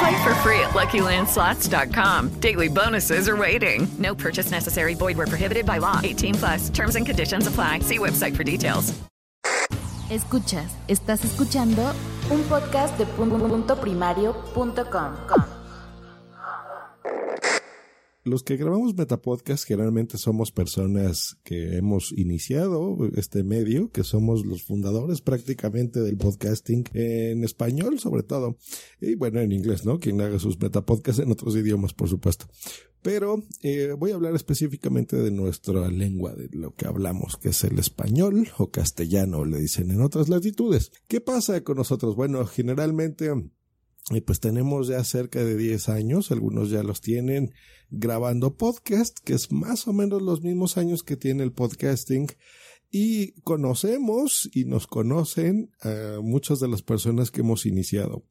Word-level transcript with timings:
Play 0.00 0.22
for 0.24 0.34
free 0.36 0.60
at 0.60 0.70
LuckyLandSlots.com. 0.70 2.40
Daily 2.40 2.68
bonuses 2.68 3.28
are 3.28 3.36
waiting. 3.36 3.86
No 3.98 4.14
purchase 4.14 4.50
necessary. 4.50 4.94
Void 4.94 5.16
were 5.16 5.26
prohibited 5.26 5.66
by 5.66 5.78
law. 5.78 6.00
18 6.02 6.34
plus. 6.34 6.70
Terms 6.70 6.96
and 6.96 7.04
conditions 7.04 7.46
apply. 7.46 7.80
See 7.80 7.98
website 7.98 8.34
for 8.34 8.44
details. 8.44 8.94
Escuchas, 10.10 10.72
estás 10.88 11.24
escuchando 11.24 11.94
un 12.30 12.42
podcast 12.48 12.98
de 12.98 13.06
punto 13.06 13.76
primario.com. 13.80 15.16
Los 18.22 18.42
que 18.42 18.58
grabamos 18.58 18.94
Metapodcast 18.94 19.66
generalmente 19.66 20.18
somos 20.18 20.52
personas 20.52 21.38
que 21.42 21.78
hemos 21.78 22.12
iniciado 22.12 22.98
este 23.14 23.44
medio, 23.44 23.90
que 23.90 24.04
somos 24.04 24.44
los 24.44 24.62
fundadores 24.62 25.22
prácticamente 25.22 26.00
del 26.00 26.18
podcasting 26.18 26.84
en 26.92 27.44
español 27.44 27.98
sobre 27.98 28.22
todo, 28.22 28.58
y 29.00 29.14
bueno 29.14 29.40
en 29.40 29.52
inglés, 29.52 29.86
¿no? 29.86 29.98
Quien 29.98 30.20
haga 30.20 30.38
sus 30.38 30.60
Metapodcasts 30.60 31.22
en 31.22 31.32
otros 31.32 31.56
idiomas, 31.56 31.94
por 31.94 32.10
supuesto. 32.10 32.46
Pero 33.00 33.42
eh, 33.62 33.94
voy 33.98 34.10
a 34.10 34.16
hablar 34.16 34.34
específicamente 34.34 35.16
de 35.16 35.30
nuestra 35.30 35.88
lengua, 35.88 36.34
de 36.34 36.50
lo 36.52 36.74
que 36.74 36.86
hablamos, 36.86 37.38
que 37.38 37.48
es 37.48 37.64
el 37.64 37.78
español 37.78 38.48
o 38.58 38.70
castellano, 38.70 39.46
le 39.46 39.58
dicen 39.60 39.90
en 39.90 40.02
otras 40.02 40.28
latitudes. 40.28 40.92
¿Qué 41.08 41.22
pasa 41.22 41.62
con 41.64 41.78
nosotros? 41.78 42.16
Bueno, 42.16 42.44
generalmente 42.44 43.30
y 44.10 44.20
pues 44.20 44.40
tenemos 44.40 44.88
ya 44.88 45.02
cerca 45.04 45.44
de 45.44 45.56
10 45.56 45.88
años, 45.88 46.30
algunos 46.32 46.70
ya 46.70 46.82
los 46.82 47.00
tienen 47.00 47.52
grabando 47.90 48.56
podcast, 48.56 49.18
que 49.24 49.34
es 49.34 49.52
más 49.52 49.86
o 49.86 49.92
menos 49.92 50.20
los 50.20 50.42
mismos 50.42 50.76
años 50.76 51.02
que 51.02 51.16
tiene 51.16 51.44
el 51.44 51.52
podcasting. 51.52 52.26
Y 52.92 53.40
conocemos 53.42 54.50
y 54.52 54.64
nos 54.64 54.88
conocen 54.88 55.70
a 55.80 56.18
muchas 56.20 56.58
de 56.58 56.66
las 56.66 56.82
personas 56.82 57.30
que 57.30 57.42
hemos 57.42 57.64
iniciado. 57.64 58.24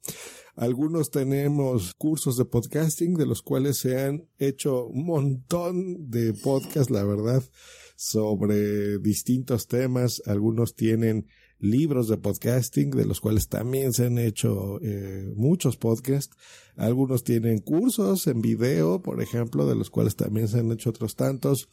Algunos 0.57 1.11
tenemos 1.11 1.93
cursos 1.93 2.35
de 2.35 2.43
podcasting 2.43 3.13
de 3.13 3.25
los 3.25 3.41
cuales 3.41 3.77
se 3.77 4.01
han 4.01 4.27
hecho 4.37 4.85
un 4.87 5.05
montón 5.05 6.09
de 6.09 6.33
podcasts, 6.33 6.91
la 6.91 7.05
verdad, 7.05 7.41
sobre 7.95 8.99
distintos 8.99 9.67
temas. 9.67 10.21
Algunos 10.25 10.75
tienen 10.75 11.27
libros 11.59 12.07
de 12.07 12.17
podcasting, 12.17 12.91
de 12.91 13.05
los 13.05 13.19
cuales 13.19 13.47
también 13.47 13.93
se 13.93 14.05
han 14.05 14.17
hecho 14.17 14.79
eh, 14.81 15.31
muchos 15.35 15.77
podcasts. 15.77 16.35
Algunos 16.75 17.23
tienen 17.23 17.59
cursos 17.59 18.27
en 18.27 18.41
video, 18.41 19.01
por 19.01 19.21
ejemplo, 19.21 19.67
de 19.67 19.75
los 19.75 19.89
cuales 19.89 20.15
también 20.15 20.47
se 20.47 20.59
han 20.59 20.71
hecho 20.71 20.89
otros 20.89 21.15
tantos. 21.15 21.69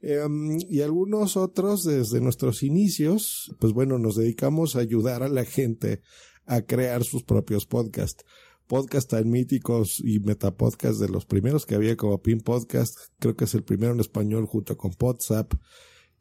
Em, 0.00 0.58
y 0.68 0.80
algunos 0.80 1.36
otros 1.36 1.84
desde 1.84 2.20
nuestros 2.20 2.62
inicios, 2.62 3.54
pues 3.58 3.72
bueno, 3.72 3.98
nos 3.98 4.16
dedicamos 4.16 4.76
a 4.76 4.80
ayudar 4.80 5.22
a 5.22 5.28
la 5.28 5.44
gente 5.44 6.02
a 6.44 6.62
crear 6.62 7.04
sus 7.04 7.22
propios 7.22 7.66
podcasts. 7.66 8.24
Podcasts 8.66 9.10
tan 9.10 9.30
míticos 9.30 10.00
y 10.04 10.20
metapodcasts 10.20 10.98
de 10.98 11.08
los 11.08 11.24
primeros 11.24 11.66
que 11.66 11.74
había 11.74 11.96
como 11.96 12.22
Pin 12.22 12.40
Podcast, 12.40 12.98
creo 13.18 13.36
que 13.36 13.44
es 13.44 13.54
el 13.54 13.62
primero 13.62 13.92
en 13.92 14.00
español 14.00 14.46
junto 14.46 14.76
con 14.76 14.92
WhatsApp 15.00 15.52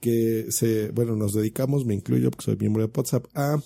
que 0.02 0.48
se, 0.50 0.90
bueno, 0.92 1.16
nos 1.16 1.34
dedicamos, 1.34 1.86
me 1.86 1.94
incluyo 1.94 2.32
porque 2.32 2.46
soy 2.46 2.58
miembro 2.58 2.86
de 2.86 2.92
WhatsApp, 2.94 3.26
a 3.34 3.62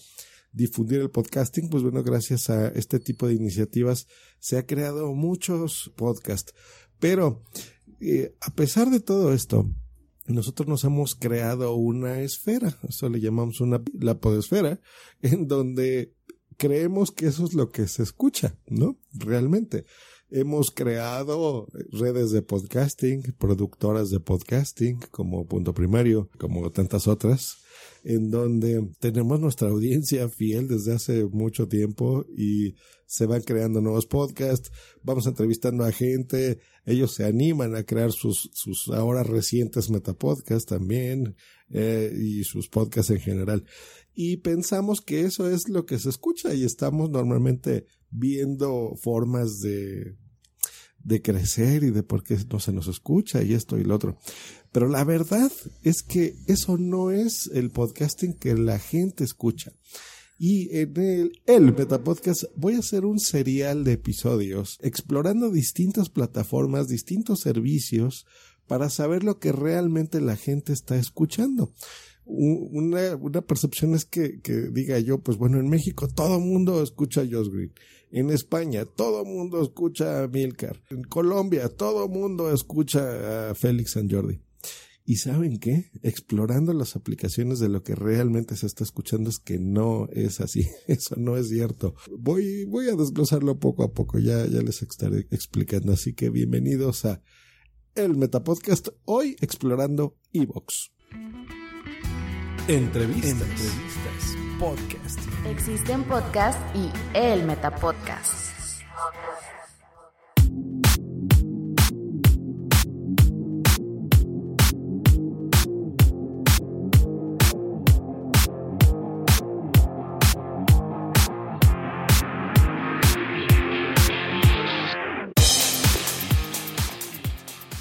difundir 0.52 1.02
el 1.02 1.10
podcasting, 1.10 1.70
pues 1.70 1.82
bueno, 1.82 2.04
gracias 2.04 2.50
a 2.50 2.68
este 2.70 3.00
tipo 3.00 3.28
de 3.28 3.34
iniciativas 3.34 4.08
se 4.40 4.58
ha 4.58 4.66
creado 4.66 5.14
muchos 5.14 5.92
podcasts. 5.96 6.54
Pero 7.00 7.44
eh, 8.00 8.36
a 8.42 8.54
pesar 8.54 8.90
de 8.90 9.00
todo 9.00 9.34
esto, 9.34 9.70
nosotros 10.28 10.68
nos 10.68 10.84
hemos 10.84 11.16
creado 11.16 11.74
una 11.76 12.22
esfera, 12.22 12.78
eso 12.88 13.10
le 13.10 13.20
llamamos 13.20 13.62
una 13.62 13.82
la 14.00 14.20
podesfera, 14.20 14.80
en 15.22 15.48
donde 15.48 16.14
creemos 16.58 17.12
que 17.12 17.28
eso 17.28 17.46
es 17.46 17.54
lo 17.54 17.72
que 17.72 17.88
se 17.88 18.04
escucha, 18.04 18.58
¿no? 18.68 18.98
Realmente. 19.14 19.86
Hemos 20.32 20.72
creado 20.72 21.68
redes 21.92 22.32
de 22.32 22.42
podcasting, 22.42 23.22
productoras 23.38 24.10
de 24.10 24.20
podcasting 24.20 25.00
como 25.12 25.46
Punto 25.46 25.76
Primario, 25.76 26.32
como 26.40 26.72
tantas 26.72 27.08
otras, 27.08 27.58
en 28.04 28.32
donde 28.32 28.90
tenemos 29.00 29.40
nuestra 29.40 29.70
audiencia 29.70 30.28
fiel 30.28 30.68
desde 30.68 30.96
hace 30.96 31.26
mucho 31.26 31.68
tiempo 31.68 32.26
y 32.36 32.74
se 33.06 33.28
van 33.28 33.44
creando 33.44 33.82
nuevos 33.82 34.08
podcasts, 34.08 34.72
vamos 35.04 35.28
entrevistando 35.28 35.84
a 35.84 35.92
gente, 35.92 36.60
ellos 36.86 37.14
se 37.14 37.26
animan 37.26 37.76
a 37.76 37.84
crear 37.84 38.12
sus, 38.12 38.50
sus 38.52 38.88
ahora 38.90 39.22
recientes 39.22 39.92
metapodcasts 39.92 40.66
también 40.66 41.36
eh, 41.70 42.12
y 42.20 42.44
sus 42.46 42.68
podcasts 42.68 43.12
en 43.12 43.20
general. 43.20 43.64
Y 44.16 44.38
pensamos 44.38 45.02
que 45.02 45.22
eso 45.22 45.48
es 45.50 45.70
lo 45.70 45.86
que 45.86 46.00
se 46.00 46.10
escucha 46.10 46.56
y 46.56 46.64
estamos 46.64 47.12
normalmente 47.12 47.86
viendo 48.12 48.96
formas 49.02 49.60
de, 49.60 50.16
de 51.04 51.22
crecer 51.22 51.84
y 51.84 51.92
de 51.92 52.04
por 52.04 52.24
qué 52.24 52.38
no 52.52 52.60
se 52.60 52.74
nos 52.74 52.88
escucha 52.88 53.44
y 53.44 53.54
esto 53.54 53.78
y 53.78 53.84
lo 53.84 53.96
otro. 53.96 54.18
Pero 54.72 54.90
la 54.90 55.04
verdad 55.04 55.52
es 55.84 56.04
que 56.04 56.36
eso 56.48 56.78
no 56.78 57.12
es 57.12 57.50
el 57.54 57.72
podcasting 57.72 58.34
que 58.34 58.56
la 58.56 58.80
gente 58.80 59.24
escucha. 59.24 59.72
Y 60.38 60.76
en 60.76 60.98
el, 60.98 61.32
el 61.46 61.74
Metapodcast 61.74 62.44
voy 62.58 62.74
a 62.74 62.80
hacer 62.80 63.06
un 63.06 63.20
serial 63.20 63.86
de 63.86 63.94
episodios 63.94 64.78
explorando 64.82 65.50
distintas 65.50 66.10
plataformas, 66.10 66.90
distintos 66.90 67.40
servicios 67.40 68.26
para 68.68 68.90
saber 68.90 69.24
lo 69.24 69.40
que 69.40 69.54
realmente 69.54 70.20
la 70.20 70.36
gente 70.36 70.74
está 70.74 70.98
escuchando 70.98 71.72
una, 72.26 73.42
percepción 73.42 73.94
es 73.94 74.06
que, 74.06 74.42
que, 74.42 74.54
diga 74.72 75.00
yo, 75.00 75.20
pues 75.20 75.38
bueno, 75.38 75.60
en 75.60 75.70
México 75.70 76.08
todo 76.08 76.40
mundo 76.40 76.82
escucha 76.82 77.22
a 77.22 77.28
Josh 77.30 77.50
Green. 77.50 77.74
En 78.12 78.30
España 78.30 78.86
todo 78.86 79.26
mundo 79.26 79.62
escucha 79.62 80.24
a 80.24 80.28
Milcar. 80.28 80.82
En 80.90 81.04
Colombia 81.04 81.70
todo 81.70 82.08
mundo 82.08 82.52
escucha 82.52 83.50
a 83.50 83.56
Félix 83.56 83.92
San 83.92 84.10
Jordi. 84.10 84.40
Y 85.08 85.18
saben 85.18 85.60
qué? 85.60 85.92
Explorando 86.02 86.74
las 86.74 86.96
aplicaciones 86.96 87.60
de 87.60 87.70
lo 87.70 87.84
que 87.84 87.94
realmente 87.94 88.56
se 88.56 88.66
está 88.66 88.84
escuchando 88.84 89.30
es 89.30 89.38
que 89.38 89.60
no 89.60 90.08
es 90.12 90.42
así. 90.42 90.68
Eso 90.88 91.16
no 91.18 91.38
es 91.38 91.50
cierto. 91.50 91.94
Voy, 92.18 92.66
voy 92.66 92.90
a 92.90 92.96
desglosarlo 92.96 93.60
poco 93.60 93.84
a 93.84 93.94
poco. 93.94 94.18
Ya, 94.18 94.48
ya 94.48 94.62
les 94.62 94.82
estaré 94.82 95.28
explicando. 95.30 95.94
Así 95.94 96.14
que 96.14 96.32
bienvenidos 96.32 97.06
a 97.06 97.22
el 97.94 98.18
Metapodcast. 98.18 98.90
Hoy 99.06 99.36
explorando 99.42 100.18
Evox. 100.34 100.95
Entrevistas. 102.68 103.32
Entrevistas. 103.32 104.38
Podcast. 104.60 105.20
Existen 105.46 106.04
podcasts 106.04 106.60
y 106.76 106.90
el 107.14 107.44
Metapodcast. 107.44 108.46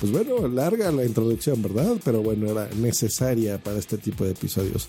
Pues 0.04 0.26
bueno, 0.26 0.46
larga 0.48 0.92
la 0.92 1.06
introducción, 1.06 1.62
¿verdad? 1.62 1.96
Pero 2.04 2.22
bueno, 2.22 2.50
era 2.50 2.68
necesaria 2.74 3.56
para 3.56 3.78
este 3.78 3.96
tipo 3.96 4.22
de 4.26 4.32
episodios. 4.32 4.86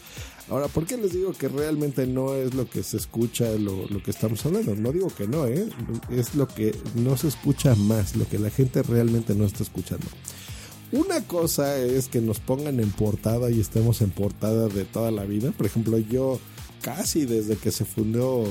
Ahora, 0.50 0.68
¿por 0.68 0.86
qué 0.86 0.98
les 0.98 1.14
digo 1.14 1.32
que 1.32 1.48
realmente 1.48 2.06
no 2.06 2.34
es 2.34 2.54
lo 2.54 2.70
que 2.70 2.84
se 2.84 2.98
escucha 2.98 3.50
lo, 3.52 3.88
lo 3.88 4.04
que 4.04 4.12
estamos 4.12 4.46
hablando? 4.46 4.76
No 4.76 4.92
digo 4.92 5.08
que 5.08 5.26
no, 5.26 5.48
¿eh? 5.48 5.70
Es 6.10 6.36
lo 6.36 6.50
que 6.50 6.76
no 6.96 7.16
se 7.16 7.30
escucha 7.30 7.76
más, 7.76 8.18
lo 8.18 8.28
que 8.28 8.40
la 8.40 8.50
gente 8.50 8.84
realmente 8.84 9.36
no 9.36 9.46
está 9.46 9.64
escuchando. 9.64 10.06
Una 10.92 11.26
cosa 11.26 11.78
es 11.78 12.10
que 12.10 12.20
nos 12.20 12.42
pongan 12.42 12.82
en 12.82 12.92
portada 12.92 13.50
y 13.50 13.62
estemos 13.62 14.02
en 14.02 14.10
portada 14.10 14.68
de 14.68 14.84
toda 14.84 15.12
la 15.12 15.24
vida. 15.24 15.54
Por 15.54 15.66
ejemplo, 15.66 15.98
yo 15.98 16.42
casi 16.82 17.24
desde 17.24 17.56
que 17.56 17.72
se 17.72 17.86
fundó 17.86 18.44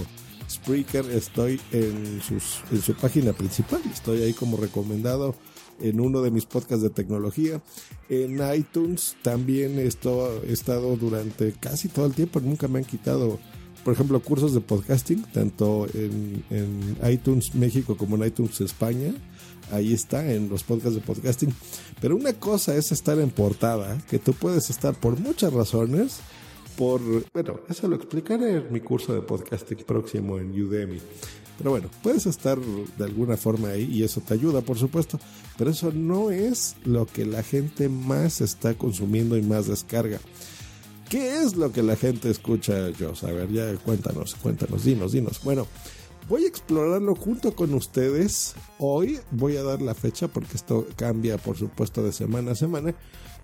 Spreaker 0.51 1.11
estoy 1.11 1.61
en, 1.73 2.23
sus, 2.23 2.61
en 2.73 2.81
su 2.81 2.95
página 2.95 3.35
principal. 3.35 3.83
Estoy 3.93 4.23
ahí 4.23 4.33
como 4.33 4.57
recomendado 4.57 5.35
en 5.81 6.01
uno 6.01 6.23
de 6.23 6.31
mis 6.31 6.47
podcasts 6.47 6.83
de 6.83 6.91
tecnología. 6.91 7.63
En 8.09 8.41
iTunes 8.55 9.17
también 9.23 9.79
he 9.79 9.87
estado 9.87 10.97
durante 10.97 11.53
casi 11.53 11.89
todo 11.89 12.07
el 12.07 12.15
tiempo, 12.15 12.41
nunca 12.41 12.69
me 12.69 12.79
han 12.79 12.85
quitado, 12.85 13.39
por 13.85 13.95
ejemplo, 13.95 14.21
cursos 14.21 14.55
de 14.55 14.61
podcasting, 14.61 15.23
tanto 15.33 15.87
en, 15.95 16.45
en 16.51 16.97
iTunes 17.11 17.55
México 17.55 17.97
como 17.97 18.17
en 18.17 18.27
iTunes 18.27 18.61
España. 18.61 19.15
Ahí 19.71 19.95
está, 19.95 20.31
en 20.31 20.49
los 20.51 20.63
podcasts 20.63 20.95
de 20.95 21.01
podcasting. 21.01 21.55
Pero 22.01 22.17
una 22.17 22.35
cosa 22.35 22.77
es 22.77 22.93
estar 22.93 23.19
en 23.19 23.31
portada, 23.31 23.99
que 24.11 24.19
tú 24.19 24.35
puedes 24.35 24.69
estar 24.69 24.95
por 24.95 25.19
muchas 25.19 25.53
razones. 25.53 26.21
Por, 26.77 27.01
bueno, 27.33 27.61
eso 27.69 27.89
lo 27.89 27.97
explicaré 27.97 28.57
en 28.57 28.73
mi 28.73 28.81
curso 28.81 29.15
de 29.15 29.23
podcasting 29.23 29.79
próximo 29.87 30.39
en 30.39 30.51
Udemy. 30.51 30.99
Pero 31.59 31.71
bueno, 31.71 31.89
puedes 32.03 32.27
estar 32.27 32.59
de 32.59 33.05
alguna 33.05 33.37
forma 33.37 33.69
ahí 33.69 33.85
y 33.85 34.03
eso 34.03 34.21
te 34.21 34.35
ayuda, 34.35 34.61
por 34.61 34.79
supuesto. 34.79 35.21
Pero 35.57 35.71
eso 35.71 35.93
no 35.93 36.31
es 36.31 36.77
lo 36.85 37.07
que 37.07 37.25
la 37.25 37.43
gente 37.43 37.89
más 37.89 38.41
está 38.41 38.75
consumiendo 38.75 39.37
y 39.37 39.43
más 39.43 39.67
descarga. 39.67 40.19
¿Qué 41.09 41.43
es 41.43 41.55
lo 41.55 41.71
que 41.71 41.83
la 41.83 41.97
gente 41.97 42.31
escucha, 42.31 42.91
Joss? 42.99 43.25
A 43.25 43.31
ver, 43.31 43.51
ya 43.53 43.75
cuéntanos, 43.77 44.35
cuéntanos, 44.35 44.85
dinos, 44.85 45.13
dinos. 45.13 45.41
Bueno, 45.45 45.67
voy 46.29 46.45
a 46.45 46.49
explorarlo 46.49 47.15
junto 47.15 47.55
con 47.55 47.73
ustedes. 47.75 48.55
Hoy 48.79 49.21
voy 49.31 49.57
a 49.57 49.63
dar 49.63 49.81
la 49.81 49.95
fecha 49.95 50.29
porque 50.29 50.57
esto 50.57 50.87
cambia, 50.97 51.39
por 51.39 51.57
supuesto, 51.57 52.03
de 52.03 52.13
semana 52.13 52.53
a 52.53 52.57
semana. 52.57 52.95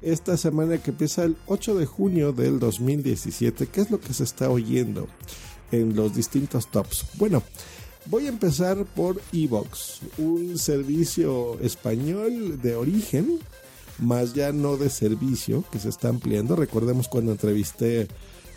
Esta 0.02 0.36
semana 0.36 0.78
que 0.78 0.90
empieza 0.90 1.24
el 1.24 1.36
8 1.46 1.76
de 1.76 1.86
junio 1.86 2.32
del 2.32 2.58
2017, 2.58 3.66
¿qué 3.66 3.82
es 3.82 3.90
lo 3.90 4.00
que 4.00 4.14
se 4.14 4.24
está 4.24 4.48
oyendo 4.48 5.06
en 5.70 5.94
los 5.94 6.14
distintos 6.14 6.70
tops? 6.70 7.06
Bueno, 7.18 7.42
Voy 8.10 8.26
a 8.26 8.30
empezar 8.30 8.84
por 8.86 9.22
Evox, 9.32 10.00
un 10.18 10.58
servicio 10.58 11.60
español 11.60 12.60
de 12.60 12.74
origen, 12.74 13.38
más 14.00 14.34
ya 14.34 14.50
no 14.50 14.76
de 14.76 14.90
servicio, 14.90 15.64
que 15.70 15.78
se 15.78 15.90
está 15.90 16.08
ampliando. 16.08 16.56
Recordemos 16.56 17.06
cuando 17.06 17.30
entrevisté 17.30 18.08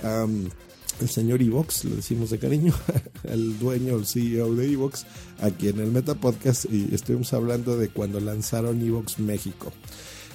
al 0.01 1.07
señor 1.07 1.43
Evox, 1.43 1.85
le 1.85 1.97
decimos 1.97 2.31
de 2.31 2.39
cariño, 2.39 2.73
al 3.29 3.59
dueño, 3.59 3.95
el 3.97 4.07
CEO 4.07 4.55
de 4.55 4.71
Evox, 4.71 5.05
aquí 5.39 5.67
en 5.67 5.79
el 5.81 5.91
Meta 5.91 6.15
Podcast, 6.15 6.65
y 6.65 6.89
estuvimos 6.91 7.31
hablando 7.33 7.77
de 7.77 7.89
cuando 7.89 8.19
lanzaron 8.19 8.81
Evox 8.81 9.19
México. 9.19 9.71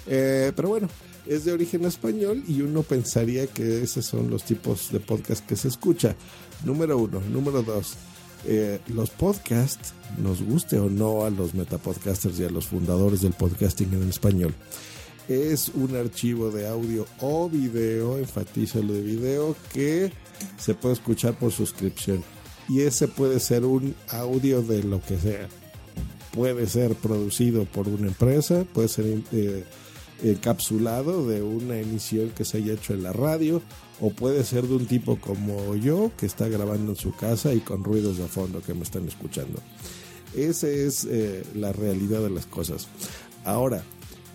Eh, 0.06 0.52
pero 0.54 0.68
bueno, 0.68 0.88
es 1.26 1.44
de 1.44 1.50
origen 1.50 1.84
español 1.86 2.44
y 2.46 2.62
uno 2.62 2.84
pensaría 2.84 3.48
que 3.48 3.82
esos 3.82 4.06
son 4.06 4.30
los 4.30 4.44
tipos 4.44 4.92
de 4.92 5.00
podcast 5.00 5.44
que 5.44 5.56
se 5.56 5.66
escucha. 5.66 6.14
Número 6.64 6.96
uno. 6.98 7.20
Número 7.20 7.62
dos. 7.64 7.96
Eh, 8.44 8.80
los 8.88 9.10
podcasts, 9.10 9.92
nos 10.16 10.42
guste 10.42 10.78
o 10.78 10.88
no 10.88 11.24
a 11.24 11.30
los 11.30 11.54
metapodcasters 11.54 12.38
y 12.38 12.44
a 12.44 12.50
los 12.50 12.66
fundadores 12.66 13.22
del 13.22 13.32
podcasting 13.32 13.92
en 13.92 14.08
español, 14.08 14.54
es 15.28 15.68
un 15.74 15.94
archivo 15.94 16.50
de 16.50 16.66
audio 16.66 17.06
o 17.20 17.48
video, 17.48 18.16
enfatizo 18.18 18.82
lo 18.82 18.94
de 18.94 19.02
video, 19.02 19.56
que 19.72 20.12
se 20.56 20.74
puede 20.74 20.94
escuchar 20.94 21.38
por 21.38 21.52
suscripción. 21.52 22.24
Y 22.68 22.82
ese 22.82 23.08
puede 23.08 23.40
ser 23.40 23.64
un 23.64 23.94
audio 24.08 24.62
de 24.62 24.82
lo 24.82 25.00
que 25.02 25.18
sea. 25.18 25.48
Puede 26.32 26.66
ser 26.66 26.94
producido 26.94 27.64
por 27.64 27.88
una 27.88 28.06
empresa, 28.06 28.64
puede 28.72 28.88
ser 28.88 29.22
eh, 29.32 29.64
encapsulado 30.22 31.26
de 31.26 31.42
una 31.42 31.78
emisión 31.78 32.30
que 32.30 32.44
se 32.44 32.58
haya 32.58 32.74
hecho 32.74 32.94
en 32.94 33.02
la 33.02 33.12
radio 33.12 33.62
o 34.00 34.10
puede 34.10 34.44
ser 34.44 34.66
de 34.66 34.76
un 34.76 34.86
tipo 34.86 35.18
como 35.20 35.74
yo 35.76 36.10
que 36.16 36.26
está 36.26 36.48
grabando 36.48 36.92
en 36.92 36.96
su 36.96 37.14
casa 37.14 37.54
y 37.54 37.60
con 37.60 37.84
ruidos 37.84 38.18
de 38.18 38.26
fondo 38.26 38.62
que 38.62 38.74
me 38.74 38.82
están 38.82 39.06
escuchando. 39.06 39.60
Esa 40.36 40.68
es 40.68 41.06
eh, 41.10 41.44
la 41.54 41.72
realidad 41.72 42.20
de 42.20 42.30
las 42.30 42.46
cosas. 42.46 42.88
Ahora, 43.44 43.82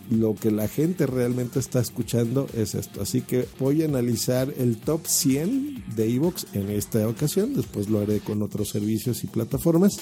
lo 0.10 0.36
que 0.36 0.52
la 0.52 0.68
gente 0.68 1.06
realmente 1.08 1.60
está 1.60 1.80
escuchando 1.80 2.48
es 2.54 2.76
esto. 2.76 3.02
Así 3.02 3.22
que 3.22 3.48
voy 3.60 3.84
a 3.84 3.86
analizar 3.86 4.54
el 4.58 4.78
top 4.78 5.06
100 5.06 5.96
de 5.96 6.14
Evox 6.14 6.48
en 6.54 6.70
esta 6.70 7.08
ocasión. 7.08 7.56
Después 7.56 7.90
lo 7.90 8.00
haré 8.00 8.20
con 8.20 8.42
otros 8.42 8.70
servicios 8.70 9.24
y 9.24 9.28
plataformas. 9.28 9.98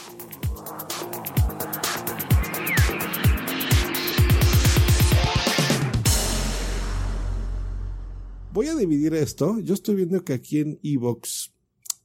Voy 8.62 8.70
a 8.70 8.76
dividir 8.76 9.16
esto. 9.16 9.60
Yo 9.60 9.74
estoy 9.74 9.96
viendo 9.96 10.24
que 10.24 10.34
aquí 10.34 10.60
en 10.60 10.80
Evox 10.84 11.52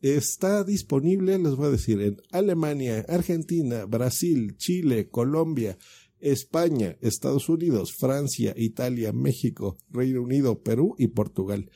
está 0.00 0.64
disponible, 0.64 1.38
les 1.38 1.54
voy 1.54 1.66
a 1.66 1.70
decir, 1.70 2.00
en 2.00 2.16
Alemania, 2.30 3.04
Argentina, 3.10 3.84
Brasil, 3.84 4.56
Chile, 4.56 5.10
Colombia, 5.10 5.76
España, 6.18 6.96
Estados 7.02 7.50
Unidos, 7.50 7.92
Francia, 7.92 8.54
Italia, 8.56 9.12
México, 9.12 9.76
Reino 9.90 10.22
Unido, 10.22 10.62
Perú 10.62 10.94
y 10.96 11.08
Portugal. 11.08 11.70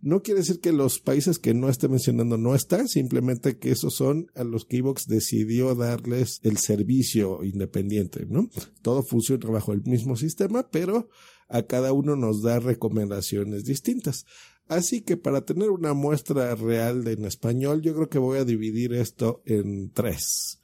No 0.00 0.22
quiere 0.22 0.40
decir 0.40 0.58
que 0.58 0.72
los 0.72 0.98
países 0.98 1.38
que 1.38 1.54
no 1.54 1.68
esté 1.68 1.86
mencionando 1.88 2.36
no 2.36 2.56
están, 2.56 2.88
simplemente 2.88 3.58
que 3.58 3.70
esos 3.70 3.94
son 3.94 4.26
a 4.34 4.42
los 4.42 4.64
que 4.64 4.78
Evox 4.78 5.06
decidió 5.06 5.76
darles 5.76 6.40
el 6.42 6.56
servicio 6.58 7.44
independiente, 7.44 8.26
¿no? 8.28 8.50
Todo 8.82 9.04
funciona 9.04 9.48
bajo 9.50 9.72
el 9.72 9.84
mismo 9.84 10.16
sistema, 10.16 10.68
pero 10.68 11.10
a 11.48 11.62
cada 11.62 11.92
uno 11.92 12.16
nos 12.16 12.42
da 12.42 12.58
recomendaciones 12.60 13.64
distintas. 13.64 14.26
Así 14.68 15.02
que 15.02 15.16
para 15.16 15.44
tener 15.44 15.70
una 15.70 15.94
muestra 15.94 16.54
real 16.54 17.04
de 17.04 17.12
en 17.12 17.24
español, 17.24 17.82
yo 17.82 17.94
creo 17.94 18.08
que 18.08 18.18
voy 18.18 18.38
a 18.38 18.44
dividir 18.44 18.92
esto 18.94 19.42
en 19.46 19.90
tres. 19.92 20.60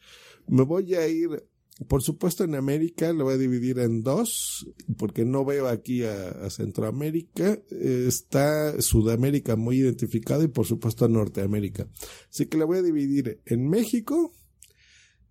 Me 0.49 0.65
voy 0.65 0.97
a 0.97 1.07
ir, 1.07 1.45
por 1.87 2.03
supuesto 2.03 2.43
en 2.43 2.57
América, 2.57 3.13
lo 3.13 3.25
voy 3.25 3.35
a 3.35 3.39
dividir 3.39 3.79
en 3.79 4.03
dos, 4.03 4.67
porque 4.99 5.25
no 5.25 5.45
veo 5.45 5.69
aquí 5.69 6.03
a, 6.03 6.51
Centroamérica. 6.51 7.61
está 7.71 8.81
Sudamérica 8.83 9.55
muy 9.55 9.79
identificado 9.79 10.43
y 10.43 10.49
por 10.49 10.67
supuesto 10.67 11.05
a 11.05 11.09
Norteamérica. 11.09 11.89
Así 12.29 12.47
que 12.47 12.59
lo 12.59 12.67
voy 12.67 12.79
a 12.79 12.83
dividir 12.83 13.41
en 13.47 13.69
México 13.69 14.33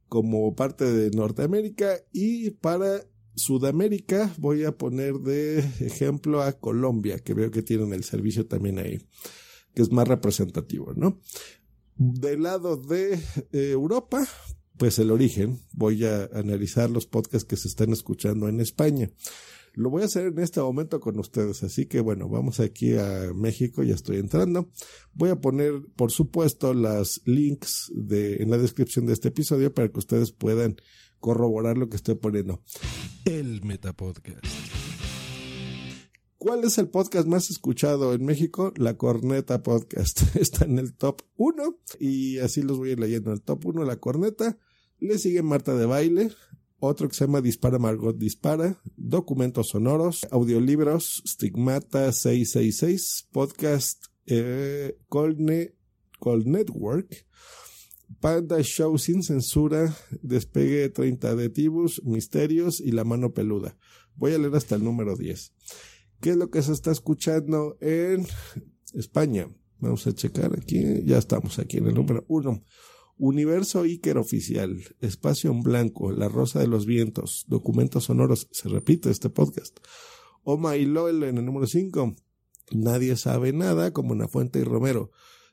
como 0.08 0.56
parte 0.56 0.86
de 0.86 1.10
Norteamérica 1.12 1.98
y 2.14 2.52
para 2.52 3.02
Sudamérica, 3.36 4.34
voy 4.38 4.64
a 4.64 4.78
poner 4.78 5.16
de 5.16 5.60
ejemplo 5.80 6.42
a 6.42 6.54
Colombia, 6.54 7.20
que 7.20 7.34
veo 7.34 7.52
que 7.52 7.64
tienen 7.64 7.94
el 7.94 8.04
servicio 8.04 8.46
también 8.46 8.80
ahí, 8.80 9.08
que 9.74 9.82
es 9.82 9.92
más 9.92 10.08
representativo, 10.08 10.94
¿no? 10.96 11.20
Del 11.96 12.44
lado 12.44 12.78
de 12.78 13.14
eh, 13.14 13.72
Europa, 13.72 14.28
pues 14.78 14.98
el 15.00 15.12
origen, 15.12 15.60
voy 15.74 16.06
a 16.06 16.26
analizar 16.34 16.90
los 16.90 17.06
podcasts 17.06 17.48
que 17.48 17.58
se 17.58 17.68
están 17.68 17.92
escuchando 17.92 18.48
en 18.48 18.60
España. 18.60 19.10
Lo 19.74 19.90
voy 19.90 20.02
a 20.02 20.06
hacer 20.06 20.28
en 20.28 20.40
este 20.40 20.60
momento 20.60 21.00
con 21.00 21.18
ustedes, 21.18 21.64
así 21.64 21.86
que 21.86 22.02
bueno, 22.02 22.28
vamos 22.28 22.60
aquí 22.60 22.96
a 22.98 23.32
México, 23.34 23.84
ya 23.84 23.96
estoy 23.96 24.18
entrando. 24.18 24.70
Voy 25.14 25.30
a 25.30 25.40
poner, 25.40 25.74
por 25.96 26.12
supuesto, 26.12 26.74
las 26.74 27.22
links 27.26 27.90
de, 27.96 28.38
en 28.38 28.50
la 28.50 28.58
descripción 28.58 29.06
de 29.06 29.14
este 29.14 29.30
episodio 29.30 29.74
para 29.74 29.88
que 29.88 30.00
ustedes 30.00 30.34
puedan 30.34 30.76
corroborar 31.22 31.78
lo 31.78 31.88
que 31.88 31.96
estoy 31.96 32.16
poniendo. 32.16 32.62
El 33.24 33.64
Metapodcast. 33.64 34.46
¿Cuál 36.38 36.64
es 36.64 36.80
el 36.80 36.90
podcast 36.90 37.28
más 37.28 37.52
escuchado 37.52 38.14
en 38.14 38.26
México? 38.26 38.74
La 38.76 38.98
Corneta 38.98 39.62
Podcast. 39.62 40.36
Está 40.36 40.66
en 40.66 40.80
el 40.80 40.96
top 40.96 41.22
1 41.38 41.78
y 42.00 42.40
así 42.40 42.64
los 42.64 42.80
voy 42.80 42.90
a 42.90 42.92
ir 42.94 43.00
leyendo. 43.00 43.30
En 43.30 43.36
el 43.36 43.44
top 43.44 43.68
1 43.68 43.86
La 43.86 43.98
Corneta. 43.98 44.58
Le 44.98 45.20
sigue 45.20 45.44
Marta 45.44 45.76
de 45.76 45.86
Baile. 45.86 46.32
Otro 46.80 47.08
que 47.08 47.14
se 47.14 47.26
llama 47.26 47.42
Dispara 47.42 47.78
Margot 47.78 48.18
Dispara. 48.18 48.82
Documentos 48.98 49.70
sonoros. 49.70 50.26
Audiolibros. 50.32 51.22
Stigmata 51.28 52.12
666. 52.12 53.28
Podcast 53.32 54.06
eh, 54.26 54.98
Colne, 55.10 55.76
Col 56.20 56.50
Network. 56.50 57.28
Panda 58.20 58.62
Show 58.62 58.98
sin 58.98 59.24
censura, 59.24 59.96
Despegue 60.22 60.90
30 60.90 61.36
de 61.36 61.50
Tibus, 61.50 62.04
Misterios 62.04 62.80
y 62.80 62.92
La 62.92 63.04
Mano 63.04 63.34
Peluda. 63.34 63.78
Voy 64.16 64.34
a 64.34 64.38
leer 64.38 64.56
hasta 64.56 64.76
el 64.76 64.84
número 64.84 65.16
10. 65.16 65.54
¿Qué 66.20 66.32
es 66.32 66.38
lo 66.38 66.50
que 66.50 66.62
se 66.62 66.74
está 66.74 66.92
escuchando 66.92 67.78
en 67.82 68.28
España? 68.94 69.50
Vamos 69.80 70.06
a 70.06 70.14
checar 70.14 70.54
aquí. 70.58 71.04
Ya 71.04 71.18
estamos 71.18 71.58
aquí 71.58 71.78
en 71.78 71.88
el 71.88 71.96
número 71.96 72.26
1. 72.28 72.64
Universo 73.18 73.82
Iker 73.82 74.18
Oficial, 74.18 74.84
Espacio 75.00 75.52
en 75.52 75.62
Blanco, 75.62 76.12
La 76.12 76.28
Rosa 76.28 76.60
de 76.60 76.68
los 76.68 76.86
Vientos, 76.86 77.46
Documentos 77.48 78.06
Sonoros. 78.06 78.48
Se 78.52 78.68
repite 78.68 79.10
este 79.10 79.30
podcast. 79.30 79.78
Oma 80.44 80.76
y 80.76 80.86
Loel 80.86 81.24
en 81.24 81.38
el 81.38 81.46
número 81.46 81.68
5. 81.68 82.16
Nadie 82.72 83.16
sabe 83.18 83.54
nada, 83.54 83.92
como 83.92 84.28
Fuente 84.28 84.60
y 84.60 84.64
Romero. 84.64 85.12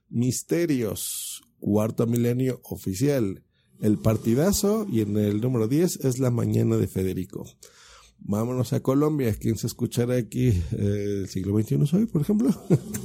Misterios, 0.08 1.42
cuarto 1.60 2.06
milenio 2.06 2.60
oficial. 2.64 3.42
El 3.80 3.98
partidazo 3.98 4.86
y 4.90 5.02
en 5.02 5.16
el 5.16 5.40
número 5.40 5.68
10 5.68 6.04
es 6.04 6.18
la 6.18 6.30
mañana 6.30 6.76
de 6.76 6.88
Federico. 6.88 7.46
Vámonos 8.18 8.72
a 8.72 8.80
Colombia. 8.80 9.34
¿Quién 9.38 9.56
se 9.56 9.68
escuchará 9.68 10.16
aquí 10.16 10.48
eh, 10.48 11.20
el 11.20 11.28
siglo 11.28 11.58
XXI 11.58 11.96
hoy, 11.96 12.06
por 12.06 12.22
ejemplo? 12.22 12.50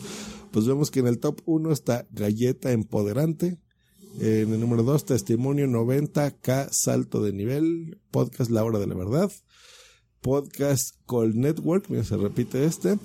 pues 0.52 0.66
vemos 0.66 0.90
que 0.90 1.00
en 1.00 1.08
el 1.08 1.20
top 1.20 1.42
1 1.46 1.72
está 1.72 2.08
Galleta 2.12 2.72
Empoderante. 2.72 3.60
En 4.20 4.54
el 4.54 4.60
número 4.60 4.84
2, 4.84 5.06
Testimonio 5.06 5.66
90K 5.68 6.70
Salto 6.72 7.24
de 7.24 7.34
Nivel. 7.34 8.00
Podcast 8.12 8.52
La 8.52 8.64
Hora 8.64 8.80
de 8.80 8.88
la 8.88 8.96
Verdad. 8.96 9.32
Podcast 10.22 10.96
Call 11.08 11.38
Network, 11.38 11.90
mira, 11.90 12.04
se 12.04 12.16
repite 12.16 12.64
este. 12.64 12.98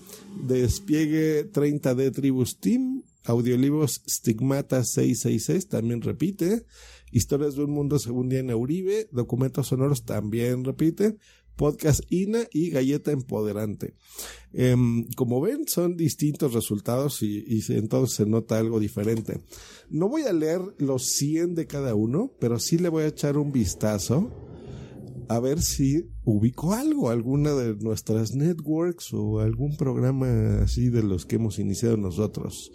Despliegue 0.47 1.51
30D 1.51 2.15
Tribus 2.15 2.59
Team. 2.61 2.98
Audiolibros 3.29 4.03
Stigmata 4.09 4.83
666 4.85 5.69
también 5.69 6.01
repite. 6.01 6.65
Historias 7.13 7.57
de 7.57 7.65
un 7.65 7.71
mundo 7.71 7.99
según 7.99 8.29
Diana 8.29 8.57
Uribe. 8.57 9.09
Documentos 9.13 9.69
sonoros 9.69 10.05
también 10.05 10.65
repite. 10.65 11.17
Podcast 11.55 12.01
INA 12.09 12.47
y 12.53 12.71
Galleta 12.71 13.11
Empoderante. 13.11 13.95
Em, 14.53 15.07
como 15.17 15.41
ven, 15.41 15.67
son 15.67 15.97
distintos 15.97 16.55
resultados 16.55 17.23
y, 17.23 17.63
entonces 17.69 18.17
se 18.17 18.27
nota 18.27 18.59
algo 18.59 18.81
diferente. 18.81 19.41
No 19.91 20.09
voy 20.09 20.23
a 20.23 20.33
leer 20.33 20.61
los 20.79 21.07
100 21.07 21.55
de 21.55 21.67
cada 21.67 21.95
uno, 21.95 22.33
pero 22.41 22.59
sí 22.59 22.79
le 22.79 22.89
voy 22.89 23.03
a 23.03 23.09
echar 23.09 23.37
un 23.37 23.53
vistazo 23.53 24.33
a 25.29 25.41
ver 25.41 25.61
si 25.61 26.09
ubico 26.25 26.73
algo, 26.73 27.11
alguna 27.11 27.53
de 27.53 27.75
nuestras 27.77 28.35
networks 28.35 29.13
o 29.13 29.41
algún 29.41 29.77
programa 29.77 30.61
así 30.63 30.89
de 30.89 31.03
los 31.03 31.27
que 31.27 31.37
hemos 31.37 31.59
iniciado 31.59 31.99
nosotros. 31.99 32.73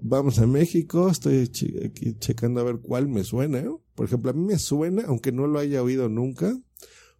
Vamos 0.00 0.38
a 0.38 0.46
México, 0.46 1.08
estoy 1.08 1.50
aquí 1.84 2.14
checando 2.18 2.60
a 2.60 2.64
ver 2.64 2.78
cuál 2.78 3.08
me 3.08 3.24
suena. 3.24 3.64
Por 3.94 4.06
ejemplo, 4.06 4.30
a 4.30 4.34
mí 4.34 4.44
me 4.44 4.58
suena, 4.58 5.04
aunque 5.06 5.32
no 5.32 5.46
lo 5.46 5.58
haya 5.58 5.82
oído 5.82 6.08
nunca, 6.08 6.56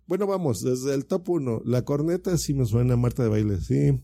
bueno, 0.06 0.26
vamos, 0.26 0.62
desde 0.62 0.94
el 0.94 1.06
top 1.06 1.30
1. 1.30 1.62
La 1.64 1.82
corneta 1.82 2.36
sí 2.36 2.52
me 2.52 2.66
suena, 2.66 2.96
Marta 2.96 3.22
de 3.22 3.30
Baile 3.30 3.60
sí. 3.60 3.98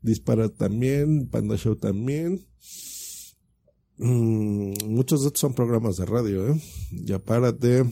Dispara 0.00 0.48
también, 0.48 1.28
Panda 1.28 1.56
Show 1.56 1.76
también. 1.76 2.46
Mm, 3.98 4.72
muchos 4.88 5.22
de 5.22 5.28
estos 5.28 5.40
son 5.40 5.54
programas 5.54 5.96
de 5.96 6.06
radio, 6.06 6.48
¿eh? 6.48 6.60
Ya 6.92 7.18
párate. 7.18 7.84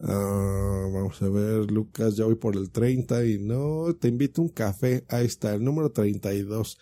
Ah, 0.00 0.88
vamos 0.92 1.22
a 1.22 1.28
ver, 1.30 1.70
Lucas, 1.70 2.16
ya 2.16 2.26
voy 2.26 2.34
por 2.34 2.56
el 2.56 2.70
30 2.70 3.24
y 3.24 3.38
no, 3.38 3.94
te 3.98 4.08
invito 4.08 4.42
a 4.42 4.44
un 4.44 4.50
café. 4.50 5.04
Ahí 5.08 5.24
está, 5.24 5.54
el 5.54 5.64
número 5.64 5.92
32. 5.92 6.78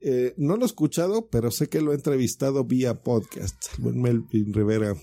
Eh, 0.00 0.34
no 0.36 0.56
lo 0.56 0.62
he 0.62 0.66
escuchado, 0.66 1.28
pero 1.28 1.50
sé 1.50 1.68
que 1.68 1.80
lo 1.80 1.92
he 1.92 1.96
entrevistado 1.96 2.64
vía 2.64 3.02
podcast. 3.02 3.78
Melvin 3.78 4.52
Rivera 4.52 4.96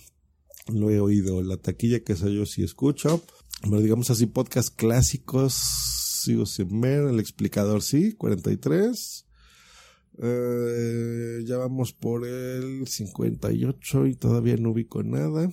lo 0.67 0.89
he 0.89 0.99
oído. 0.99 1.41
La 1.41 1.57
taquilla 1.57 2.03
que 2.03 2.15
soy 2.15 2.35
yo 2.35 2.45
sí 2.45 2.63
escucho 2.63 3.21
bueno, 3.63 3.81
digamos 3.81 4.11
así, 4.11 4.27
podcast 4.27 4.75
clásicos, 4.75 5.53
sigo 6.23 6.45
sin 6.45 6.81
ver, 6.81 7.05
el 7.05 7.19
explicador 7.19 7.81
sí, 7.81 8.13
43. 8.13 9.25
Eh, 10.21 11.43
ya 11.45 11.57
vamos 11.57 11.91
por 11.91 12.27
el 12.27 12.87
58 12.87 14.05
y 14.05 14.15
todavía 14.15 14.55
no 14.57 14.71
ubico 14.71 15.03
nada. 15.03 15.51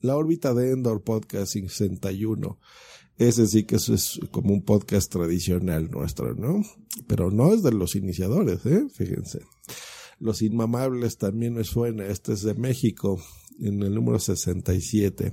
La 0.00 0.16
órbita 0.16 0.52
de 0.52 0.72
Endor 0.72 1.02
Podcast 1.02 1.52
61. 1.52 2.58
Ese 3.18 3.46
sí 3.46 3.64
que 3.64 3.76
eso 3.76 3.94
es 3.94 4.20
como 4.30 4.52
un 4.52 4.62
podcast 4.62 5.10
tradicional 5.12 5.90
nuestro, 5.90 6.34
¿no? 6.34 6.64
Pero 7.06 7.30
no 7.30 7.52
es 7.52 7.62
de 7.62 7.72
los 7.72 7.94
iniciadores, 7.94 8.66
¿eh? 8.66 8.86
Fíjense. 8.92 9.40
Los 10.18 10.42
Inmamables 10.42 11.18
también 11.18 11.54
me 11.54 11.64
suena. 11.64 12.06
Este 12.06 12.32
es 12.32 12.42
de 12.42 12.54
México, 12.54 13.22
en 13.60 13.82
el 13.82 13.94
número 13.94 14.18
67. 14.18 15.32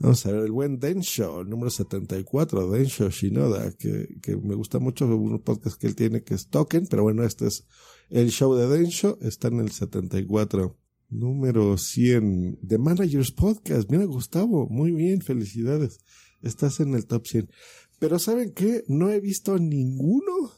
Vamos 0.00 0.24
a 0.26 0.32
ver, 0.32 0.44
el 0.44 0.52
buen 0.52 0.78
Densho, 0.78 1.40
el 1.40 1.48
número 1.48 1.70
74, 1.70 2.70
Densho 2.70 3.10
Shinoda, 3.10 3.72
que, 3.72 4.20
que 4.22 4.36
me 4.36 4.54
gusta 4.54 4.78
mucho 4.78 5.06
un 5.06 5.40
podcast 5.40 5.80
que 5.80 5.88
él 5.88 5.96
tiene 5.96 6.22
que 6.22 6.34
es 6.34 6.48
Token, 6.48 6.86
pero 6.86 7.02
bueno, 7.02 7.24
este 7.24 7.48
es 7.48 7.66
el 8.08 8.30
show 8.30 8.54
de 8.54 8.68
Densho, 8.68 9.18
está 9.22 9.48
en 9.48 9.58
el 9.60 9.70
74. 9.70 10.76
Número 11.10 11.78
100, 11.78 12.60
The 12.66 12.76
Managers 12.76 13.32
Podcast. 13.32 13.90
Mira, 13.90 14.04
Gustavo, 14.04 14.68
muy 14.68 14.92
bien, 14.92 15.22
felicidades. 15.22 16.00
Estás 16.42 16.80
en 16.80 16.94
el 16.94 17.06
top 17.06 17.26
100. 17.26 17.50
Pero 17.98 18.18
¿saben 18.18 18.52
qué? 18.52 18.84
No 18.88 19.10
he 19.10 19.20
visto 19.20 19.58
ninguno 19.58 20.52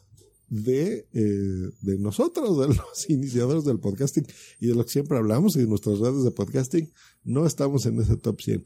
de, 0.48 1.06
eh, 1.12 1.70
de 1.80 1.98
nosotros, 1.98 2.58
de 2.58 2.74
los 2.74 3.08
iniciadores 3.08 3.64
del 3.64 3.78
podcasting 3.78 4.26
y 4.60 4.66
de 4.66 4.74
lo 4.74 4.84
que 4.84 4.90
siempre 4.90 5.16
hablamos 5.16 5.56
y 5.56 5.60
de 5.60 5.66
nuestras 5.66 5.98
redes 5.98 6.24
de 6.24 6.30
podcasting. 6.32 6.92
No 7.24 7.46
estamos 7.46 7.86
en 7.86 8.00
ese 8.00 8.16
top 8.16 8.40
100. 8.40 8.64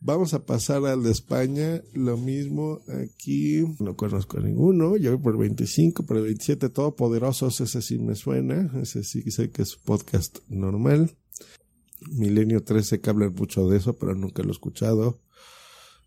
Vamos 0.00 0.34
a 0.34 0.44
pasar 0.44 0.84
al 0.84 1.02
de 1.02 1.10
España. 1.10 1.82
Lo 1.94 2.16
mismo 2.16 2.80
aquí. 2.88 3.64
No 3.80 3.96
conozco 3.96 4.38
a 4.38 4.42
ninguno. 4.42 4.96
Yo 4.96 5.12
voy 5.12 5.22
por 5.22 5.38
25, 5.38 6.04
por 6.04 6.18
el 6.18 6.24
27 6.24 6.68
Todopoderosos. 6.68 7.60
Ese 7.60 7.80
sí 7.80 7.98
me 7.98 8.14
suena. 8.14 8.70
Ese 8.80 9.02
sí 9.02 9.22
sé 9.30 9.50
que 9.50 9.62
es 9.62 9.76
podcast 9.76 10.38
normal. 10.48 11.16
Milenio 12.12 12.62
13 12.62 13.00
que 13.00 13.10
hablan 13.10 13.34
mucho 13.34 13.66
de 13.68 13.78
eso, 13.78 13.96
pero 13.96 14.14
nunca 14.14 14.42
lo 14.42 14.50
he 14.50 14.52
escuchado. 14.52 15.20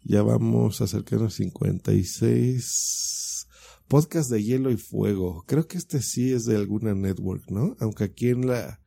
Ya 0.04 0.24
vamos 0.24 0.82
a 0.82 0.86
acercarnos 0.86 1.34
a 1.34 1.38
56. 1.38 3.48
Podcast 3.88 4.30
de 4.30 4.44
hielo 4.44 4.72
y 4.72 4.77
fuego. 4.77 5.44
Creo 5.48 5.68
que 5.68 5.77
este 5.77 6.01
sí 6.01 6.34
es 6.34 6.46
de 6.46 6.56
alguna 6.56 6.94
network, 6.94 7.50
¿no? 7.50 7.75
Aunque 7.80 8.06
aquí 8.06 8.30
en 8.30 8.48
la 8.48 8.80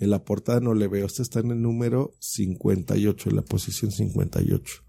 en 0.00 0.10
la 0.10 0.24
portada 0.24 0.60
no 0.60 0.74
le 0.74 0.88
veo. 0.88 1.06
Este 1.06 1.22
está 1.22 1.40
en 1.40 1.50
el 1.50 1.62
número 1.62 2.14
58, 2.20 3.30
en 3.30 3.36
la 3.36 3.42
posición 3.42 3.92
58. 3.92 4.82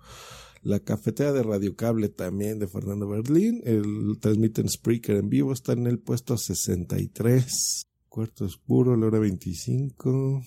La 0.63 0.80
cafetera 0.80 1.34
de 1.34 1.44
Radio 1.44 1.75
Cable 1.75 2.10
también 2.10 2.60
de 2.60 2.68
Fernando 2.68 3.08
Berlín. 3.08 3.62
El 3.66 4.18
transmiten 4.20 4.70
Spreaker 4.70 5.18
en 5.18 5.30
vivo 5.30 5.51
está 5.51 5.74
en 5.74 5.88
el 5.88 6.00
puesto 6.00 6.38
63. 6.38 7.88
Cuarto 8.08 8.46
oscuro, 8.46 8.96
la 8.96 9.08
hora 9.08 9.20
25. 9.20 10.44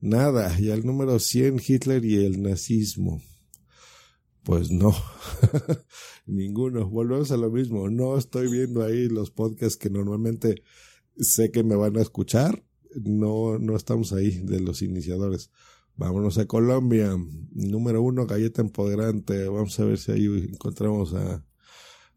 Nada. 0.00 0.58
Y 0.58 0.70
al 0.70 0.84
número 0.84 1.18
100, 1.18 1.60
Hitler 1.64 2.04
y 2.04 2.24
el 2.24 2.42
nazismo. 2.42 3.22
Pues 4.44 4.70
no. 4.70 4.94
Ninguno. 6.26 6.88
Volvemos 6.88 7.30
a 7.30 7.36
lo 7.36 7.50
mismo. 7.50 7.88
No 7.88 8.18
estoy 8.18 8.50
viendo 8.50 8.82
ahí 8.82 9.08
los 9.08 9.30
podcasts 9.30 9.76
que 9.76 9.90
normalmente 9.90 10.62
sé 11.16 11.50
que 11.50 11.62
me 11.62 11.76
van 11.76 11.96
a 11.96 12.02
escuchar 12.02 12.64
no, 12.94 13.58
no 13.58 13.76
estamos 13.76 14.12
ahí 14.12 14.38
de 14.38 14.60
los 14.60 14.82
iniciadores. 14.82 15.50
Vámonos 15.96 16.38
a 16.38 16.46
Colombia. 16.46 17.16
Número 17.52 18.02
uno, 18.02 18.26
Galleta 18.26 18.62
Empoderante. 18.62 19.46
Vamos 19.48 19.78
a 19.78 19.84
ver 19.84 19.98
si 19.98 20.12
ahí 20.12 20.48
encontramos 20.50 21.14
a, 21.14 21.44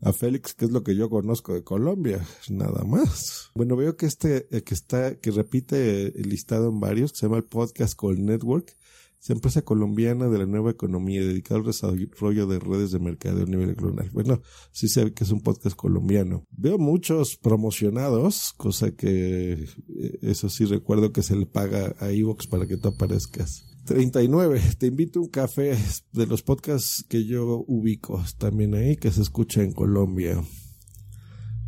a 0.02 0.14
Félix, 0.14 0.54
que 0.54 0.66
es 0.66 0.72
lo 0.72 0.84
que 0.84 0.96
yo 0.96 1.10
conozco 1.10 1.54
de 1.54 1.64
Colombia. 1.64 2.26
Nada 2.50 2.84
más. 2.84 3.52
Bueno, 3.56 3.76
veo 3.76 3.98
que 3.98 4.06
este, 4.06 4.48
eh, 4.56 4.64
que 4.64 4.74
está, 4.74 5.20
que 5.20 5.32
repite 5.32 6.14
listado 6.16 6.70
en 6.70 6.80
varios, 6.80 7.12
que 7.12 7.20
se 7.20 7.26
llama 7.26 7.38
el 7.38 7.46
Podcast 7.46 8.00
Call 8.00 8.24
Network 8.24 8.78
es 9.26 9.32
empresa 9.32 9.64
colombiana 9.64 10.30
de 10.30 10.38
la 10.38 10.46
nueva 10.46 10.70
economía 10.70 11.20
dedicada 11.20 11.60
al 11.60 11.66
desarrollo 11.66 12.46
de 12.46 12.60
redes 12.60 12.92
de 12.92 13.00
mercado 13.00 13.42
a 13.42 13.46
nivel 13.46 13.74
global. 13.74 14.12
Bueno, 14.14 14.40
sí 14.72 14.88
sé 14.88 15.14
que 15.14 15.24
es 15.24 15.32
un 15.32 15.42
podcast 15.42 15.76
colombiano. 15.76 16.46
Veo 16.52 16.78
muchos 16.78 17.36
promocionados, 17.36 18.54
cosa 18.56 18.92
que 18.92 19.54
eh, 19.54 20.20
eso 20.22 20.48
sí 20.48 20.66
recuerdo 20.66 21.12
que 21.12 21.24
se 21.24 21.36
le 21.36 21.48
paga 21.48 21.96
a 22.00 22.12
Evox 22.12 22.46
para 22.46 22.68
que 22.68 22.78
tú 22.78 22.90
aparezcas. 22.90 23.66
39. 23.86 24.62
Te 24.78 24.86
invito 24.86 25.18
a 25.18 25.24
un 25.24 25.30
café 25.30 25.76
de 26.12 26.28
los 26.28 26.44
podcasts 26.44 27.04
que 27.10 27.26
yo 27.26 27.66
ubico 27.68 28.24
también 28.38 28.76
ahí, 28.76 28.96
que 28.96 29.10
se 29.10 29.24
escucha 29.24 29.64
en 29.64 29.72
Colombia. 29.72 30.40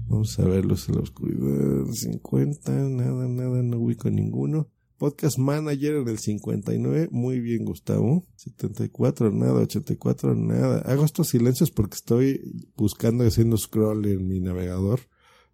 Vamos 0.06 0.38
a 0.38 0.46
verlos 0.46 0.88
en 0.90 0.96
la 0.96 1.02
oscuridad. 1.02 1.92
50, 1.92 2.72
nada, 2.72 3.28
nada, 3.28 3.64
no 3.64 3.80
ubico 3.80 4.12
ninguno. 4.12 4.70
Podcast 4.98 5.38
Manager 5.38 5.96
en 5.96 6.08
el 6.08 6.18
59. 6.18 7.10
Muy 7.12 7.39
bien, 7.39 7.66
Gustavo. 7.66 8.25
74, 8.36 9.32
nada. 9.32 9.62
84, 9.62 10.36
nada. 10.36 10.80
Hago 10.80 11.06
estos 11.06 11.30
silencios 11.30 11.70
porque 11.70 11.96
estoy 11.96 12.70
buscando 12.75 13.24
y 13.24 13.27
haciendo 13.27 13.58
scroll 13.58 14.06
en 14.08 14.27
mi 14.27 14.39
navegador 14.39 15.01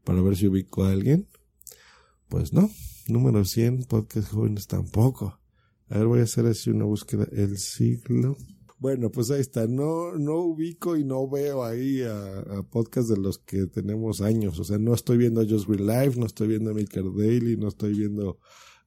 para 0.06 0.22
ver 0.22 0.38
si 0.38 0.48
ubico 0.48 0.86
a 0.86 0.92
alguien. 0.92 1.28
Pues 2.30 2.54
no. 2.54 2.70
Número 3.10 3.44
100, 3.44 3.84
Podcast 3.84 4.32
Jóvenes 4.32 4.68
tampoco. 4.68 5.40
A 5.90 5.98
ver, 5.98 6.08
voy 6.08 6.22
a 6.22 6.24
hacer 6.24 6.46
así 6.46 6.70
una 6.70 6.86
búsqueda. 6.86 7.28
El 7.34 7.58
siglo. 7.58 8.38
Bueno, 8.80 9.12
pues 9.12 9.30
ahí 9.30 9.42
está. 9.42 9.68
No, 9.68 10.14
no 10.14 10.38
ubico 10.38 10.96
y 10.96 11.04
no 11.04 11.30
veo 11.30 11.66
ahí 11.66 12.02
a, 12.02 12.40
a 12.40 12.64
podcasts 12.64 13.10
de 13.10 13.18
los 13.18 13.40
que 13.40 13.66
tenemos 13.66 14.22
años. 14.22 14.58
O 14.58 14.64
sea, 14.64 14.78
no 14.78 14.94
estoy 14.94 15.18
viendo 15.18 15.42
a 15.42 15.46
Just 15.46 15.68
Real 15.68 15.86
Life, 15.86 16.18
no 16.18 16.26
estoy 16.26 16.48
viendo 16.48 16.72
a 16.72 16.74
Milker 16.74 17.04
Daily, 17.14 17.58
no 17.58 17.68
estoy 17.68 17.94
viendo 17.94 18.40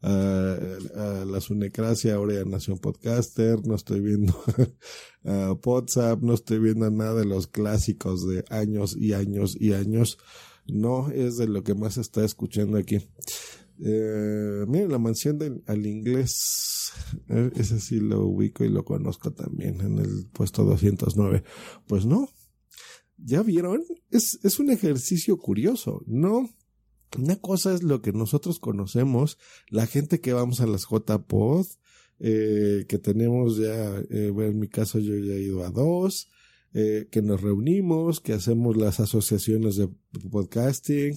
a, 0.07 1.25
la 1.27 1.41
Sunecracia, 1.41 2.15
ahora 2.15 2.35
ya 2.35 2.45
Nación 2.45 2.79
Podcaster, 2.79 3.67
no 3.67 3.75
estoy 3.75 4.01
viendo 4.01 4.35
a 5.25 5.53
WhatsApp, 5.65 6.23
no 6.23 6.35
estoy 6.35 6.59
viendo 6.61 6.91
nada 6.91 7.15
de 7.15 7.25
los 7.25 7.47
clásicos 7.49 8.27
de 8.27 8.45
años 8.51 8.97
y 8.97 9.13
años 9.13 9.57
y 9.59 9.73
años. 9.73 10.19
No 10.67 11.11
es 11.11 11.37
de 11.37 11.49
lo 11.49 11.63
que 11.63 11.75
más 11.75 11.97
está 11.97 12.25
escuchando 12.25 12.79
aquí. 12.79 12.97
Eh, 13.85 14.65
miren, 14.67 14.91
la 14.91 14.99
mansión 14.99 15.39
del, 15.39 15.63
al 15.67 15.87
inglés, 15.87 16.93
eh, 17.29 17.51
ese 17.57 17.81
sí 17.81 18.01
lo 18.01 18.27
ubico 18.27 18.65
y 18.65 18.69
lo 18.69 18.85
conozco 18.85 19.33
también 19.33 19.81
en 19.81 19.99
el 19.99 20.27
puesto 20.33 20.65
209. 20.65 21.45
Pues 21.87 22.07
no, 22.07 22.29
¿Ya 23.19 23.43
vieron? 23.43 23.83
Es, 24.11 24.39
es 24.43 24.59
un 24.59 24.71
ejercicio 24.71 25.39
curioso, 25.39 26.03
¿no? 26.07 26.51
Una 27.19 27.37
cosa 27.37 27.73
es 27.73 27.83
lo 27.83 28.03
que 28.03 28.13
nosotros 28.13 28.59
conocemos, 28.59 29.39
la 29.69 29.87
gente 29.87 30.21
que 30.21 30.33
vamos 30.33 30.61
a 30.61 30.67
las 30.67 30.87
JPod, 30.91 31.67
eh, 32.19 32.85
que 32.89 32.99
tenemos 32.99 33.59
ya, 33.59 33.99
eh, 34.11 34.33
en 34.37 34.59
mi 34.59 34.69
caso 34.69 34.99
yo 34.99 35.17
ya 35.17 35.35
he 35.35 35.43
ido 35.43 35.65
a 35.65 35.71
dos, 35.71 36.29
eh, 36.75 37.09
que 37.11 37.23
nos 37.23 37.41
reunimos, 37.41 38.21
que 38.21 38.33
hacemos 38.33 38.77
las 38.77 39.01
asociaciones 39.01 39.77
de 39.77 39.89
podcasting, 40.31 41.17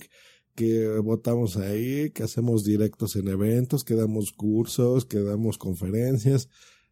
que 0.55 0.88
votamos 1.00 1.58
ahí, 1.58 2.12
que 2.12 2.24
hacemos 2.24 2.63
directos 2.63 3.15
en 3.15 3.27
eventos, 3.29 3.84
que 3.84 3.96
damos 3.96 4.31
cursos, 4.31 5.05
que 5.05 5.19
damos 5.19 5.58
conferencias. 5.58 6.50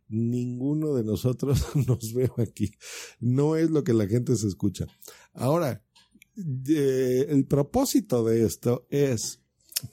Ninguno 0.10 0.94
de 0.94 1.04
nosotros 1.04 1.66
nos 1.88 2.14
veo 2.14 2.34
aquí. 2.38 2.72
No 3.20 3.58
es 3.58 3.70
lo 3.70 3.84
que 3.84 3.94
la 3.94 4.08
gente 4.08 4.36
se 4.38 4.48
escucha. 4.48 4.88
Ahora, 5.34 5.84
el 6.38 7.46
propósito 7.46 8.24
de 8.24 8.46
esto 8.46 8.86
es, 8.90 9.42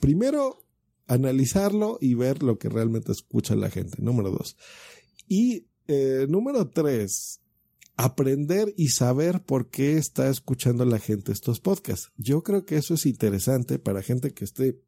primero, 0.00 0.64
analizarlo 1.06 1.98
y 2.00 2.14
ver 2.14 2.42
lo 2.42 2.58
que 2.58 2.68
realmente 2.68 3.12
escucha 3.12 3.56
la 3.56 3.70
gente. 3.70 4.02
Número 4.02 4.30
dos. 4.30 4.56
Y 5.26 5.66
eh, 5.86 6.26
número 6.28 6.68
tres, 6.68 7.40
aprender 7.96 8.74
y 8.76 8.88
saber 8.88 9.42
por 9.42 9.68
qué 9.68 9.96
está 9.96 10.28
escuchando 10.28 10.84
la 10.84 10.98
gente 10.98 11.32
estos 11.32 11.60
podcasts. 11.60 12.10
Yo 12.16 12.42
creo 12.42 12.64
que 12.64 12.76
eso 12.76 12.94
es 12.94 13.06
interesante 13.06 13.78
para 13.78 14.02
gente 14.02 14.32
que 14.32 14.44
esté 14.44 14.80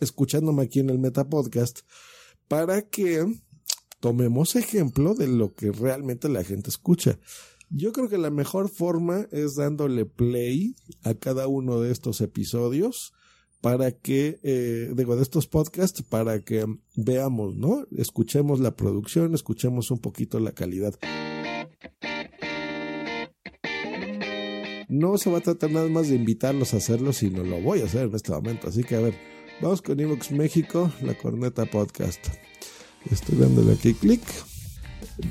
escuchándome 0.00 0.62
aquí 0.62 0.80
en 0.80 0.90
el 0.90 0.98
Meta 0.98 1.28
Podcast 1.28 1.80
para 2.46 2.82
que 2.82 3.26
tomemos 4.00 4.56
ejemplo 4.56 5.14
de 5.14 5.28
lo 5.28 5.54
que 5.54 5.72
realmente 5.72 6.28
la 6.28 6.44
gente 6.44 6.70
escucha. 6.70 7.18
Yo 7.70 7.92
creo 7.92 8.08
que 8.08 8.18
la 8.18 8.30
mejor 8.30 8.70
forma 8.70 9.26
es 9.30 9.56
dándole 9.56 10.06
play 10.06 10.74
a 11.02 11.14
cada 11.14 11.48
uno 11.48 11.80
de 11.80 11.92
estos 11.92 12.20
episodios 12.22 13.12
para 13.60 13.90
que, 13.90 14.38
eh, 14.42 14.92
digo, 14.94 15.16
de 15.16 15.22
estos 15.22 15.46
podcasts, 15.46 16.02
para 16.02 16.40
que 16.40 16.64
veamos, 16.96 17.56
¿no? 17.56 17.86
Escuchemos 17.96 18.60
la 18.60 18.74
producción, 18.74 19.34
escuchemos 19.34 19.90
un 19.90 19.98
poquito 19.98 20.40
la 20.40 20.52
calidad. 20.52 20.94
No 24.88 25.18
se 25.18 25.30
va 25.30 25.38
a 25.38 25.42
tratar 25.42 25.70
nada 25.70 25.88
más 25.88 26.08
de 26.08 26.16
invitarlos 26.16 26.72
a 26.72 26.78
hacerlo, 26.78 27.12
sino 27.12 27.44
lo 27.44 27.60
voy 27.60 27.82
a 27.82 27.84
hacer 27.84 28.06
en 28.06 28.14
este 28.14 28.32
momento. 28.32 28.68
Así 28.68 28.82
que 28.82 28.94
a 28.94 29.00
ver, 29.00 29.14
vamos 29.60 29.82
con 29.82 30.00
Evox 30.00 30.32
México, 30.32 30.90
la 31.02 31.18
Corneta 31.18 31.66
Podcast. 31.66 32.26
Estoy 33.10 33.36
dándole 33.36 33.74
aquí 33.74 33.92
clic. 33.92 34.22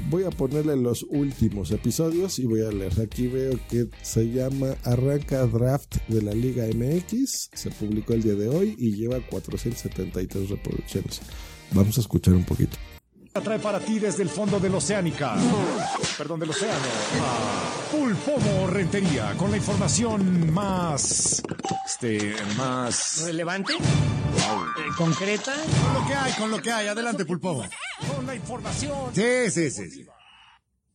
Voy 0.10 0.24
a 0.24 0.30
ponerle 0.30 0.76
los 0.76 1.04
últimos 1.04 1.72
episodios 1.72 2.40
y 2.40 2.46
voy 2.46 2.62
a 2.62 2.72
leer. 2.72 3.00
Aquí 3.00 3.28
veo 3.28 3.60
que 3.70 3.88
se 4.02 4.32
llama 4.32 4.76
Arranca 4.84 5.46
Draft 5.46 5.98
de 6.08 6.22
la 6.22 6.34
Liga 6.34 6.66
MX. 6.66 7.50
Se 7.54 7.72
publicó 7.72 8.14
el 8.14 8.24
día 8.24 8.36
de 8.36 8.50
hoy 8.50 8.76
y 8.78 8.96
lleva 8.96 9.20
473 9.30 10.50
reproducciones. 10.50 11.22
Vamos 11.72 11.98
a 11.98 12.02
escuchar 12.02 12.34
un 12.34 12.46
poquito 12.46 12.78
trae 13.42 13.60
para 13.60 13.80
ti 13.80 14.00
desde 14.00 14.24
el 14.24 14.30
fondo 14.30 14.60
del 14.60 14.74
Oceánica, 14.76 15.36
perdón, 16.18 16.40
del 16.40 16.50
océano, 16.50 16.76
a 17.22 17.92
Pulpomo 17.92 18.68
Rentería, 18.68 19.34
con 19.38 19.52
la 19.52 19.58
información 19.58 20.52
más, 20.52 21.42
este, 21.86 22.36
más... 22.58 23.24
¿Relevante? 23.26 23.74
Eh, 23.74 23.80
¿Concreta? 24.98 25.54
Con 25.54 25.94
lo 25.94 26.08
que 26.08 26.14
hay, 26.14 26.34
con 26.34 26.52
lo 26.52 26.62
que 26.62 26.72
hay. 26.72 26.88
Adelante, 26.88 27.26
Pulpomo. 27.26 27.66
Con 28.16 28.26
la 28.26 28.36
información... 28.36 29.12
Sí, 29.14 29.52
sí, 29.52 29.70
sí. 29.72 30.06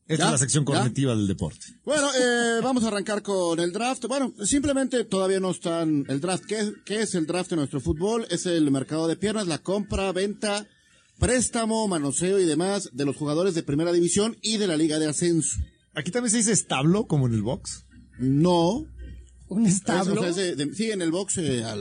Esta 0.07 0.25
es 0.27 0.31
la 0.33 0.39
sección 0.39 0.65
cognitiva 0.65 1.15
del 1.15 1.27
deporte. 1.27 1.67
Bueno, 1.85 2.09
eh, 2.15 2.61
vamos 2.63 2.85
a 2.85 2.89
arrancar 2.89 3.23
con 3.23 3.59
el 3.61 3.73
draft. 3.73 4.05
Bueno, 4.07 4.35
simplemente 4.45 5.05
todavía 5.05 5.41
no 5.41 5.53
están 5.53 6.05
el 6.09 6.21
draft. 6.21 6.45
¿Qué, 6.47 6.73
¿Qué 6.85 7.03
es 7.03 7.15
el 7.15 7.27
draft 7.27 7.51
de 7.51 7.57
nuestro 7.57 7.81
fútbol? 7.81 8.27
Es 8.29 8.47
el 8.47 8.71
mercado 8.71 9.07
de 9.07 9.17
piernas, 9.17 9.47
la 9.47 9.59
compra, 9.59 10.13
venta 10.13 10.67
préstamo, 11.23 11.87
manoseo 11.87 12.41
y 12.41 12.45
demás 12.45 12.91
de 12.93 13.05
los 13.05 13.15
jugadores 13.15 13.55
de 13.55 13.63
primera 13.63 13.93
división 13.93 14.37
y 14.43 14.57
de 14.57 14.67
la 14.67 14.77
liga 14.77 14.99
de 14.99 15.09
ascenso. 15.09 15.61
¿Aquí 15.95 16.11
también 16.11 16.33
se 16.33 16.39
dice 16.39 16.51
establo 16.51 17.07
como 17.07 17.29
en 17.29 17.35
el 17.35 17.43
box? 17.43 17.87
No. 18.19 18.85
¿Un 19.47 19.67
establo? 19.67 20.21
sí, 20.33 20.91
en 20.91 21.01
el 21.01 21.13
box 21.13 21.39
eh, 21.39 21.63
al, 21.63 21.81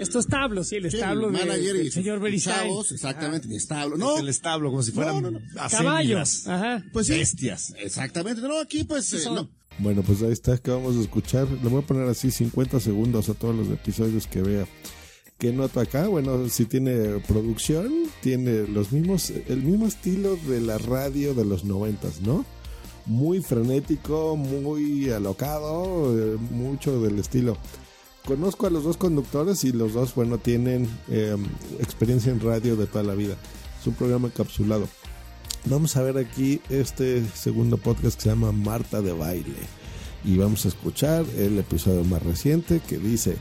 Estos 0.00 0.24
establos, 0.24 0.68
sí, 0.68 0.76
el 0.76 0.86
establo 0.86 1.28
el 1.28 1.34
manager 1.34 1.76
y 1.76 1.90
señor 1.92 2.18
Beristain. 2.18 2.72
Exactamente, 2.90 3.46
mi 3.46 3.56
establo. 3.56 3.96
No. 3.96 4.18
el 4.18 4.28
establo, 4.28 4.70
como 4.70 4.82
si 4.82 4.90
fueran 4.90 5.22
no, 5.22 5.40
caballos. 5.70 6.48
Ajá. 6.48 6.84
Pues 6.92 7.06
sí. 7.06 7.12
Bestias. 7.12 7.72
Exactamente. 7.78 8.40
No, 8.42 8.58
aquí 8.58 8.82
pues 8.82 9.12
eh, 9.12 9.20
no. 9.26 9.48
Bueno, 9.78 10.02
pues 10.02 10.20
ahí 10.22 10.32
está 10.32 10.58
que 10.58 10.72
vamos 10.72 10.96
a 10.96 11.00
escuchar. 11.00 11.46
Le 11.48 11.68
voy 11.68 11.82
a 11.82 11.86
poner 11.86 12.08
así 12.08 12.32
50 12.32 12.80
segundos 12.80 13.28
a 13.28 13.34
todos 13.34 13.54
los 13.54 13.68
episodios 13.68 14.26
que 14.26 14.42
vea. 14.42 14.66
¿Qué 15.40 15.54
nota 15.54 15.80
acá? 15.80 16.06
Bueno, 16.06 16.50
si 16.50 16.66
tiene 16.66 17.18
producción, 17.26 17.90
tiene 18.20 18.68
los 18.68 18.92
mismos, 18.92 19.30
el 19.30 19.62
mismo 19.62 19.86
estilo 19.86 20.36
de 20.36 20.60
la 20.60 20.76
radio 20.76 21.32
de 21.32 21.46
los 21.46 21.64
noventas, 21.64 22.20
¿no? 22.20 22.44
Muy 23.06 23.40
frenético, 23.40 24.36
muy 24.36 25.08
alocado, 25.08 26.14
eh, 26.14 26.36
mucho 26.50 27.00
del 27.00 27.18
estilo. 27.18 27.56
Conozco 28.26 28.66
a 28.66 28.70
los 28.70 28.84
dos 28.84 28.98
conductores 28.98 29.64
y 29.64 29.72
los 29.72 29.94
dos, 29.94 30.14
bueno, 30.14 30.36
tienen 30.36 30.86
em, 31.08 31.42
experiencia 31.78 32.30
en 32.30 32.40
radio 32.40 32.76
de 32.76 32.86
toda 32.86 33.02
la 33.02 33.14
vida. 33.14 33.34
Es 33.80 33.86
un 33.86 33.94
programa 33.94 34.28
encapsulado. 34.28 34.88
Vamos 35.64 35.96
a 35.96 36.02
ver 36.02 36.18
aquí 36.18 36.60
este 36.68 37.26
segundo 37.34 37.78
podcast 37.78 38.16
que 38.16 38.24
se 38.24 38.28
llama 38.28 38.52
Marta 38.52 39.00
de 39.00 39.14
Baile. 39.14 39.56
Y 40.22 40.36
vamos 40.36 40.66
a 40.66 40.68
escuchar 40.68 41.24
el 41.38 41.58
episodio 41.58 42.04
más 42.04 42.22
reciente 42.22 42.82
que 42.86 42.98
dice 42.98 43.38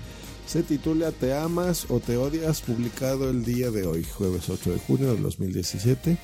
se 0.50 0.64
titula 0.64 1.12
Te 1.12 1.38
amas 1.38 1.86
o 1.92 2.00
te 2.00 2.18
odias, 2.18 2.62
publicado 2.62 3.30
el 3.30 3.46
día 3.46 3.70
de 3.70 3.86
hoy, 3.86 4.04
jueves 4.04 4.50
8 4.50 4.72
de 4.72 4.80
junio 4.80 5.14
de 5.14 5.22
2017. 5.22 6.18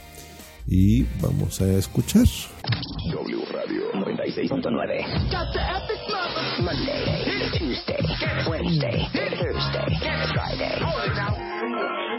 Y 0.65 1.03
vamos 1.21 1.61
a 1.61 1.71
escuchar. 1.73 2.25
W 3.13 3.45
Radio 3.51 3.91
96.9. 3.93 5.05
Monday, 6.59 7.51
Tuesday, 7.55 7.99
Wednesday, 8.49 9.07
Thursday, 9.13 9.99
Friday. 10.33 10.81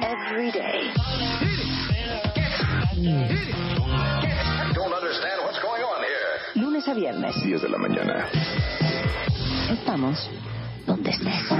Every 0.03 0.53
day. 0.53 0.93
Don't 4.75 4.93
understand 4.93 5.41
what's 5.43 5.59
going 5.61 5.83
on 5.83 6.05
here. 6.05 6.63
Lunes 6.63 6.87
a 6.87 6.95
viernes. 6.95 7.35
10 7.43 7.63
de 7.63 7.69
la 7.69 7.79
mañana. 7.79 8.29
Estamos 9.73 10.31
donde 10.87 11.11
estés. 11.11 11.51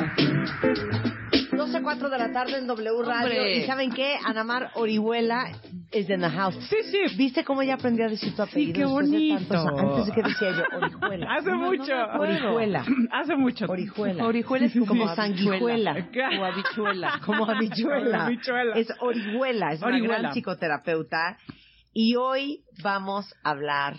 12.04 1.51 2.09
de 2.11 2.19
la 2.19 2.33
tarde 2.33 2.59
en 2.59 2.67
W 2.67 3.03
Radio. 3.05 3.49
¿Y 3.49 3.63
saben 3.65 3.91
qué? 3.91 4.17
Anamar 4.25 4.71
Orihuela 4.75 5.51
es 5.91 6.07
de 6.07 6.19
the 6.19 6.29
house. 6.29 6.57
Sí, 6.69 6.77
sí. 6.85 7.17
¿Viste 7.17 7.45
cómo 7.45 7.63
ya 7.63 7.75
aprendí 7.75 8.03
a 8.03 8.09
decir 8.09 8.35
tu 8.35 8.43
apellido? 8.43 8.75
Sí, 8.75 8.81
qué 8.81 8.85
bonito. 8.85 9.65
De 9.65 9.81
antes 9.81 10.07
de 10.07 10.13
que 10.13 10.23
decía 10.23 10.51
yo 10.53 10.65
Orihuela. 10.77 11.35
Hace 11.35 11.53
mucho. 11.53 11.95
Orihuela. 12.19 12.85
Hace 13.13 13.37
mucho. 13.37 13.67
Orihuela. 13.69 14.25
Orihuela 14.27 14.67
es 14.67 14.75
como 14.87 15.15
sanguijuela. 15.15 15.93
O 15.93 16.45
habichuela. 16.45 17.21
Como 17.25 17.49
habichuela. 17.49 18.31
Es 18.75 18.89
Orihuela. 19.01 19.73
Es 19.73 19.83
una 19.83 19.99
gran 19.99 20.33
psicoterapeuta. 20.33 21.39
Y 21.93 22.17
hoy 22.17 22.61
vamos 22.83 23.35
a 23.43 23.51
hablar 23.51 23.97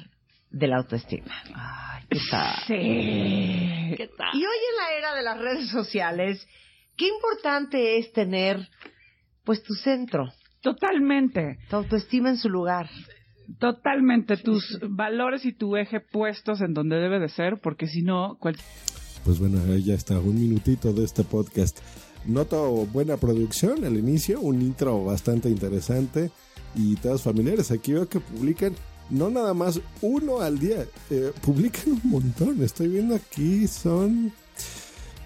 de 0.58 0.67
la 0.67 0.78
autoestima. 0.78 1.36
Ay, 1.54 2.04
¿qué 2.10 2.20
tal? 2.32 2.56
Sí. 2.65 3.96
¿Qué 3.96 4.10
tal? 4.17 4.30
Y 4.34 4.38
hoy 4.38 4.58
en 4.72 4.78
la 4.78 4.98
era 4.98 5.15
de 5.15 5.24
las 5.24 5.38
redes 5.38 5.70
sociales, 5.70 6.48
qué 6.98 7.08
importante 7.08 8.00
es 8.00 8.12
tener, 8.12 8.67
pues, 9.43 9.63
tu 9.63 9.74
centro. 9.76 10.34
Totalmente. 10.62 11.60
Tu 11.70 11.76
autoestima 11.76 12.30
en 12.30 12.38
su 12.38 12.50
lugar. 12.50 12.89
Totalmente, 13.60 14.36
tus 14.36 14.80
valores 14.89 15.46
y 15.46 15.54
tu 15.54 15.78
eje 15.78 16.02
puestos 16.02 16.60
en 16.62 16.74
donde 16.74 16.98
debe 16.98 17.20
de 17.20 17.30
ser, 17.30 17.60
porque 17.62 17.88
si 17.88 18.02
no... 18.02 18.38
Pues 19.24 19.39
bueno, 19.39 19.60
ya 19.78 19.93
está, 19.93 20.20
un 20.20 20.36
minutito 20.36 20.91
de 20.91 21.06
este 21.06 21.24
podcast. 21.24 21.80
Noto 22.26 22.86
buena 22.88 23.15
producción 23.15 23.86
al 23.86 23.96
inicio, 23.96 24.41
un 24.41 24.62
intro 24.62 25.06
bastante 25.06 25.50
interesante 25.50 26.30
y 26.76 26.96
todos 26.98 27.24
familiares. 27.24 27.72
Aquí 27.72 27.93
veo 27.93 28.10
que 28.10 28.20
publican 28.20 28.74
no 29.10 29.30
nada 29.30 29.54
más 29.54 29.80
uno 30.02 30.41
al 30.41 30.60
día, 30.60 30.86
eh, 31.10 31.32
publican 31.41 31.93
un 32.04 32.10
montón. 32.12 32.63
Estoy 32.63 32.89
viendo 32.89 33.15
aquí, 33.15 33.67
son 33.67 34.34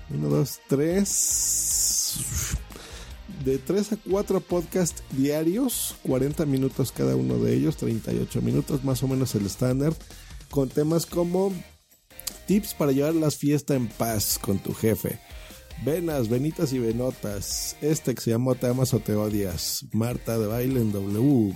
uno, 0.09 0.29
dos, 0.29 0.59
tres, 0.67 2.15
de 3.45 3.57
tres 3.57 3.91
a 3.93 3.97
cuatro 3.97 4.41
podcasts 4.41 5.03
diarios, 5.11 5.95
40 6.03 6.45
minutos 6.45 6.91
cada 6.91 7.15
uno 7.15 7.37
de 7.37 7.55
ellos, 7.55 7.77
38 7.77 8.41
minutos, 8.41 8.83
más 8.83 9.01
o 9.03 9.07
menos 9.07 9.33
el 9.35 9.45
estándar, 9.45 9.93
con 10.49 10.69
temas 10.69 11.05
como 11.05 11.53
tips 12.47 12.73
para 12.73 12.91
llevar 12.91 13.15
las 13.15 13.37
fiestas 13.37 13.77
en 13.77 13.87
paz 13.87 14.37
con 14.39 14.59
tu 14.59 14.73
jefe. 14.73 15.19
Venas, 15.83 16.29
venitas 16.29 16.73
y 16.73 16.79
venotas. 16.79 17.75
Este 17.81 18.13
que 18.13 18.21
se 18.21 18.29
llama 18.31 18.53
Te 18.53 18.67
amas 18.67 18.93
o 18.93 18.99
te 18.99 19.15
odias. 19.15 19.85
Marta 19.93 20.37
de 20.37 20.45
baile 20.45 20.79
en 20.79 20.91
W, 20.91 21.55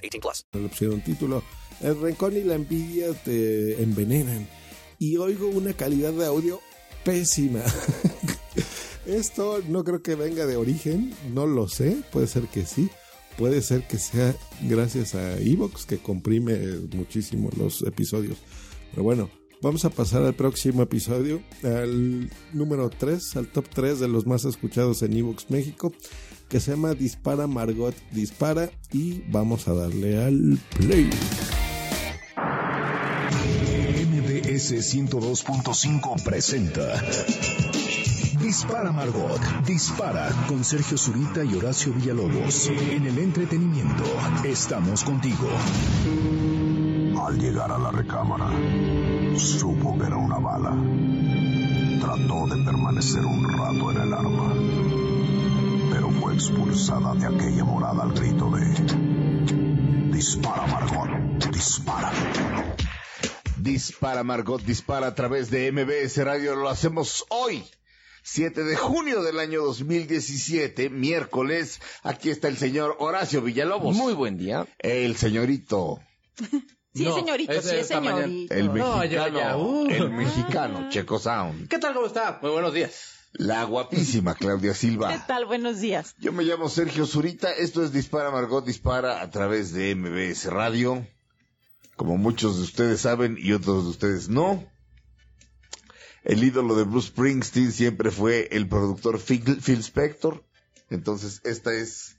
18 0.01 0.19
plus. 0.19 0.45
Le 0.53 0.67
pusieron 0.69 1.01
título. 1.01 1.43
El 1.81 1.99
rencor 1.99 2.33
y 2.33 2.43
la 2.43 2.55
envidia 2.55 3.13
te 3.23 3.81
envenenan. 3.81 4.47
Y 4.99 5.17
oigo 5.17 5.47
una 5.47 5.73
calidad 5.73 6.13
de 6.13 6.25
audio 6.25 6.59
pésima. 7.03 7.63
Esto 9.05 9.61
no 9.67 9.83
creo 9.83 10.03
que 10.03 10.15
venga 10.15 10.45
de 10.45 10.55
origen, 10.55 11.13
no 11.33 11.47
lo 11.47 11.67
sé, 11.67 11.97
puede 12.11 12.27
ser 12.27 12.43
que 12.43 12.65
sí, 12.65 12.89
puede 13.35 13.61
ser 13.63 13.87
que 13.87 13.97
sea 13.97 14.35
gracias 14.61 15.15
a 15.15 15.39
Evox 15.39 15.87
que 15.87 15.97
comprime 15.97 16.57
muchísimo 16.93 17.49
los 17.57 17.81
episodios. 17.81 18.37
Pero 18.91 19.03
bueno, 19.03 19.31
vamos 19.61 19.85
a 19.85 19.89
pasar 19.89 20.23
al 20.23 20.35
próximo 20.35 20.83
episodio, 20.83 21.41
al 21.63 22.29
número 22.53 22.89
3, 22.91 23.37
al 23.37 23.47
top 23.47 23.65
3 23.73 23.99
de 23.99 24.07
los 24.07 24.27
más 24.27 24.45
escuchados 24.45 25.01
en 25.01 25.17
Evox 25.17 25.49
México, 25.49 25.93
que 26.51 26.59
se 26.59 26.71
llama 26.71 26.93
Dispara 26.93 27.47
Margot 27.47 27.95
Dispara 28.11 28.69
y 28.91 29.23
vamos 29.29 29.69
a 29.69 29.73
darle 29.73 30.21
al 30.21 30.59
play. 30.77 31.09
MBS 34.05 34.73
102.5 34.93 36.23
presenta 36.23 37.01
Dispara 38.41 38.91
Margot, 38.91 39.39
dispara 39.65 40.29
con 40.49 40.65
Sergio 40.65 40.97
Zurita 40.97 41.43
y 41.45 41.55
Horacio 41.55 41.93
Villalobos. 41.93 42.67
En 42.67 43.05
el 43.05 43.17
entretenimiento, 43.19 44.03
estamos 44.43 45.05
contigo. 45.05 45.47
Al 47.25 47.39
llegar 47.39 47.71
a 47.71 47.77
la 47.77 47.91
recámara, 47.91 48.49
supo 49.37 49.97
que 49.97 50.07
era 50.07 50.17
una 50.17 50.39
bala. 50.39 50.75
Trató 52.01 52.47
de 52.47 52.63
permanecer 52.65 53.25
un 53.25 53.47
rato 53.47 53.91
en 53.91 53.97
el 54.01 54.13
arma, 54.13 54.53
pero 55.91 56.09
fue 56.11 56.33
expulsada 56.33 57.13
de 57.15 57.25
aquella 57.27 57.63
morada 57.63 58.03
al 58.03 58.13
grito 58.13 58.49
de... 58.51 60.11
Dispara, 60.15 60.65
Margot, 60.67 61.09
dispara. 61.51 62.11
Dispara, 63.57 64.23
Margot, 64.23 64.61
dispara 64.61 65.07
a 65.07 65.15
través 65.15 65.49
de 65.49 65.71
MBS 65.71 66.17
Radio. 66.23 66.55
Lo 66.55 66.69
hacemos 66.69 67.25
hoy. 67.29 67.63
7 68.23 68.63
de 68.63 68.75
junio 68.75 69.23
del 69.23 69.39
año 69.39 69.63
2017, 69.63 70.89
miércoles. 70.89 71.81
Aquí 72.03 72.29
está 72.29 72.47
el 72.49 72.57
señor 72.57 72.95
Horacio 72.99 73.41
Villalobos. 73.41 73.95
Muy 73.95 74.13
buen 74.13 74.37
día. 74.37 74.67
El 74.79 75.15
señorito. 75.17 75.99
Sí, 76.93 77.05
No, 77.05 77.15
señorito, 77.15 77.53
sí, 77.61 77.69
mañana. 77.93 78.17
señorito. 78.23 78.53
El 78.53 78.65
No, 78.67 78.97
mexicano. 78.97 79.05
ya, 79.05 79.29
ya, 79.29 79.55
uh. 79.57 79.87
El 79.89 80.09
mexicano, 80.09 80.89
Checo 80.89 81.19
Sound. 81.19 81.69
¿Qué 81.69 81.79
tal? 81.79 81.93
¿Cómo 81.93 82.05
está? 82.05 82.37
Muy 82.41 82.51
buenos 82.51 82.73
días. 82.73 83.13
La 83.33 83.63
guapísima 83.63 84.35
Claudia 84.35 84.71
¿Qué 84.73 84.77
Silva. 84.77 85.25
tal? 85.25 85.45
Buenos 85.45 85.79
días. 85.79 86.15
Yo 86.19 86.31
me 86.33 86.43
llamo 86.43 86.69
Sergio 86.69 87.05
Zurita. 87.05 87.51
Esto 87.51 87.83
es 87.83 87.91
Dispara 87.93 88.29
Margot 88.31 88.65
Dispara 88.65 89.21
a 89.21 89.29
través 89.29 89.71
de 89.73 89.95
MBS 89.95 90.45
Radio. 90.51 91.07
Como 91.95 92.17
muchos 92.17 92.57
de 92.57 92.63
ustedes 92.63 93.01
saben 93.01 93.37
y 93.39 93.53
otros 93.53 93.85
de 93.85 93.89
ustedes 93.91 94.29
no. 94.29 94.65
El 96.23 96.43
ídolo 96.43 96.75
de 96.75 96.83
Bruce 96.83 97.07
Springsteen 97.07 97.71
siempre 97.71 98.11
fue 98.11 98.47
el 98.51 98.67
productor 98.67 99.19
Phil, 99.19 99.59
Phil 99.61 99.79
Spector. 99.79 100.43
Entonces, 100.89 101.41
esta 101.45 101.73
es 101.73 102.17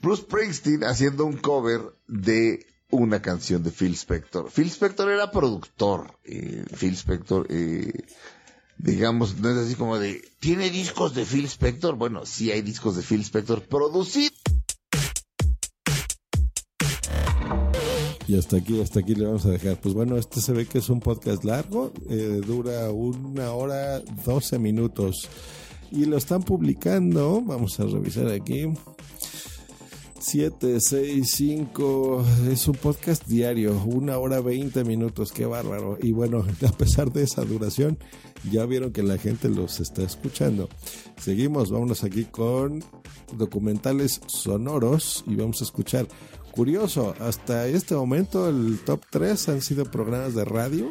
Bruce 0.00 0.22
Springsteen 0.22 0.84
haciendo 0.84 1.26
un 1.26 1.36
cover 1.36 1.80
de 2.06 2.66
una 2.90 3.20
canción 3.20 3.62
de 3.62 3.70
Phil 3.72 3.94
Spector. 3.94 4.50
Phil 4.50 4.68
Spector 4.70 5.10
era 5.10 5.30
productor. 5.32 6.18
eh, 6.24 6.64
Phil 6.78 6.94
Spector, 6.94 7.46
eh, 7.50 7.92
digamos, 8.82 9.38
no 9.38 9.50
es 9.50 9.56
así 9.56 9.74
como 9.74 9.98
de, 9.98 10.22
¿tiene 10.40 10.70
discos 10.70 11.14
de 11.14 11.24
Phil 11.24 11.44
Spector? 11.44 11.96
Bueno, 11.96 12.24
sí 12.24 12.50
hay 12.50 12.62
discos 12.62 12.96
de 12.96 13.02
Phil 13.02 13.20
Spector 13.20 13.62
producidos. 13.62 14.32
Y 18.26 18.38
hasta 18.38 18.58
aquí, 18.58 18.80
hasta 18.80 19.00
aquí 19.00 19.14
le 19.14 19.26
vamos 19.26 19.44
a 19.44 19.50
dejar. 19.50 19.80
Pues 19.80 19.92
bueno, 19.92 20.16
este 20.16 20.40
se 20.40 20.52
ve 20.52 20.64
que 20.64 20.78
es 20.78 20.88
un 20.88 21.00
podcast 21.00 21.44
largo, 21.44 21.92
eh, 22.08 22.40
dura 22.46 22.90
una 22.90 23.50
hora 23.52 24.00
12 24.24 24.58
minutos. 24.58 25.28
Y 25.90 26.04
lo 26.04 26.16
están 26.16 26.44
publicando, 26.44 27.42
vamos 27.42 27.80
a 27.80 27.84
revisar 27.84 28.28
aquí. 28.28 28.66
7, 30.20 30.80
6, 30.80 31.28
5, 31.28 32.24
es 32.52 32.68
un 32.68 32.76
podcast 32.76 33.26
diario, 33.26 33.82
una 33.84 34.18
hora 34.18 34.40
20 34.40 34.84
minutos, 34.84 35.32
qué 35.32 35.46
bárbaro. 35.46 35.98
Y 36.00 36.12
bueno, 36.12 36.44
a 36.68 36.72
pesar 36.72 37.10
de 37.12 37.24
esa 37.24 37.42
duración, 37.44 37.98
ya 38.50 38.64
vieron 38.66 38.92
que 38.92 39.02
la 39.02 39.18
gente 39.18 39.48
los 39.48 39.80
está 39.80 40.02
escuchando. 40.02 40.68
Seguimos, 41.20 41.70
vámonos 41.70 42.04
aquí 42.04 42.24
con 42.24 42.82
documentales 43.32 44.20
sonoros 44.26 45.24
y 45.26 45.36
vamos 45.36 45.60
a 45.60 45.64
escuchar. 45.64 46.06
Curioso, 46.52 47.14
hasta 47.20 47.68
este 47.68 47.94
momento 47.94 48.48
el 48.48 48.80
top 48.84 49.02
3 49.10 49.48
han 49.50 49.62
sido 49.62 49.84
programas 49.84 50.34
de 50.34 50.44
radio. 50.44 50.90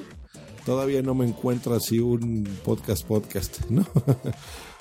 Todavía 0.66 1.02
no 1.02 1.16
me 1.16 1.28
encuentro 1.28 1.76
así 1.76 2.00
un 2.00 2.48
podcast 2.64 3.06
podcast, 3.06 3.60
¿no? 3.70 3.86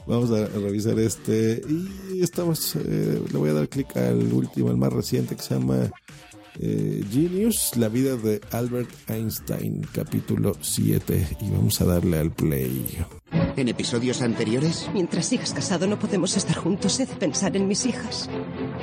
Vamos 0.07 0.31
a 0.31 0.47
revisar 0.47 0.99
este 0.99 1.61
y 1.69 2.23
estamos, 2.23 2.77
eh, 2.77 3.23
le 3.31 3.39
voy 3.39 3.51
a 3.51 3.55
dar 3.55 3.69
clic 3.69 3.95
al 3.97 4.33
último, 4.33 4.71
el 4.71 4.77
más 4.77 4.93
reciente 4.93 5.37
que 5.37 5.43
se 5.43 5.55
llama 5.55 5.91
eh, 6.61 7.05
Genius, 7.11 7.77
la 7.77 7.89
vida 7.89 8.17
de 8.17 8.41
Albert 8.51 8.91
Einstein, 9.09 9.87
capítulo 9.93 10.57
7 10.61 11.39
y 11.41 11.51
vamos 11.51 11.81
a 11.81 11.85
darle 11.85 12.19
al 12.19 12.31
play. 12.31 12.99
En 13.57 13.69
episodios 13.69 14.23
anteriores, 14.23 14.89
Mientras 14.95 15.27
sigas 15.27 15.53
casado 15.53 15.87
no 15.87 15.99
podemos 15.99 16.37
estar 16.37 16.57
juntos. 16.57 16.99
He 17.01 17.07
de 17.07 17.15
pensar 17.15 17.57
en 17.57 17.69
mis 17.69 17.87
hijas. 17.87 18.29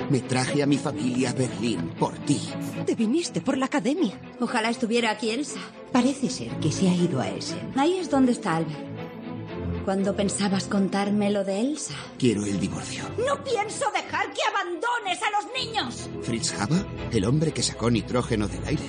me 0.09 0.19
traje 0.19 0.63
a 0.63 0.65
mi 0.65 0.77
familia 0.77 1.31
a 1.31 1.33
Berlín 1.33 1.91
por 1.99 2.13
ti. 2.19 2.41
Te 2.85 2.95
viniste 2.95 3.41
por 3.41 3.57
la 3.57 3.65
academia. 3.65 4.19
Ojalá 4.39 4.69
estuviera 4.69 5.11
aquí 5.11 5.31
Elsa. 5.31 5.59
Parece 5.91 6.29
ser 6.29 6.51
que 6.59 6.71
se 6.71 6.87
ha 6.89 6.95
ido 6.95 7.21
a 7.21 7.29
Essen. 7.29 7.71
Ahí 7.75 7.97
es 7.97 8.09
donde 8.09 8.33
está 8.33 8.57
Albert. 8.57 8.94
¿Cuándo 9.85 10.15
pensabas 10.15 10.65
contarme 10.65 11.29
lo 11.29 11.43
de 11.43 11.61
Elsa? 11.61 11.93
Quiero 12.17 12.43
el 12.43 12.59
divorcio. 12.59 13.03
No 13.19 13.43
pienso 13.43 13.85
dejar 13.93 14.33
que 14.33 14.41
abandones 14.49 15.19
a 15.21 15.29
los 15.29 15.45
niños. 15.53 16.09
Fritz 16.23 16.59
Haber, 16.59 16.83
el 17.11 17.23
hombre 17.23 17.51
que 17.51 17.61
sacó 17.61 17.91
nitrógeno 17.91 18.47
del 18.47 18.65
aire. 18.65 18.83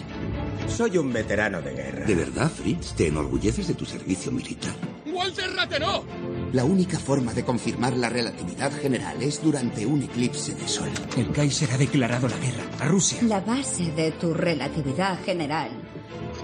Soy 0.67 0.97
un 0.97 1.13
veterano 1.13 1.61
de 1.61 1.75
guerra. 1.75 2.07
¿De 2.07 2.15
verdad, 2.15 2.51
Fritz? 2.51 2.95
¿Te 2.95 3.09
enorgulleces 3.09 3.69
de 3.69 3.75
tu 3.75 3.85
servicio 3.85 4.33
militar? 4.33 4.75
¡Walter 5.05 5.55
Rathenau! 5.55 6.03
La 6.53 6.65
única 6.65 6.99
forma 6.99 7.35
de 7.35 7.45
confirmar 7.45 7.95
la 7.95 8.09
relatividad 8.09 8.73
general 8.73 9.23
es 9.23 9.43
durante 9.43 9.85
un 9.85 10.03
eclipse 10.03 10.55
de 10.55 10.67
sol. 10.67 10.89
El 11.19 11.31
Kaiser 11.31 11.73
ha 11.73 11.77
declarado 11.77 12.27
la 12.27 12.39
guerra 12.39 12.65
a 12.81 12.87
Rusia. 12.87 13.19
La 13.23 13.41
base 13.41 13.93
de 13.93 14.13
tu 14.13 14.33
relatividad 14.33 15.23
general 15.23 15.69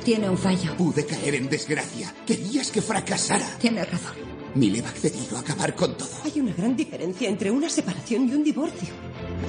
tiene 0.04 0.28
un 0.28 0.36
fallo. 0.36 0.76
Pude 0.76 1.06
caer 1.06 1.36
en 1.36 1.48
desgracia. 1.48 2.12
Querías 2.26 2.70
que 2.70 2.82
fracasara. 2.82 3.46
Tienes 3.58 3.90
razón. 3.90 4.31
Mileva 4.54 4.90
ha 4.90 4.92
cedido 4.92 5.38
a 5.38 5.40
acabar 5.40 5.74
con 5.74 5.96
todo. 5.96 6.08
Hay 6.24 6.38
una 6.38 6.52
gran 6.52 6.76
diferencia 6.76 7.28
entre 7.28 7.50
una 7.50 7.70
separación 7.70 8.28
y 8.28 8.34
un 8.34 8.44
divorcio. 8.44 8.88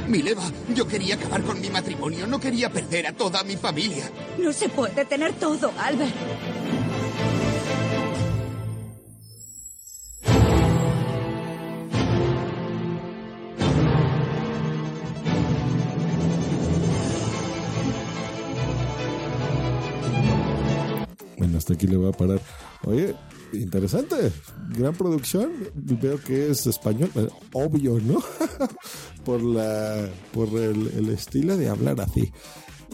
Mileva, 0.08 0.44
yo 0.74 0.88
quería 0.88 1.16
acabar 1.16 1.44
con 1.44 1.60
mi 1.60 1.70
matrimonio, 1.70 2.26
no 2.26 2.40
quería 2.40 2.72
perder 2.72 3.08
a 3.08 3.14
toda 3.14 3.44
mi 3.44 3.58
familia. 3.58 4.10
No 4.40 4.54
se 4.54 4.70
puede 4.70 5.04
tener 5.06 5.34
todo, 5.34 5.74
Albert. 5.78 6.14
Bueno, 21.38 21.58
hasta 21.58 21.74
aquí 21.74 21.88
le 21.88 21.98
voy 21.98 22.10
a 22.10 22.14
parar. 22.14 22.40
Oye, 22.86 23.16
interesante, 23.54 24.32
gran 24.78 24.94
producción. 24.94 25.52
Veo 25.74 26.20
que 26.20 26.52
es 26.52 26.66
español, 26.68 27.12
obvio, 27.54 28.00
¿no? 28.00 28.22
por 29.26 29.42
la, 29.42 30.10
por 30.34 30.50
el, 30.50 30.88
el 30.98 31.10
estilo 31.10 31.58
de 31.58 31.70
hablar 31.70 32.02
así. 32.02 32.32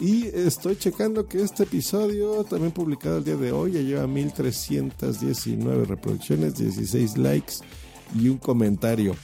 Y 0.00 0.26
estoy 0.28 0.76
checando 0.76 1.26
que 1.26 1.42
este 1.42 1.64
episodio, 1.64 2.42
también 2.44 2.72
publicado 2.72 3.18
el 3.18 3.24
día 3.24 3.36
de 3.36 3.52
hoy, 3.52 3.72
ya 3.72 3.80
lleva 3.80 4.06
1319 4.06 5.84
reproducciones, 5.84 6.56
16 6.56 7.18
likes 7.18 7.54
y 8.18 8.30
un 8.30 8.38
comentario. 8.38 9.14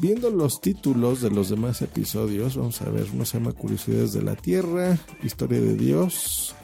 Viendo 0.00 0.30
los 0.30 0.60
títulos 0.60 1.20
de 1.20 1.30
los 1.30 1.48
demás 1.48 1.80
episodios, 1.82 2.56
vamos 2.56 2.80
a 2.82 2.90
ver, 2.90 3.06
uno 3.12 3.24
se 3.24 3.38
llama 3.38 3.52
Curiosidades 3.52 4.12
de 4.12 4.22
la 4.22 4.34
Tierra, 4.34 4.98
Historia 5.22 5.60
de 5.60 5.74
Dios, 5.74 6.54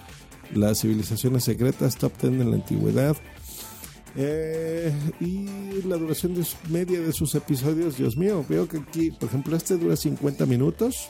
Las 0.52 0.80
civilizaciones 0.80 1.44
secretas, 1.44 1.96
Top 1.96 2.12
10 2.20 2.40
en 2.40 2.50
la 2.50 2.56
Antigüedad. 2.56 3.16
Eh, 4.16 4.92
y 5.20 5.82
la 5.86 5.96
duración 5.96 6.34
de 6.34 6.46
media 6.70 7.00
de 7.00 7.12
sus 7.12 7.34
episodios, 7.34 7.98
Dios 7.98 8.16
mío, 8.16 8.44
veo 8.48 8.66
que 8.66 8.78
aquí, 8.78 9.10
por 9.10 9.28
ejemplo, 9.28 9.56
este 9.56 9.76
dura 9.76 9.96
50 9.96 10.46
minutos. 10.46 11.08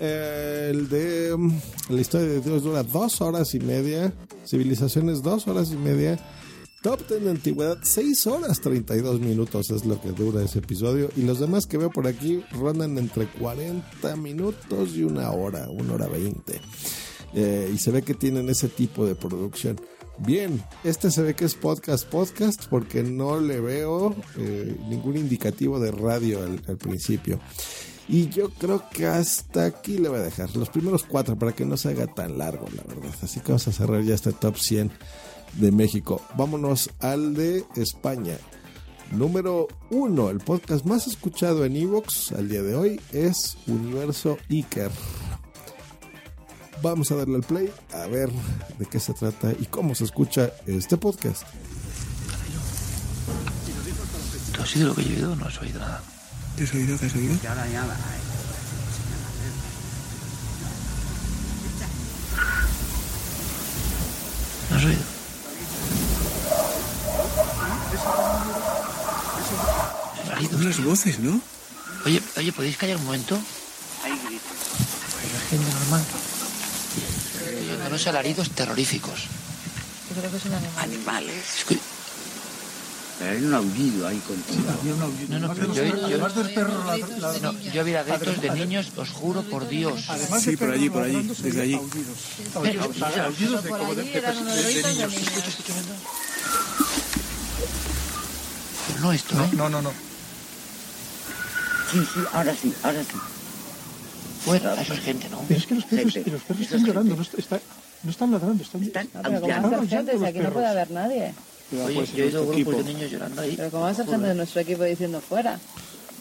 Eh, 0.00 0.68
el 0.70 0.88
de 0.88 1.34
mm, 1.36 1.52
la 1.90 2.00
historia 2.00 2.28
de 2.28 2.40
Dios 2.40 2.62
dura 2.62 2.82
dos 2.82 3.20
horas 3.20 3.54
y 3.54 3.60
media. 3.60 4.12
Civilizaciones, 4.46 5.22
dos 5.22 5.48
horas 5.48 5.70
y 5.72 5.76
media. 5.76 6.18
Top 6.82 7.00
10 7.08 7.24
de 7.24 7.30
antigüedad, 7.30 7.78
6 7.82 8.26
horas 8.26 8.60
32 8.60 9.18
minutos 9.18 9.70
es 9.70 9.86
lo 9.86 9.98
que 10.02 10.10
dura 10.10 10.42
ese 10.42 10.58
episodio. 10.58 11.08
Y 11.16 11.22
los 11.22 11.40
demás 11.40 11.64
que 11.64 11.78
veo 11.78 11.90
por 11.90 12.06
aquí 12.06 12.44
rondan 12.52 12.98
entre 12.98 13.26
40 13.26 14.16
minutos 14.16 14.94
y 14.94 15.02
una 15.02 15.30
hora, 15.30 15.66
una 15.70 15.94
hora 15.94 16.08
20. 16.08 16.60
Eh, 17.32 17.70
y 17.74 17.78
se 17.78 17.90
ve 17.90 18.02
que 18.02 18.12
tienen 18.12 18.50
ese 18.50 18.68
tipo 18.68 19.06
de 19.06 19.14
producción. 19.14 19.80
Bien, 20.18 20.62
este 20.84 21.10
se 21.10 21.22
ve 21.22 21.34
que 21.34 21.44
es 21.44 21.54
podcast 21.54 22.06
podcast 22.06 22.66
porque 22.66 23.02
no 23.02 23.40
le 23.40 23.60
veo 23.60 24.14
eh, 24.38 24.76
ningún 24.88 25.16
indicativo 25.16 25.80
de 25.80 25.90
radio 25.90 26.42
al, 26.42 26.60
principio. 26.78 27.40
Y 28.06 28.28
yo 28.28 28.50
creo 28.50 28.88
que 28.90 29.06
hasta 29.06 29.64
aquí 29.64 29.98
le 29.98 30.08
voy 30.08 30.18
a 30.18 30.22
dejar 30.22 30.54
los 30.56 30.68
primeros 30.68 31.04
cuatro 31.04 31.36
para 31.36 31.52
que 31.52 31.64
no 31.64 31.76
se 31.76 31.88
haga 31.88 32.06
tan 32.06 32.38
largo, 32.38 32.66
la 32.76 32.82
verdad. 32.84 33.14
Así 33.22 33.40
que 33.40 33.48
vamos 33.48 33.66
a 33.66 33.72
cerrar 33.72 34.02
ya 34.02 34.14
este 34.14 34.32
top 34.32 34.56
100 34.56 34.92
de 35.54 35.72
México. 35.72 36.20
Vámonos 36.36 36.90
al 37.00 37.34
de 37.34 37.64
España. 37.76 38.36
Número 39.10 39.68
uno, 39.90 40.30
el 40.30 40.38
podcast 40.38 40.84
más 40.84 41.06
escuchado 41.06 41.64
en 41.64 41.76
Evox 41.76 42.32
al 42.32 42.48
día 42.48 42.62
de 42.62 42.74
hoy 42.76 43.00
es 43.12 43.56
Universo 43.66 44.38
Iker. 44.48 44.90
Vamos 46.84 47.10
a 47.10 47.14
darle 47.16 47.36
al 47.36 47.42
play 47.42 47.72
a 47.94 48.06
ver 48.08 48.28
de 48.78 48.84
qué 48.84 49.00
se 49.00 49.14
trata 49.14 49.50
y 49.58 49.64
cómo 49.64 49.94
se 49.94 50.04
escucha 50.04 50.52
este 50.66 50.98
podcast. 50.98 51.44
¿Tú 54.54 54.62
has 54.62 54.76
oído 54.76 54.88
lo 54.88 54.94
que 54.94 55.00
he 55.00 55.06
oído 55.06 55.32
o 55.32 55.36
no 55.36 55.46
has 55.46 55.58
oído 55.62 55.80
nada? 55.80 56.02
¿Qué 56.58 56.64
has 56.64 56.74
oído? 56.74 56.98
¿Qué 56.98 57.06
has 57.06 57.14
oído? 57.14 57.34
¿No 64.68 64.76
has 64.76 64.84
oído? 64.84 65.00
Unas 70.52 70.84
voces, 70.84 71.18
¿no? 71.18 71.40
Oye, 72.04 72.22
oye, 72.36 72.52
¿podéis 72.52 72.76
callar 72.76 72.98
un 72.98 73.06
momento? 73.06 73.38
Hay 74.04 74.12
gritos. 74.28 74.52
la 75.32 75.40
gente 75.48 75.72
normal. 75.72 76.02
Unos 77.94 78.08
alaridos 78.08 78.50
terroríficos. 78.50 79.20
Yo 80.10 80.16
creo 80.18 80.32
que 80.32 80.40
son 80.40 80.50
animales. 80.82 81.64
Hay 83.22 83.44
un 83.44 83.54
aullido 83.54 84.08
ahí 84.08 84.18
contigo. 84.18 84.64
No, 85.28 85.38
no, 85.38 85.54
pero 85.54 85.72
yo, 85.72 85.84
yo, 85.84 86.06
además 86.06 86.34
del 86.34 86.54
perro 86.54 86.84
no, 87.40 87.52
yo 87.60 87.80
había 87.80 88.02
gritos 88.02 88.42
de 88.42 88.50
niños, 88.50 88.88
os 88.96 89.10
juro 89.10 89.42
por 89.42 89.68
Dios. 89.68 90.06
Además 90.08 90.42
sí, 90.42 90.56
por 90.56 90.72
allí, 90.72 90.90
por 90.90 91.04
allí, 91.04 91.22
desde 91.22 91.62
allí. 91.62 91.80
Aullidos 93.24 93.62
de 93.62 93.70
como 93.70 93.94
de 93.94 94.02
niños. 94.02 95.14
Pero 98.88 99.00
no 99.02 99.12
esto, 99.12 99.40
¿eh? 99.40 99.50
No, 99.52 99.68
no, 99.68 99.80
no. 99.80 99.92
Sí, 101.92 102.00
sí, 102.12 102.20
ahora 102.32 102.56
sí, 102.60 102.74
ahora 102.82 103.04
sí. 103.04 103.18
Fuera, 104.44 104.74
eso 104.74 104.92
es 104.92 105.00
gente, 105.00 105.26
¿no? 105.30 105.42
Pero 105.48 105.58
es 105.58 105.66
que 105.66 105.74
los 105.74 105.84
perros, 105.84 106.16
los 106.16 106.42
perros 106.42 106.60
están 106.60 106.84
llorando, 106.84 107.16
no, 107.16 107.22
está, 107.22 107.58
no 108.04 108.10
están 108.10 108.30
ladrando, 108.30 108.62
están, 108.62 108.82
están 108.82 109.08
aullando. 109.14 110.26
aquí 110.26 110.38
no 110.38 110.50
puede 110.50 110.66
haber 110.66 110.90
nadie. 110.90 111.34
Oye, 111.72 112.06
yo 112.14 112.24
he 112.24 112.26
oído 112.26 112.46
grupos 112.46 112.76
de 112.76 112.84
niños 112.94 113.10
llorando 113.10 113.42
ahí. 113.42 113.54
Pero 113.56 113.70
¿cómo 113.70 113.82
va 113.84 113.90
a 113.90 113.94
ser 113.94 114.06
gente 114.06 114.26
de 114.28 114.34
nuestro 114.34 114.60
equipo 114.60 114.84
diciendo 114.84 115.20
fuera? 115.20 115.58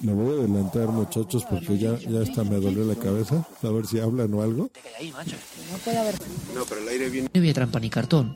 Me 0.02 0.14
voy 0.14 0.36
a 0.36 0.40
adelantar, 0.40 0.88
muchachos, 0.88 1.46
porque 1.50 1.78
ya, 1.78 1.98
ya 2.00 2.22
hasta 2.22 2.44
me 2.44 2.58
dolió 2.58 2.86
la 2.86 2.96
cabeza. 2.96 3.46
A 3.62 3.70
ver 3.70 3.86
si 3.86 4.00
hablan 4.00 4.34
o 4.34 4.42
algo. 4.42 4.70
No 5.02 5.78
puede 5.84 5.98
haber. 5.98 6.16
No, 6.56 6.66
pero 6.66 6.82
el 6.82 6.88
aire 6.90 7.10
viene. 7.10 7.30
No 7.34 7.40
había 7.40 7.54
trampa 7.54 7.80
ni 7.80 7.90
cartón 7.90 8.36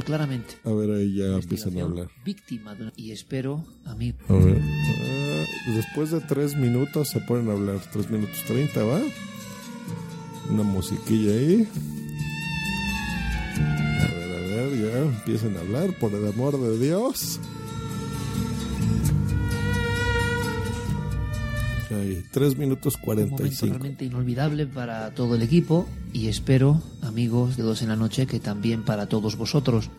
claramente. 0.00 0.56
A 0.64 0.70
ver, 0.70 0.90
ahí 0.90 1.14
ya 1.16 1.26
empiezan 1.26 1.78
a 1.78 1.82
hablar. 1.82 2.08
Víctima 2.24 2.76
y 2.96 3.12
espero 3.12 3.64
a 3.84 3.94
mí. 3.94 4.14
A 4.28 4.32
ver. 4.32 4.60
Ah, 4.60 5.72
después 5.74 6.10
de 6.10 6.20
tres 6.20 6.56
minutos 6.56 7.08
se 7.08 7.20
pueden 7.20 7.50
hablar. 7.50 7.80
Tres 7.92 8.10
minutos 8.10 8.42
treinta, 8.46 8.82
¿va? 8.82 9.00
Una 10.50 10.62
musiquilla 10.62 11.32
ahí. 11.32 11.68
A 13.56 14.14
ver, 14.14 14.32
a 14.32 14.40
ver, 14.40 14.92
ya 14.92 14.98
empiezan 14.98 15.56
a 15.56 15.60
hablar, 15.60 15.92
por 15.98 16.12
el 16.12 16.26
amor 16.26 16.60
de 16.60 16.78
Dios. 16.78 17.40
Ahí, 21.90 22.24
3 22.30 22.56
minutos 22.56 22.96
45. 22.96 23.66
Realmente 23.66 24.04
inolvidable 24.04 24.66
para 24.66 25.14
todo 25.14 25.36
el 25.36 25.42
equipo 25.42 25.88
y 26.12 26.28
espero, 26.28 26.82
amigos 27.02 27.56
de 27.56 27.62
Dos 27.62 27.82
en 27.82 27.88
la 27.88 27.96
Noche, 27.96 28.26
que 28.26 28.40
también 28.40 28.84
para 28.84 29.06
todos 29.08 29.36
vosotros, 29.36 29.90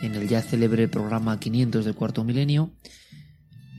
en 0.00 0.14
el 0.14 0.28
ya 0.28 0.42
célebre 0.42 0.88
programa 0.88 1.38
500 1.38 1.84
del 1.84 1.94
cuarto 1.94 2.24
milenio, 2.24 2.70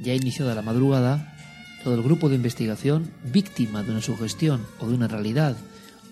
ya 0.02 0.14
iniciada 0.14 0.54
la 0.54 0.62
madrugada, 0.62 1.36
todo 1.84 1.96
el 1.96 2.04
grupo 2.04 2.30
de 2.30 2.36
investigación, 2.36 3.12
víctima 3.32 3.84
de 3.84 3.92
una 3.92 4.02
sugestión 4.02 4.66
o 4.80 4.88
de 4.88 4.96
una 4.96 5.08
realidad, 5.08 5.56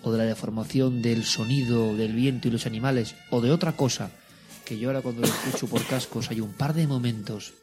o 0.02 0.12
de 0.12 0.18
la 0.18 0.24
deformación 0.24 1.02
del 1.02 1.24
sonido, 1.24 1.96
del 1.96 2.14
viento 2.14 2.48
y 2.48 2.50
los 2.50 2.66
animales, 2.66 3.14
o 3.30 3.40
de 3.40 3.50
otra 3.50 3.72
cosa, 3.72 4.10
que 4.64 4.78
yo 4.78 4.88
ahora 4.88 5.02
cuando 5.02 5.22
lo 5.22 5.28
escucho 5.28 5.66
por 5.66 5.84
cascos 5.84 6.30
hay 6.30 6.40
un 6.40 6.52
par 6.52 6.74
de 6.74 6.86
momentos 6.86 7.54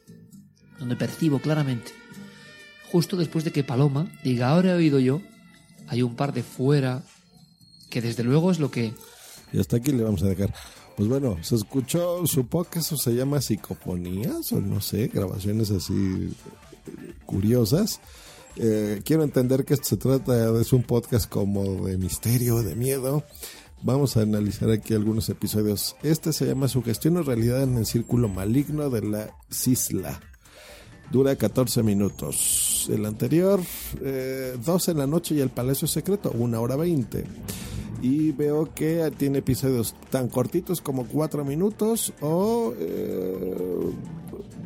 donde 0.79 0.95
percibo 0.95 1.39
claramente 1.39 1.91
justo 2.95 3.17
después 3.17 3.43
de 3.43 3.51
que 3.51 3.63
Paloma 3.63 4.09
diga, 4.23 4.49
ahora 4.49 4.71
he 4.71 4.73
oído 4.75 4.99
yo, 4.99 5.21
hay 5.87 6.01
un 6.01 6.15
par 6.15 6.31
de 6.31 6.43
fuera, 6.43 7.03
que 7.89 8.01
desde 8.01 8.23
luego 8.23 8.51
es 8.51 8.59
lo 8.59 8.71
que... 8.71 8.93
Y 9.51 9.59
hasta 9.59 9.75
aquí 9.75 9.91
le 9.91 10.01
vamos 10.01 10.23
a 10.23 10.27
dejar. 10.27 10.53
Pues 10.95 11.09
bueno, 11.09 11.37
se 11.41 11.55
escuchó, 11.55 12.25
supongo 12.25 12.69
que 12.69 12.79
eso 12.79 12.95
se 12.95 13.13
llama 13.13 13.41
psicofonías 13.41 14.49
o 14.53 14.61
no 14.61 14.79
sé, 14.79 15.07
grabaciones 15.07 15.71
así 15.71 15.93
eh, 15.93 17.13
curiosas. 17.25 17.99
Eh, 18.57 19.01
quiero 19.03 19.23
entender 19.23 19.65
que 19.65 19.73
esto 19.73 19.87
se 19.87 19.97
trata 19.97 20.51
de 20.51 20.65
un 20.71 20.83
podcast 20.83 21.29
como 21.29 21.87
de 21.87 21.97
misterio, 21.97 22.63
de 22.63 22.75
miedo. 22.75 23.23
Vamos 23.81 24.17
a 24.17 24.21
analizar 24.21 24.71
aquí 24.71 24.93
algunos 24.93 25.29
episodios. 25.29 25.95
Este 26.01 26.33
se 26.33 26.45
llama 26.45 26.67
Sugestión 26.67 27.17
o 27.17 27.23
realidad 27.23 27.63
en 27.63 27.77
el 27.77 27.85
círculo 27.85 28.29
maligno 28.29 28.89
de 28.89 29.01
la 29.01 29.35
Cisla. 29.51 30.19
Dura 31.11 31.35
14 31.35 31.83
minutos. 31.83 32.89
El 32.91 33.05
anterior, 33.05 33.61
eh, 34.01 34.57
12 34.63 34.91
en 34.91 34.97
la 34.97 35.07
noche 35.07 35.35
y 35.35 35.41
el 35.41 35.49
Palacio 35.49 35.87
Secreto, 35.87 36.31
1 36.33 36.61
hora 36.61 36.75
20. 36.75 37.25
Y 38.01 38.31
veo 38.31 38.73
que 38.73 39.11
tiene 39.17 39.39
episodios 39.39 39.95
tan 40.09 40.29
cortitos 40.29 40.81
como 40.81 41.05
4 41.05 41.45
minutos 41.45 42.13
o 42.21 42.73
eh, 42.79 43.91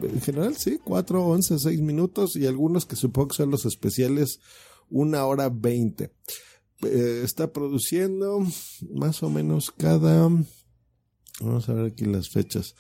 en 0.02 0.22
general 0.22 0.56
sí, 0.58 0.80
4, 0.84 1.26
11, 1.26 1.60
6 1.60 1.82
minutos 1.82 2.36
y 2.36 2.46
algunos 2.46 2.86
que 2.86 2.96
supongo 2.96 3.30
que 3.30 3.38
son 3.38 3.52
los 3.52 3.66
especiales 3.66 4.40
1 4.90 5.28
hora 5.28 5.50
20. 5.50 6.12
Eh, 6.84 7.22
está 7.24 7.52
produciendo 7.52 8.46
más 8.94 9.22
o 9.24 9.30
menos 9.30 9.72
cada... 9.72 10.30
Vamos 11.42 11.70
a 11.70 11.74
ver 11.74 11.86
aquí 11.92 12.06
las 12.06 12.30
fechas. 12.30 12.76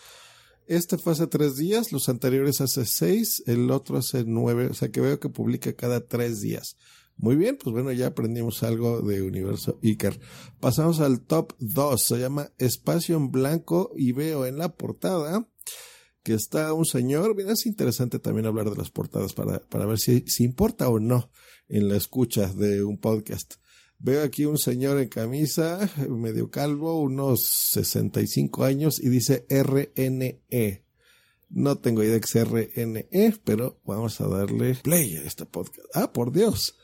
Este 0.67 0.97
fue 0.97 1.13
hace 1.13 1.25
tres 1.25 1.55
días, 1.55 1.91
los 1.91 2.10
anteriores 2.10 2.62
hace 2.62 2.86
seis, 2.86 3.41
el 3.47 3.71
otro 3.71 3.97
hace 3.97 4.23
nueve, 4.23 4.67
o 4.67 4.73
sea 4.75 4.91
que 4.91 5.01
veo 5.01 5.19
que 5.19 5.29
publica 5.29 5.73
cada 5.73 6.05
tres 6.08 6.41
días. 6.41 6.77
Muy 7.17 7.36
bien, 7.36 7.58
pues 7.58 7.73
bueno, 7.73 7.91
ya 7.91 8.08
aprendimos 8.08 8.62
algo 8.63 9.01
de 9.01 9.23
Universo 9.23 9.79
Iker. 9.84 10.19
Pasamos 10.60 10.99
al 10.99 11.21
top 11.21 11.53
2, 11.60 12.01
se 12.01 12.17
llama 12.19 12.51
Espacio 12.60 13.17
en 13.17 13.32
Blanco 13.32 13.91
y 13.95 14.12
veo 14.12 14.45
en 14.45 14.58
la 14.58 14.75
portada 14.75 15.49
está 16.34 16.74
un 16.74 16.86
señor, 16.86 17.36
bien, 17.36 17.50
es 17.50 17.65
interesante 17.65 18.20
también 18.20 18.46
hablar 18.46 18.70
de 18.70 18.78
las 18.78 18.89
portadas 18.89 19.34
para, 19.34 19.60
para 19.60 19.86
ver 19.86 20.00
si, 20.00 20.22
si 20.28 20.44
importa 20.44 20.89
o 20.89 21.00
no 21.00 21.30
en 21.68 21.88
la 21.88 21.96
escucha 21.96 22.52
de 22.54 22.84
un 22.84 22.98
podcast. 22.98 23.56
Veo 24.02 24.24
aquí 24.24 24.46
un 24.46 24.58
señor 24.58 24.98
en 25.00 25.10
camisa, 25.10 25.92
medio 26.10 26.50
calvo, 26.50 27.02
unos 27.02 27.42
65 27.72 28.63
años 28.63 28.98
y 29.00 29.10
dice 29.10 29.46
RNE. 29.50 30.86
No 31.50 31.78
tengo 31.80 32.02
idea 32.04 32.20
que 32.20 32.28
sea 32.28 32.46
RNE, 32.46 33.39
pero 33.44 33.82
vamos 33.84 34.22
a 34.22 34.28
darle 34.28 34.76
play 34.76 35.18
a 35.18 35.24
este 35.24 35.46
podcast. 35.46 35.86
Ah, 35.94 36.13
por 36.13 36.32
Dios. 36.32 36.78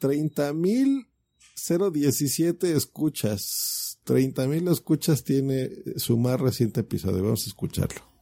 30.017 0.00 2.64
escuchas. 2.74 3.98
30.000 4.06 4.72
escuchas 4.72 5.24
tiene 5.24 5.68
su 5.96 6.16
más 6.16 6.40
reciente 6.40 6.80
episodio. 6.80 7.22
Vamos 7.22 7.44
a 7.44 7.48
escucharlo. 7.48 8.15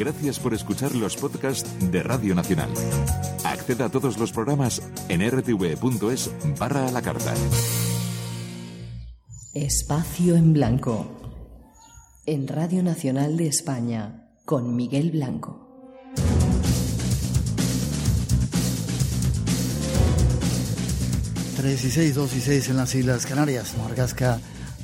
Gracias 0.00 0.38
por 0.38 0.54
escuchar 0.54 0.94
los 0.94 1.14
podcasts 1.14 1.68
de 1.92 2.02
Radio 2.02 2.34
Nacional. 2.34 2.70
Acceda 3.44 3.84
a 3.84 3.88
todos 3.90 4.16
los 4.16 4.32
programas 4.32 4.80
en 5.10 5.20
rtv.es 5.20 6.30
barra 6.58 6.88
a 6.88 6.90
la 6.90 7.02
carta. 7.02 7.34
Espacio 9.52 10.36
en 10.36 10.54
Blanco. 10.54 11.06
En 12.24 12.48
Radio 12.48 12.82
Nacional 12.82 13.36
de 13.36 13.48
España, 13.48 14.30
con 14.46 14.74
Miguel 14.74 15.10
Blanco. 15.10 15.68
Tres 21.58 21.84
y 21.84 21.90
seis, 21.90 22.14
dos 22.14 22.34
y 22.34 22.40
seis 22.40 22.70
en 22.70 22.78
las 22.78 22.94
Islas 22.94 23.26
Canarias. 23.26 23.74
Margasca 23.76 24.40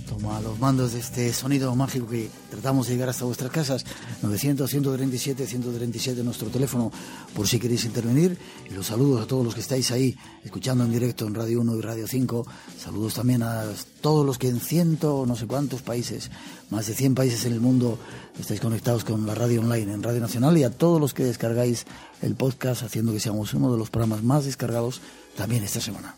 toma 0.07 0.41
los 0.41 0.59
mandos 0.59 0.93
de 0.93 1.01
este 1.01 1.33
sonido 1.33 1.75
mágico 1.75 2.07
que 2.07 2.31
tratamos 2.51 2.87
de 2.87 2.95
llegar 2.95 3.09
hasta 3.09 3.25
vuestras 3.25 3.51
casas. 3.51 3.85
900-137-137 4.23 6.23
nuestro 6.23 6.49
teléfono 6.49 6.93
por 7.35 7.49
si 7.49 7.59
queréis 7.59 7.85
intervenir. 7.85 8.39
Y 8.71 8.75
los 8.75 8.87
saludos 8.87 9.23
a 9.23 9.27
todos 9.27 9.45
los 9.45 9.55
que 9.55 9.61
estáis 9.61 9.91
ahí 9.91 10.17
escuchando 10.45 10.85
en 10.85 10.93
directo 10.93 11.27
en 11.27 11.35
Radio 11.35 11.61
1 11.61 11.77
y 11.77 11.81
Radio 11.81 12.07
5. 12.07 12.47
Saludos 12.79 13.15
también 13.15 13.43
a 13.43 13.65
todos 14.01 14.25
los 14.25 14.39
que 14.39 14.49
en 14.49 14.61
ciento, 14.61 15.25
no 15.27 15.37
sé 15.37 15.47
cuántos 15.47 15.83
países, 15.83 16.31
más 16.71 16.87
de 16.87 16.95
100 16.95 17.15
países 17.15 17.45
en 17.45 17.53
el 17.53 17.61
mundo, 17.61 17.99
estáis 18.39 18.61
conectados 18.61 19.05
con 19.05 19.27
la 19.27 19.35
radio 19.35 19.61
online 19.61 19.93
en 19.93 20.03
Radio 20.03 20.21
Nacional 20.21 20.57
y 20.57 20.65
a 20.65 20.71
todos 20.71 21.01
los 21.01 21.15
que 21.15 21.25
descargáis 21.25 21.87
el 22.23 22.35
podcast 22.35 22.83
haciendo 22.83 23.13
que 23.13 23.21
seamos 23.21 23.55
uno 23.55 23.73
de 23.73 23.79
los 23.79 23.91
programas 23.91 24.23
más 24.23 24.45
descargados 24.45 25.01
también 25.37 25.65
esta 25.65 25.81
semana. 25.81 26.17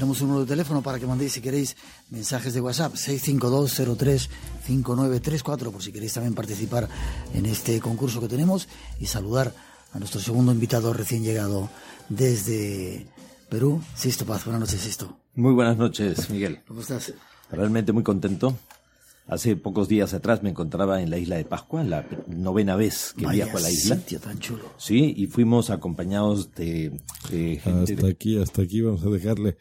Tenemos 0.00 0.22
un 0.22 0.28
número 0.28 0.46
de 0.46 0.48
teléfono 0.48 0.80
para 0.80 0.98
que 0.98 1.04
mandéis, 1.04 1.34
si 1.34 1.42
queréis, 1.42 1.76
mensajes 2.08 2.54
de 2.54 2.62
WhatsApp, 2.62 2.94
652-03-5934, 2.94 5.70
por 5.70 5.82
si 5.82 5.92
queréis 5.92 6.14
también 6.14 6.34
participar 6.34 6.88
en 7.34 7.44
este 7.44 7.78
concurso 7.80 8.18
que 8.18 8.26
tenemos 8.26 8.66
y 8.98 9.04
saludar 9.04 9.54
a 9.92 9.98
nuestro 9.98 10.18
segundo 10.18 10.52
invitado 10.52 10.94
recién 10.94 11.22
llegado 11.22 11.68
desde 12.08 13.08
Perú, 13.50 13.82
Sisto 13.94 14.24
Paz. 14.24 14.46
Buenas 14.46 14.60
noches, 14.60 14.80
Sisto. 14.80 15.18
Muy 15.34 15.52
buenas 15.52 15.76
noches, 15.76 16.30
Miguel. 16.30 16.62
¿Cómo 16.66 16.80
estás? 16.80 17.12
Realmente 17.50 17.92
muy 17.92 18.02
contento. 18.02 18.56
Hace 19.30 19.54
pocos 19.54 19.86
días 19.86 20.12
atrás 20.12 20.42
me 20.42 20.50
encontraba 20.50 21.00
en 21.00 21.08
la 21.08 21.16
isla 21.16 21.36
de 21.36 21.44
Pascua, 21.44 21.84
la 21.84 22.04
novena 22.26 22.74
vez 22.74 23.14
que 23.16 23.26
viajo 23.28 23.58
a 23.58 23.60
la 23.60 23.70
isla. 23.70 23.94
sitio 23.94 24.18
tan 24.18 24.40
chulo. 24.40 24.64
Sí, 24.76 25.14
y 25.16 25.28
fuimos 25.28 25.70
acompañados 25.70 26.52
de, 26.54 27.00
de 27.30 27.60
gente. 27.62 27.94
Hasta 27.94 28.08
aquí, 28.08 28.42
hasta 28.42 28.62
aquí 28.62 28.80
vamos 28.80 29.04
a 29.04 29.10
dejarle. 29.10 29.56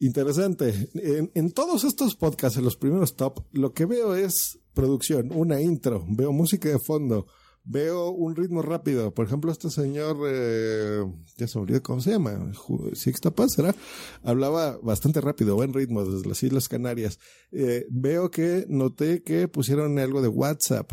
Interesante. 0.00 0.90
En, 0.92 1.30
en, 1.34 1.52
todos 1.52 1.84
estos 1.84 2.14
podcasts, 2.14 2.58
en 2.58 2.64
los 2.64 2.76
primeros 2.76 3.16
top, 3.16 3.40
lo 3.52 3.72
que 3.72 3.86
veo 3.86 4.14
es 4.14 4.58
producción, 4.74 5.30
una 5.32 5.62
intro, 5.62 6.04
veo 6.06 6.32
música 6.32 6.68
de 6.68 6.78
fondo, 6.78 7.26
veo 7.64 8.10
un 8.10 8.36
ritmo 8.36 8.62
rápido. 8.62 9.12
Por 9.12 9.26
ejemplo, 9.26 9.50
este 9.50 9.70
señor, 9.70 10.18
eh, 10.26 11.04
ya 11.36 11.48
se 11.48 11.58
olvidó 11.58 11.82
cómo 11.82 12.00
se 12.00 12.10
llama, 12.10 12.52
Sixta 12.92 13.30
Paz, 13.30 13.52
¿será? 13.54 13.74
Hablaba 14.22 14.78
bastante 14.82 15.20
rápido, 15.20 15.56
buen 15.56 15.72
ritmo 15.72 16.04
desde 16.04 16.28
las 16.28 16.42
Islas 16.42 16.68
Canarias. 16.68 17.18
Eh, 17.52 17.86
veo 17.90 18.30
que 18.30 18.66
noté 18.68 19.22
que 19.22 19.48
pusieron 19.48 19.98
algo 19.98 20.22
de 20.22 20.28
WhatsApp. 20.28 20.90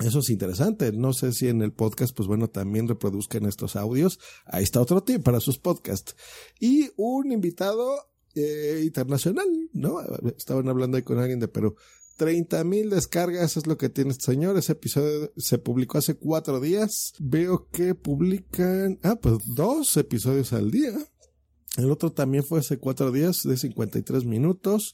Eso 0.00 0.20
es 0.20 0.30
interesante. 0.30 0.90
No 0.92 1.12
sé 1.12 1.32
si 1.32 1.48
en 1.48 1.62
el 1.62 1.72
podcast, 1.72 2.16
pues 2.16 2.26
bueno, 2.26 2.48
también 2.48 2.88
reproduzcan 2.88 3.46
estos 3.46 3.76
audios. 3.76 4.18
Ahí 4.46 4.64
está 4.64 4.80
otro 4.80 5.02
tip 5.02 5.22
para 5.22 5.38
sus 5.38 5.58
podcasts. 5.58 6.16
Y 6.58 6.90
un 6.96 7.30
invitado 7.30 7.96
eh, 8.34 8.80
internacional, 8.84 9.46
¿no? 9.72 10.00
Estaban 10.36 10.68
hablando 10.68 10.96
ahí 10.96 11.02
con 11.02 11.18
alguien 11.18 11.38
de 11.38 11.48
Perú. 11.48 11.76
30 12.16 12.64
mil 12.64 12.90
descargas 12.90 13.56
es 13.56 13.66
lo 13.66 13.78
que 13.78 13.88
tiene 13.88 14.10
este 14.10 14.26
señor. 14.26 14.56
Ese 14.56 14.72
episodio 14.72 15.32
se 15.36 15.58
publicó 15.58 15.98
hace 15.98 16.14
cuatro 16.14 16.60
días. 16.60 17.12
Veo 17.18 17.68
que 17.70 17.94
publican, 17.94 18.98
ah, 19.02 19.16
pues 19.20 19.38
dos 19.54 19.96
episodios 19.96 20.52
al 20.52 20.70
día. 20.70 20.92
El 21.76 21.90
otro 21.90 22.12
también 22.12 22.44
fue 22.44 22.60
hace 22.60 22.78
cuatro 22.78 23.10
días 23.12 23.42
de 23.44 23.56
53 23.56 24.24
minutos. 24.24 24.92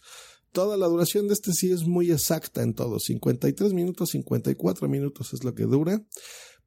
Toda 0.53 0.77
la 0.77 0.87
duración 0.87 1.27
de 1.27 1.35
este 1.35 1.53
sí 1.53 1.71
es 1.73 1.87
muy 1.87 2.11
exacta 2.11 2.63
en 2.63 2.75
todo. 2.75 2.99
53 2.99 3.73
minutos, 3.73 4.11
54 4.11 4.89
minutos 4.89 5.35
es 5.35 5.45
lo 5.45 5.55
que 5.55 5.65
dura. 5.65 6.03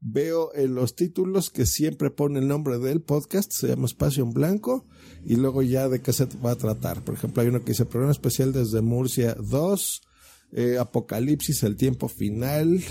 Veo 0.04 0.54
en 0.56 0.74
los 0.74 0.96
títulos 0.96 1.52
que 1.52 1.66
siempre 1.66 2.10
pone 2.10 2.40
el 2.40 2.48
nombre 2.48 2.80
del 2.80 3.02
podcast, 3.02 3.52
se 3.52 3.68
llama 3.68 3.86
Espacio 3.86 4.24
en 4.24 4.32
Blanco, 4.32 4.88
y 5.24 5.36
luego 5.36 5.62
ya 5.62 5.90
de 5.90 6.02
qué 6.02 6.12
se 6.12 6.26
va 6.44 6.52
a 6.52 6.56
tratar. 6.56 7.04
Por 7.06 7.14
ejemplo, 7.14 7.42
hay 7.42 7.50
uno 7.50 7.60
que 7.60 7.74
dice 7.74 7.86
Programa 7.86 8.12
Especial 8.12 8.52
desde 8.52 8.82
Murcia 8.82 9.36
2, 9.36 10.02
eh, 10.52 10.78
Apocalipsis, 10.78 11.64
el 11.64 11.78
tiempo 11.78 12.08
final, 12.08 12.84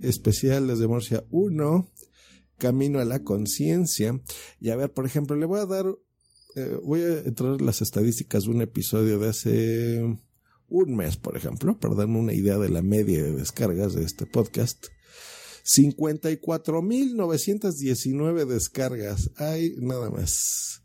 especial 0.00 0.68
desde 0.68 0.86
Murcia 0.86 1.24
1, 1.30 1.90
Camino 2.58 2.98
a 2.98 3.04
la 3.04 3.22
conciencia. 3.22 4.20
Y 4.60 4.70
a 4.70 4.76
ver, 4.76 4.92
por 4.92 5.06
ejemplo, 5.06 5.36
le 5.36 5.46
voy 5.46 5.60
a 5.60 5.66
dar, 5.66 5.86
eh, 6.56 6.76
voy 6.82 7.02
a 7.02 7.20
entrar 7.20 7.60
las 7.60 7.82
estadísticas 7.82 8.44
de 8.44 8.50
un 8.50 8.62
episodio 8.62 9.18
de 9.18 9.28
hace 9.28 10.18
un 10.68 10.96
mes, 10.96 11.16
por 11.16 11.36
ejemplo, 11.36 11.78
para 11.78 11.94
darme 11.94 12.18
una 12.18 12.34
idea 12.34 12.58
de 12.58 12.68
la 12.68 12.82
media 12.82 13.22
de 13.22 13.32
descargas 13.32 13.94
de 13.94 14.04
este 14.04 14.26
podcast. 14.26 14.88
54.919 15.64 18.46
descargas. 18.46 19.30
Hay 19.36 19.76
nada 19.78 20.10
más. 20.10 20.82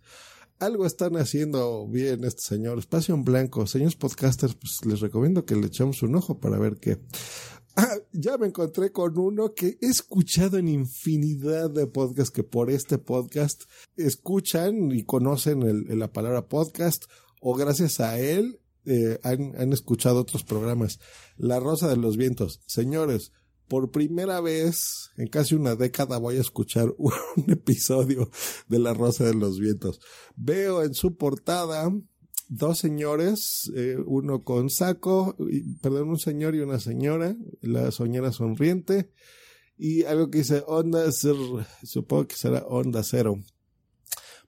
Algo 0.60 0.86
están 0.86 1.18
haciendo 1.18 1.88
bien 1.88 2.24
este 2.24 2.42
señor. 2.42 2.80
Espacio 2.80 3.16
en 3.16 3.24
blanco. 3.24 3.68
Señores 3.68 3.96
podcasters, 3.96 4.56
pues 4.56 4.80
les 4.86 5.00
recomiendo 5.00 5.46
que 5.46 5.56
le 5.56 5.68
echemos 5.68 6.02
un 6.04 6.16
ojo 6.16 6.39
para 6.39 6.58
ver 6.58 6.78
qué. 6.78 7.00
Ah, 7.76 7.96
ya 8.12 8.38
me 8.38 8.48
encontré 8.48 8.92
con 8.92 9.18
uno 9.18 9.54
que 9.56 9.78
he 9.82 9.88
escuchado 9.88 10.58
en 10.58 10.68
infinidad 10.68 11.72
de 11.72 11.88
podcasts 11.88 12.32
que 12.32 12.44
por 12.44 12.70
este 12.70 13.00
podcast 13.00 13.63
escuchan 13.98 14.92
y 14.92 15.04
conocen 15.04 15.63
el, 15.63 15.98
la 15.98 16.13
palabra 16.13 16.48
podcast 16.48 17.06
o 17.42 17.56
gracias 17.56 18.00
a 18.00 18.20
él 18.20 18.60
eh, 18.86 19.20
han 19.24 19.74
escuchado 19.74 20.20
otros 20.20 20.44
programas. 20.44 21.00
La 21.36 21.60
Rosa 21.60 21.88
de 21.88 21.98
los 21.98 22.16
Vientos. 22.16 22.62
Señores, 22.68 23.32
por 23.74 23.90
primera 23.90 24.40
vez 24.40 25.10
en 25.18 25.28
casi 25.30 25.56
una 25.56 25.76
década 25.76 26.20
voy 26.20 26.38
a 26.38 26.42
escuchar 26.42 26.94
un 27.00 27.14
episodio 27.48 28.30
de 28.68 28.78
La 28.78 28.94
Rosa 28.94 29.24
de 29.24 29.34
los 29.34 29.60
Vientos. 29.60 30.00
Veo 30.36 30.84
en 30.84 30.94
su 30.94 31.18
portada 31.18 31.92
dos 32.50 32.78
señores, 32.78 33.72
eh, 33.76 33.98
uno 34.06 34.44
con 34.44 34.70
saco, 34.70 35.36
perdón, 35.82 36.10
un 36.10 36.20
señor 36.20 36.54
y 36.54 36.60
una 36.60 36.80
señora, 36.80 37.36
la 37.62 37.90
señora 37.92 38.32
sonriente, 38.32 39.10
y 39.76 40.04
algo 40.04 40.30
que 40.30 40.38
dice 40.38 40.64
onda 40.68 41.12
cero, 41.12 41.66
supongo 41.82 42.28
que 42.28 42.36
será 42.36 42.60
onda 42.68 43.02
cero. 43.02 43.40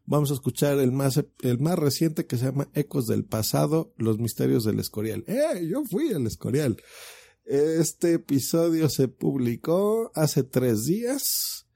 Vamos 0.06 0.30
a 0.30 0.36
escuchar 0.36 0.78
el 0.78 0.92
más, 0.92 1.20
el 1.42 1.60
más 1.60 1.80
reciente 1.80 2.28
que 2.28 2.38
se 2.38 2.46
llama 2.46 2.70
Ecos 2.76 3.08
del 3.08 3.26
Pasado, 3.26 3.92
Los 3.98 4.20
Misterios 4.20 4.66
del 4.66 4.80
Escorial. 4.80 5.24
¡Eh! 5.26 5.68
Yo 5.68 5.84
fui 5.84 6.14
al 6.14 6.28
Escorial. 6.28 6.78
Este 7.46 8.14
episodio 8.14 8.90
se 8.90 9.08
publicó 9.08 10.12
hace 10.16 10.42
tres 10.42 10.86
días, 10.86 11.68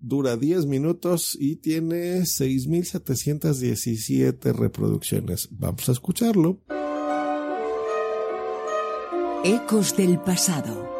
dura 0.00 0.36
10 0.36 0.66
minutos 0.66 1.36
y 1.38 1.54
tiene 1.56 2.22
6.717 2.22 4.52
reproducciones. 4.52 5.48
Vamos 5.52 5.88
a 5.88 5.92
escucharlo. 5.92 6.58
Ecos 9.44 9.96
del 9.96 10.18
pasado. 10.18 10.90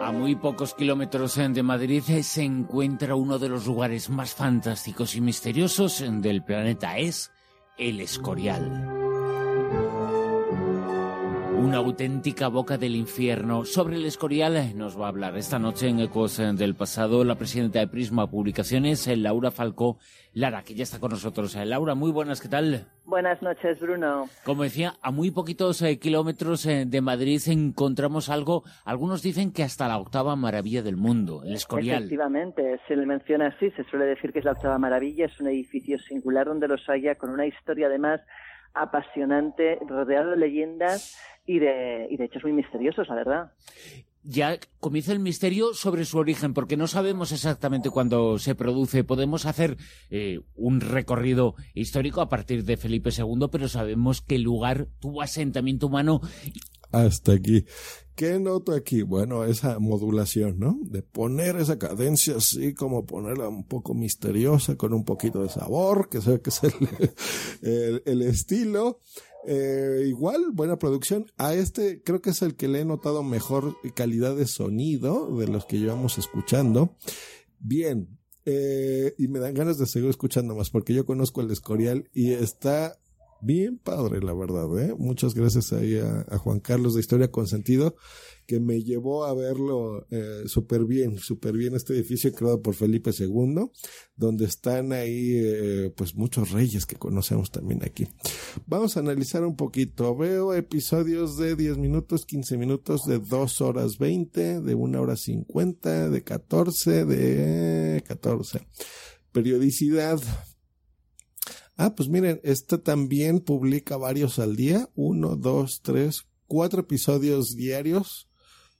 A 0.00 0.10
muy 0.10 0.34
pocos 0.34 0.74
kilómetros 0.74 1.36
de 1.36 1.62
Madrid 1.62 2.02
se 2.02 2.42
encuentra 2.42 3.14
uno 3.14 3.38
de 3.38 3.48
los 3.48 3.64
lugares 3.66 4.10
más 4.10 4.34
fantásticos 4.34 5.14
y 5.14 5.20
misteriosos 5.20 6.02
del 6.20 6.42
planeta. 6.42 6.98
Es 6.98 7.30
el 7.78 8.00
Escorial. 8.00 9.05
Una 11.58 11.78
auténtica 11.78 12.48
boca 12.48 12.76
del 12.76 12.94
infierno. 12.94 13.64
Sobre 13.64 13.96
el 13.96 14.04
Escorial 14.04 14.76
nos 14.76 15.00
va 15.00 15.06
a 15.06 15.08
hablar 15.08 15.36
esta 15.38 15.58
noche 15.58 15.88
en 15.88 16.00
Ecos 16.00 16.36
del 16.36 16.74
Pasado 16.74 17.24
la 17.24 17.36
presidenta 17.36 17.78
de 17.78 17.88
Prisma 17.88 18.30
Publicaciones, 18.30 19.06
Laura 19.16 19.50
Falcó 19.50 19.96
Lara, 20.34 20.62
que 20.62 20.74
ya 20.74 20.82
está 20.82 21.00
con 21.00 21.12
nosotros. 21.12 21.56
Laura, 21.56 21.94
muy 21.94 22.12
buenas, 22.12 22.42
¿qué 22.42 22.48
tal? 22.48 22.86
Buenas 23.06 23.40
noches, 23.40 23.80
Bruno. 23.80 24.26
Como 24.44 24.64
decía, 24.64 24.94
a 25.00 25.10
muy 25.10 25.30
poquitos 25.30 25.80
eh, 25.80 25.98
kilómetros 25.98 26.66
eh, 26.66 26.84
de 26.86 27.00
Madrid 27.00 27.40
encontramos 27.46 28.28
algo, 28.28 28.62
algunos 28.84 29.22
dicen 29.22 29.50
que 29.50 29.62
hasta 29.62 29.88
la 29.88 29.96
octava 29.96 30.36
maravilla 30.36 30.82
del 30.82 30.96
mundo, 30.96 31.42
el 31.42 31.54
Escorial. 31.54 31.98
Efectivamente, 31.98 32.80
se 32.86 32.96
le 32.96 33.06
menciona 33.06 33.46
así, 33.46 33.70
se 33.70 33.84
suele 33.84 34.04
decir 34.04 34.32
que 34.32 34.40
es 34.40 34.44
la 34.44 34.52
octava 34.52 34.78
maravilla, 34.78 35.24
es 35.24 35.40
un 35.40 35.48
edificio 35.48 35.98
singular 36.00 36.46
donde 36.46 36.68
los 36.68 36.86
haya, 36.90 37.14
con 37.14 37.30
una 37.30 37.46
historia 37.46 37.86
además 37.86 38.20
apasionante, 38.74 39.78
rodeado 39.88 40.32
de 40.32 40.36
leyendas 40.36 41.16
y 41.46 41.58
de, 41.58 42.08
y 42.10 42.16
de 42.16 42.24
hechos 42.24 42.42
muy 42.42 42.52
misteriosos, 42.52 43.08
la 43.08 43.14
verdad. 43.14 43.52
Ya 44.28 44.58
comienza 44.80 45.12
el 45.12 45.20
misterio 45.20 45.72
sobre 45.72 46.04
su 46.04 46.18
origen, 46.18 46.52
porque 46.52 46.76
no 46.76 46.88
sabemos 46.88 47.30
exactamente 47.30 47.90
cuándo 47.90 48.40
se 48.40 48.56
produce. 48.56 49.04
Podemos 49.04 49.46
hacer 49.46 49.76
eh, 50.10 50.40
un 50.56 50.80
recorrido 50.80 51.54
histórico 51.74 52.20
a 52.20 52.28
partir 52.28 52.64
de 52.64 52.76
Felipe 52.76 53.10
II, 53.16 53.46
pero 53.52 53.68
sabemos 53.68 54.22
que 54.22 54.34
el 54.34 54.42
lugar 54.42 54.88
tuvo 54.98 55.22
asentamiento 55.22 55.86
humano. 55.86 56.20
Hasta 56.90 57.34
aquí. 57.34 57.66
¿Qué 58.16 58.40
noto 58.40 58.72
aquí? 58.72 59.02
Bueno, 59.02 59.44
esa 59.44 59.78
modulación, 59.78 60.58
¿no? 60.58 60.76
De 60.82 61.02
poner 61.02 61.56
esa 61.56 61.78
cadencia 61.78 62.36
así 62.36 62.74
como 62.74 63.06
ponerla 63.06 63.48
un 63.48 63.64
poco 63.64 63.94
misteriosa, 63.94 64.76
con 64.76 64.92
un 64.92 65.04
poquito 65.04 65.42
de 65.42 65.50
sabor, 65.50 66.08
que 66.08 66.20
sé 66.20 66.40
que 66.40 66.50
es 66.50 66.62
el, 66.64 68.02
el 68.06 68.22
estilo. 68.22 69.00
Eh, 69.46 70.04
igual, 70.08 70.50
buena 70.52 70.76
producción. 70.76 71.26
A 71.38 71.54
este 71.54 72.02
creo 72.02 72.20
que 72.20 72.30
es 72.30 72.42
el 72.42 72.56
que 72.56 72.68
le 72.68 72.80
he 72.80 72.84
notado 72.84 73.22
mejor 73.22 73.76
calidad 73.94 74.34
de 74.36 74.46
sonido 74.46 75.36
de 75.36 75.46
los 75.46 75.64
que 75.66 75.78
llevamos 75.78 76.18
escuchando. 76.18 76.96
Bien. 77.60 78.18
Eh, 78.44 79.14
y 79.18 79.26
me 79.28 79.40
dan 79.40 79.54
ganas 79.54 79.78
de 79.78 79.86
seguir 79.86 80.08
escuchando 80.08 80.54
más 80.54 80.70
porque 80.70 80.94
yo 80.94 81.04
conozco 81.04 81.40
el 81.40 81.50
Escorial 81.50 82.08
y 82.12 82.32
está 82.32 82.96
bien 83.40 83.78
padre, 83.78 84.20
la 84.20 84.34
verdad. 84.34 84.66
¿eh? 84.78 84.94
Muchas 84.98 85.34
gracias 85.34 85.72
ahí 85.72 85.98
a, 85.98 86.38
Juan 86.38 86.60
Carlos 86.60 86.94
de 86.94 87.00
Historia 87.00 87.30
con 87.30 87.46
Sentido 87.46 87.96
que 88.46 88.60
me 88.60 88.82
llevó 88.82 89.24
a 89.24 89.34
verlo 89.34 90.06
eh, 90.10 90.44
súper 90.46 90.84
bien, 90.84 91.18
súper 91.18 91.56
bien 91.56 91.74
este 91.74 91.94
edificio 91.94 92.32
creado 92.32 92.62
por 92.62 92.74
Felipe 92.74 93.10
II, 93.16 93.70
donde 94.16 94.44
están 94.44 94.92
ahí 94.92 95.32
eh, 95.34 95.92
pues 95.96 96.14
muchos 96.14 96.52
reyes 96.52 96.86
que 96.86 96.96
conocemos 96.96 97.50
también 97.50 97.84
aquí. 97.84 98.06
Vamos 98.66 98.96
a 98.96 99.00
analizar 99.00 99.44
un 99.44 99.56
poquito. 99.56 100.16
Veo 100.16 100.54
episodios 100.54 101.36
de 101.36 101.56
10 101.56 101.78
minutos, 101.78 102.24
15 102.24 102.56
minutos, 102.56 103.04
de 103.06 103.18
2 103.18 103.60
horas 103.60 103.98
20, 103.98 104.60
de 104.60 104.74
1 104.74 105.00
hora 105.00 105.16
50, 105.16 106.10
de 106.10 106.22
14, 106.22 107.04
de 107.04 108.02
14. 108.06 108.66
Periodicidad. 109.32 110.20
Ah, 111.76 111.94
pues 111.94 112.08
miren, 112.08 112.40
esta 112.42 112.78
también 112.78 113.40
publica 113.40 113.98
varios 113.98 114.38
al 114.38 114.56
día. 114.56 114.88
Uno, 114.94 115.36
dos, 115.36 115.82
tres, 115.82 116.22
cuatro 116.46 116.80
episodios 116.80 117.54
diarios 117.54 118.28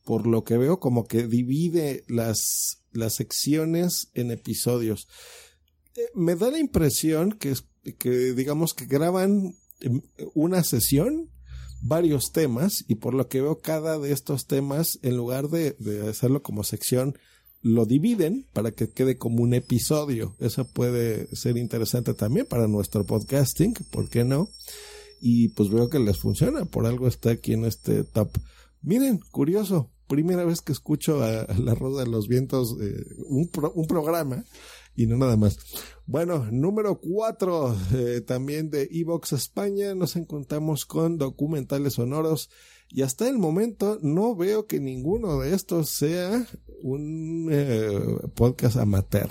por 0.06 0.28
lo 0.28 0.44
que 0.44 0.56
veo, 0.56 0.78
como 0.78 1.08
que 1.08 1.26
divide 1.26 2.04
las, 2.06 2.84
las 2.92 3.16
secciones 3.16 4.08
en 4.14 4.30
episodios. 4.30 5.08
Eh, 5.96 6.08
me 6.14 6.36
da 6.36 6.52
la 6.52 6.60
impresión 6.60 7.32
que, 7.32 7.54
que, 7.98 8.32
digamos, 8.32 8.72
que 8.72 8.86
graban 8.86 9.56
una 10.32 10.62
sesión, 10.62 11.28
varios 11.82 12.30
temas, 12.30 12.84
y 12.86 12.94
por 12.94 13.14
lo 13.14 13.28
que 13.28 13.42
veo, 13.42 13.58
cada 13.58 13.98
de 13.98 14.12
estos 14.12 14.46
temas, 14.46 15.00
en 15.02 15.16
lugar 15.16 15.48
de, 15.48 15.72
de 15.80 16.08
hacerlo 16.08 16.40
como 16.40 16.62
sección, 16.62 17.18
lo 17.60 17.84
dividen 17.84 18.46
para 18.52 18.70
que 18.70 18.92
quede 18.92 19.18
como 19.18 19.42
un 19.42 19.54
episodio. 19.54 20.36
Eso 20.38 20.68
puede 20.68 21.34
ser 21.34 21.56
interesante 21.56 22.14
también 22.14 22.46
para 22.46 22.68
nuestro 22.68 23.04
podcasting, 23.04 23.74
¿por 23.90 24.08
qué 24.08 24.22
no? 24.22 24.50
Y 25.20 25.48
pues 25.48 25.68
veo 25.68 25.88
que 25.88 25.98
les 25.98 26.16
funciona, 26.16 26.64
por 26.64 26.86
algo 26.86 27.08
está 27.08 27.32
aquí 27.32 27.54
en 27.54 27.64
este 27.64 28.04
top. 28.04 28.38
Miren, 28.82 29.18
curioso, 29.32 29.90
primera 30.06 30.44
vez 30.44 30.60
que 30.60 30.72
escucho 30.72 31.22
a, 31.22 31.46
La 31.58 31.74
Rosa 31.74 32.04
de 32.04 32.10
los 32.10 32.28
Vientos, 32.28 32.76
eh, 32.80 33.04
un, 33.28 33.48
programa 33.86 34.44
y 34.94 35.06
no 35.06 35.16
nada 35.16 35.36
más. 35.36 35.58
Bueno, 36.06 36.46
número 36.50 37.00
cuatro, 37.00 37.76
eh, 37.94 38.20
también 38.20 38.70
de 38.70 38.88
Evox 38.90 39.32
España, 39.32 39.94
nos 39.94 40.16
encontramos 40.16 40.86
con 40.86 41.18
documentales 41.18 41.94
sonoros 41.94 42.50
y 42.88 43.02
hasta 43.02 43.28
el 43.28 43.38
momento 43.38 43.98
no 44.02 44.36
veo 44.36 44.66
que 44.66 44.80
ninguno 44.80 45.40
de 45.40 45.54
estos 45.54 45.90
sea 45.90 46.46
un 46.82 47.48
eh, 47.50 48.00
podcast 48.34 48.76
amateur. 48.76 49.28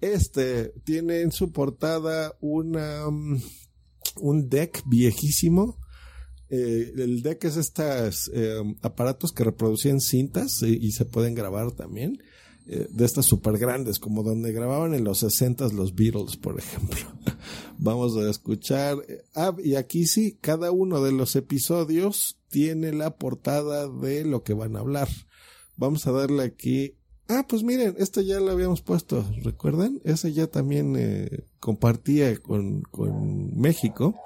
Este 0.00 0.74
tiene 0.84 1.22
en 1.22 1.32
su 1.32 1.52
portada 1.52 2.36
una, 2.40 3.08
mm, 3.08 3.40
un 4.20 4.48
deck 4.48 4.82
viejísimo 4.86 5.78
eh, 6.48 6.92
el 6.96 7.22
deck 7.22 7.44
es 7.44 7.56
estos 7.56 8.30
eh, 8.32 8.62
aparatos 8.82 9.32
que 9.32 9.44
reproducían 9.44 10.00
cintas 10.00 10.62
y, 10.62 10.92
se 10.92 11.04
pueden 11.04 11.34
grabar 11.34 11.72
también. 11.72 12.22
Eh, 12.68 12.88
de 12.90 13.04
estas 13.04 13.26
super 13.26 13.58
grandes, 13.58 14.00
como 14.00 14.24
donde 14.24 14.50
grababan 14.50 14.92
en 14.92 15.04
los 15.04 15.18
60 15.20 15.68
los 15.68 15.94
Beatles, 15.94 16.36
por 16.36 16.58
ejemplo. 16.58 16.98
Vamos 17.78 18.16
a 18.16 18.28
escuchar. 18.28 18.98
Ah, 19.36 19.54
y 19.62 19.76
aquí 19.76 20.06
sí, 20.06 20.36
cada 20.40 20.72
uno 20.72 21.00
de 21.00 21.12
los 21.12 21.36
episodios 21.36 22.38
tiene 22.48 22.92
la 22.92 23.16
portada 23.18 23.88
de 23.88 24.24
lo 24.24 24.42
que 24.42 24.54
van 24.54 24.74
a 24.74 24.80
hablar. 24.80 25.08
Vamos 25.76 26.08
a 26.08 26.12
darle 26.12 26.42
aquí. 26.42 26.96
Ah, 27.28 27.44
pues 27.48 27.62
miren, 27.62 27.94
este 27.98 28.24
ya 28.24 28.40
lo 28.40 28.50
habíamos 28.50 28.82
puesto, 28.82 29.24
¿recuerdan? 29.42 30.00
Ese 30.04 30.32
ya 30.32 30.48
también 30.48 31.28
compartía 31.60 32.36
con, 32.38 32.82
con 32.82 33.56
México. 33.56 34.16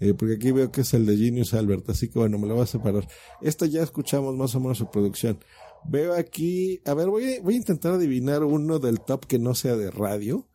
Eh, 0.00 0.14
porque 0.14 0.34
aquí 0.34 0.50
veo 0.50 0.72
que 0.72 0.80
es 0.80 0.94
el 0.94 1.04
de 1.04 1.16
Genius 1.16 1.52
Albert, 1.52 1.88
así 1.90 2.08
que 2.08 2.18
bueno, 2.18 2.38
me 2.38 2.48
lo 2.48 2.54
voy 2.54 2.64
a 2.64 2.66
separar. 2.66 3.06
Esta 3.42 3.66
ya 3.66 3.82
escuchamos 3.82 4.34
más 4.34 4.54
o 4.54 4.60
menos 4.60 4.78
su 4.78 4.90
producción. 4.90 5.38
Veo 5.84 6.14
aquí, 6.14 6.80
a 6.86 6.94
ver, 6.94 7.08
voy 7.08 7.34
a, 7.34 7.42
voy 7.42 7.54
a 7.54 7.58
intentar 7.58 7.92
adivinar 7.92 8.42
uno 8.44 8.78
del 8.78 9.00
top 9.00 9.26
que 9.26 9.38
no 9.38 9.54
sea 9.54 9.76
de 9.76 9.90
radio. 9.90 10.48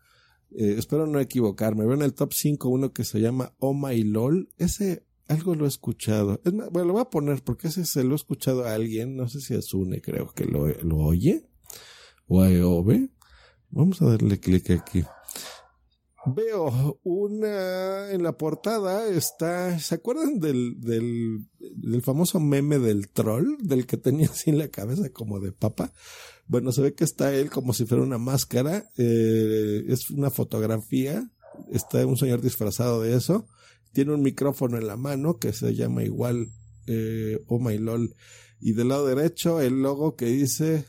Eh, 0.52 0.76
espero 0.78 1.06
no 1.06 1.20
equivocarme. 1.20 1.86
Veo 1.86 1.94
en 1.94 2.02
el 2.02 2.14
top 2.14 2.34
5 2.34 2.70
uno 2.70 2.92
que 2.92 3.04
se 3.04 3.20
llama 3.20 3.54
Oh 3.60 3.74
My 3.74 4.04
LOL. 4.04 4.50
Ese 4.58 5.06
algo 5.28 5.56
lo 5.56 5.66
he 5.66 5.68
escuchado. 5.68 6.42
Es 6.44 6.54
bueno, 6.54 6.86
lo 6.86 6.94
voy 6.94 7.02
a 7.02 7.10
poner 7.10 7.44
porque 7.44 7.68
ese 7.68 7.86
se 7.86 8.04
lo 8.04 8.14
he 8.14 8.16
escuchado 8.16 8.66
a 8.66 8.74
alguien. 8.74 9.16
No 9.16 9.28
sé 9.28 9.42
si 9.42 9.54
es 9.54 9.74
Une, 9.74 10.02
creo 10.02 10.32
que 10.34 10.46
lo, 10.46 10.68
lo 10.68 10.98
oye. 10.98 11.48
O 12.28 12.42
a 12.42 12.52
EOB. 12.52 13.10
Vamos 13.70 14.02
a 14.02 14.06
darle 14.06 14.40
clic 14.40 14.72
aquí. 14.72 15.04
Veo 16.28 17.00
una 17.04 18.12
en 18.12 18.24
la 18.24 18.36
portada 18.36 19.08
está, 19.08 19.78
¿se 19.78 19.96
acuerdan 19.96 20.40
del, 20.40 20.82
del, 20.82 22.02
famoso 22.02 22.40
meme 22.40 22.80
del 22.80 23.10
troll? 23.10 23.58
Del 23.60 23.86
que 23.86 23.98
tenía 23.98 24.28
así 24.28 24.52
la 24.52 24.70
cabeza 24.70 25.10
como 25.10 25.40
de 25.40 25.52
papa. 25.52 25.94
Bueno, 26.48 26.72
se 26.72 26.82
ve 26.82 26.96
que 26.96 27.04
está 27.04 27.34
él 27.36 27.52
como 27.52 27.74
si 27.74 27.86
fuera 27.86 28.04
una 28.04 28.18
máscara. 28.18 28.90
Eh, 28.98 29.86
es 29.88 30.10
una 30.10 30.32
fotografía. 30.32 31.30
Está 31.72 32.06
un 32.06 32.18
señor 32.18 32.42
disfrazado 32.42 33.02
de 33.02 33.16
eso. 33.16 33.48
Tiene 33.94 34.14
un 34.14 34.22
micrófono 34.22 34.78
en 34.78 34.88
la 34.88 34.98
mano 34.98 35.38
que 35.38 35.54
se 35.54 35.76
llama 35.76 36.04
igual 36.04 36.50
eh, 36.88 37.44
Oh 37.48 37.60
My 37.60 37.78
LOL. 37.78 38.16
Y 38.60 38.74
del 38.74 38.90
lado 38.90 39.06
derecho 39.06 39.62
el 39.62 39.82
logo 39.84 40.16
que 40.16 40.26
dice, 40.26 40.86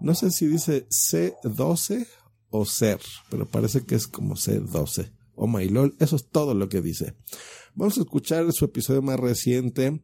no 0.00 0.14
sé 0.14 0.32
si 0.32 0.46
dice 0.46 0.88
C12 0.88 2.06
o 2.56 2.64
ser, 2.64 3.00
pero 3.30 3.46
parece 3.46 3.84
que 3.84 3.94
es 3.94 4.06
como 4.06 4.34
C12 4.34 5.12
o 5.34 5.46
My 5.46 5.68
LOL. 5.68 5.94
Eso 6.00 6.16
es 6.16 6.28
todo 6.28 6.54
lo 6.54 6.68
que 6.68 6.82
dice. 6.82 7.14
Vamos 7.74 7.98
a 7.98 8.00
escuchar 8.00 8.50
su 8.52 8.64
episodio 8.64 9.02
más 9.02 9.20
reciente, 9.20 10.02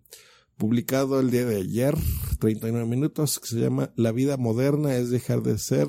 publicado 0.57 1.21
el 1.21 1.31
día 1.31 1.47
de 1.47 1.57
ayer, 1.57 1.97
39 2.39 2.87
minutos, 2.87 3.41
que 3.41 3.49
se 3.49 3.61
llama 3.61 3.93
La 3.97 4.13
vida 4.13 4.37
moderna 4.37 4.95
es 4.97 5.11
dejar 5.11 5.43
de 5.43 5.59
ser 5.59 5.89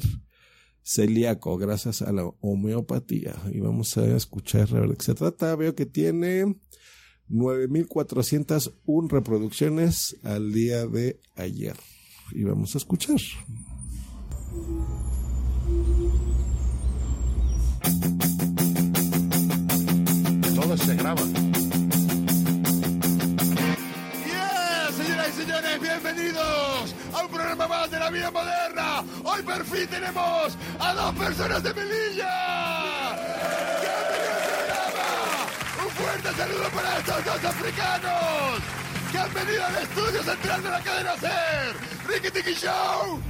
celíaco 0.84 1.58
gracias 1.58 2.02
a 2.02 2.12
la 2.12 2.26
homeopatía. 2.42 3.36
Y 3.52 3.60
vamos 3.60 3.98
a 3.98 4.06
escuchar 4.16 4.70
a 4.72 4.80
ver 4.80 4.90
de 4.90 4.96
qué 4.96 5.04
se 5.04 5.14
trata. 5.14 5.56
Veo 5.56 5.76
que 5.76 5.86
tiene 5.86 6.56
9.401 7.30 9.10
reproducciones 9.10 10.18
al 10.24 10.52
día 10.54 10.86
de 10.86 11.20
ayer. 11.36 11.76
Y 12.32 12.44
vamos 12.44 12.76
a 12.76 12.78
escuchar. 12.78 13.20
Todo 20.64 20.78
se 20.78 20.96
graba. 20.96 21.22
¡Yeah! 24.26 24.92
Señoras 24.96 25.28
y 25.28 25.42
señores, 25.42 25.82
bienvenidos 25.82 26.96
a 27.14 27.22
un 27.22 27.28
programa 27.28 27.68
más 27.68 27.92
de 27.92 28.00
la 28.00 28.10
vida 28.10 28.32
moderna. 28.32 29.04
Hoy 29.26 29.42
por 29.42 29.66
fin 29.66 29.86
tenemos 29.88 30.58
a 30.80 30.94
dos 30.94 31.16
personas 31.16 31.64
de 31.64 31.74
Melilla. 31.74 33.12
¡Un 35.84 35.92
fuerte 35.92 36.30
saludo 36.32 36.70
para 36.70 36.98
estos 36.98 37.26
dos 37.26 37.44
africanos! 37.44 38.62
que 39.12 39.18
han 39.18 39.34
venido 39.34 39.66
al 39.66 39.76
estudio 39.76 40.24
central 40.24 40.64
de 40.64 40.70
la 40.70 40.80
cadena 40.80 41.14
SER. 41.18 41.76
Ricky 42.08 42.32
Tiki 42.32 42.54
Show. 42.56 43.22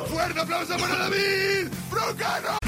Un 0.00 0.06
fuerte 0.08 0.40
aplauso 0.40 0.76
para 0.78 0.96
David 0.96 1.68
Broncano. 1.88 2.67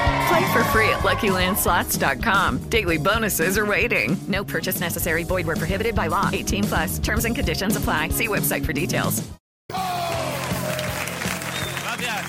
Play 0.31 0.53
for 0.53 0.63
free 0.65 0.87
at 0.89 0.99
LuckyLandSlots.com. 0.99 2.69
Daily 2.69 2.97
bonuses 2.97 3.57
are 3.57 3.65
waiting. 3.65 4.15
No 4.29 4.45
purchase 4.45 4.79
necessary. 4.79 5.25
Void 5.25 5.45
where 5.45 5.57
prohibited 5.57 5.93
by 5.93 6.07
law. 6.07 6.29
18 6.31 6.63
plus. 6.63 6.99
Terms 6.99 7.25
and 7.25 7.35
conditions 7.35 7.75
apply. 7.75 8.09
See 8.09 8.29
website 8.29 8.65
for 8.65 8.71
details. 8.71 9.21
Gracias. 11.83 12.25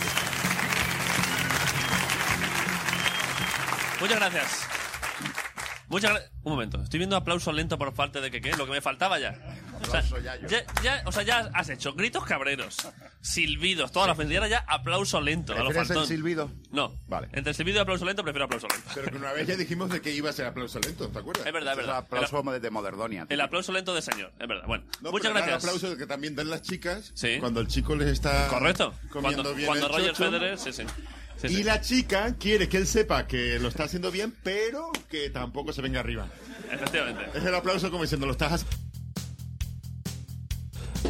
Muchas 4.01 4.19
gracias. 4.19 4.67
Un 6.43 6.53
momento, 6.53 6.83
estoy 6.83 6.99
viendo 6.99 7.17
aplauso 7.17 7.53
lento 7.53 7.79
por 7.79 7.93
falta 7.93 8.21
de 8.23 8.31
que 8.31 8.41
qué, 8.41 8.57
lo 8.57 8.65
que 8.65 8.73
me 8.73 8.81
faltaba 8.81 9.19
ya. 9.21 9.37
O 9.83 9.91
sea, 9.91 10.03
ya, 10.21 10.65
ya- 10.83 11.03
o 11.07 11.13
sea, 11.13 11.23
ya 11.23 11.51
has 11.55 11.69
hecho 11.69 11.93
gritos 11.95 12.25
cabreros, 12.25 12.77
silbidos, 13.21 13.93
toda 13.93 14.07
la 14.07 14.13
ofensiva, 14.13 14.47
y 14.47 14.51
ya 14.51 14.65
aplauso 14.69 15.21
lento. 15.21 15.53
a 15.53 15.57
lo 15.59 15.71
¿Prefieres 15.71 15.91
el 15.91 16.07
silbido? 16.07 16.51
No. 16.71 16.95
Vale. 17.09 17.29
Entre 17.33 17.51
el 17.51 17.55
silbido 17.57 17.79
y 17.79 17.81
aplauso 17.83 18.05
lento 18.05 18.23
prefiero 18.23 18.45
aplauso 18.47 18.69
lento. 18.69 18.91
Pero 18.95 19.11
que 19.11 19.17
una 19.17 19.33
vez 19.33 19.47
ya 19.47 19.57
dijimos 19.57 19.91
de 19.91 20.01
que 20.01 20.13
iba 20.13 20.31
a 20.31 20.33
ser 20.33 20.47
aplauso 20.47 20.79
lento, 20.81 21.09
¿te 21.09 21.19
acuerdas? 21.19 21.47
Es 21.47 21.53
verdad, 21.53 21.73
es 21.73 21.77
verdad. 21.79 21.97
aplauso 21.99 22.43
de 22.43 22.71
Moderdonia. 22.71 23.27
El 23.29 23.41
aplauso 23.41 23.73
lento 23.73 23.95
de 23.95 24.03
señor, 24.03 24.33
es 24.39 24.49
verdad. 24.49 24.65
Bueno, 24.67 24.85
No, 25.01 25.11
muchas 25.11 25.31
pero 25.33 25.39
era 25.39 25.47
gracias. 25.47 25.65
El 25.65 25.77
aplauso 25.77 25.97
que 25.97 26.07
también 26.07 26.35
dan 26.35 26.51
las 26.51 26.63
chicas 26.63 27.13
Sí. 27.15 27.37
cuando 27.41 27.61
el 27.61 27.69
chico 27.69 27.95
les 27.97 28.09
está 28.09 28.49
Correcto. 28.49 28.95
comiendo 29.11 29.43
Cuando, 29.43 29.55
bien 29.55 29.67
cuando 29.67 29.87
el 29.87 29.93
Roger 29.93 30.11
chocho. 30.13 30.25
Federer, 30.25 30.59
sí, 30.59 30.73
sí. 30.73 30.83
Sí, 31.41 31.47
y 31.49 31.55
sí. 31.57 31.63
la 31.65 31.81
chica 31.81 32.37
quiere 32.39 32.69
que 32.69 32.77
él 32.77 32.87
sepa 32.87 33.27
que 33.27 33.59
lo 33.59 33.67
está 33.69 33.85
haciendo 33.85 34.13
bien, 34.13 34.33
pero 34.45 34.93
que 35.11 35.29
tampoco 35.31 35.73
se 35.73 35.83
venga 35.83 35.99
arriba. 35.99 36.29
Efectivamente. 36.71 37.37
Es 37.37 37.45
el 37.45 37.55
aplauso 37.55 37.91
como 37.91 38.03
diciendo, 38.05 38.27
lo 38.27 38.33
estás. 38.33 38.65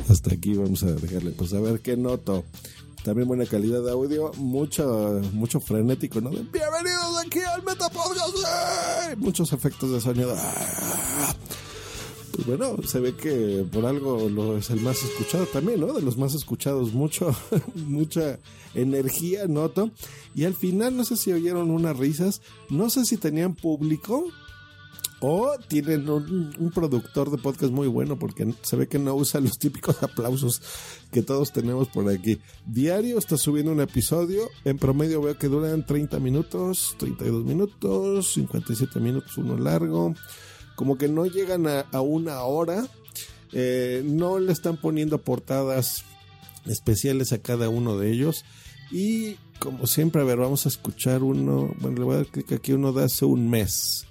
Hasta 0.08 0.34
aquí 0.34 0.54
vamos 0.54 0.82
a 0.82 0.92
dejarle. 0.92 1.30
Pues 1.32 1.52
a 1.54 1.60
ver 1.60 1.80
qué 1.80 1.96
noto. 1.96 2.44
También 3.04 3.26
buena 3.26 3.46
calidad 3.46 3.82
de 3.82 3.90
audio, 3.90 4.30
mucho, 4.36 5.20
mucho 5.32 5.58
frenético, 5.58 6.20
¿no? 6.20 6.30
Bienvenidos 6.30 7.18
aquí 7.26 7.40
al 7.40 7.62
Metapodcast. 7.64 8.36
¡eh! 8.36 9.16
Muchos 9.16 9.52
efectos 9.52 9.90
de 9.90 10.00
sonido. 10.00 10.32
¡ah! 10.36 11.34
Pues 12.32 12.46
bueno, 12.46 12.76
se 12.86 13.00
ve 13.00 13.16
que 13.16 13.66
por 13.70 13.86
algo 13.86 14.28
lo 14.28 14.56
es 14.56 14.70
el 14.70 14.80
más 14.80 15.02
escuchado 15.02 15.46
también, 15.46 15.80
¿no? 15.80 15.92
De 15.92 16.00
los 16.00 16.16
más 16.16 16.34
escuchados, 16.34 16.94
mucho, 16.94 17.34
mucha 17.74 18.38
energía 18.74 19.46
noto. 19.48 19.90
Y 20.34 20.44
al 20.44 20.54
final, 20.54 20.96
no 20.96 21.04
sé 21.04 21.16
si 21.16 21.32
oyeron 21.32 21.70
unas 21.70 21.96
risas, 21.96 22.40
no 22.70 22.88
sé 22.88 23.04
si 23.04 23.16
tenían 23.16 23.54
público, 23.54 24.24
o 25.24 25.56
tienen 25.68 26.10
un, 26.10 26.72
productor 26.74 27.30
de 27.30 27.38
podcast 27.38 27.72
muy 27.72 27.86
bueno 27.86 28.18
porque 28.18 28.52
se 28.62 28.74
ve 28.74 28.88
que 28.88 28.98
no 28.98 29.14
usa 29.14 29.40
los 29.40 29.56
típicos 29.56 30.02
aplausos 30.02 30.60
que 31.12 31.22
todos 31.22 31.52
tenemos 31.52 31.86
por 31.88 32.10
aquí. 32.10 32.40
Diario 32.66 33.18
está 33.18 33.36
subiendo 33.36 33.70
un 33.70 33.80
episodio. 33.80 34.48
En 34.64 34.78
promedio 34.78 35.22
veo 35.22 35.38
que 35.38 35.46
duran 35.46 35.86
30 35.86 36.18
minutos, 36.18 36.96
32 36.98 37.44
minutos, 37.44 38.32
57 38.32 38.98
minutos, 38.98 39.38
uno 39.38 39.56
largo. 39.56 40.12
Como 40.74 40.98
que 40.98 41.06
no 41.06 41.24
llegan 41.26 41.68
a, 41.68 41.80
a 41.92 42.00
una 42.00 42.42
hora. 42.42 42.88
Eh, 43.52 44.02
no 44.04 44.40
le 44.40 44.50
están 44.50 44.76
poniendo 44.76 45.18
portadas 45.18 46.04
especiales 46.66 47.32
a 47.32 47.38
cada 47.38 47.68
uno 47.68 47.96
de 47.96 48.10
ellos. 48.10 48.44
Y 48.90 49.36
como 49.60 49.86
siempre, 49.86 50.20
a 50.20 50.24
ver, 50.24 50.38
vamos 50.38 50.66
a 50.66 50.68
escuchar 50.68 51.22
uno. 51.22 51.72
Bueno, 51.78 51.98
le 51.98 52.04
voy 52.04 52.14
a 52.14 52.18
dar 52.18 52.26
clic 52.26 52.50
aquí, 52.50 52.72
uno 52.72 52.92
de 52.92 53.04
hace 53.04 53.24
un 53.24 53.48
mes 53.48 54.06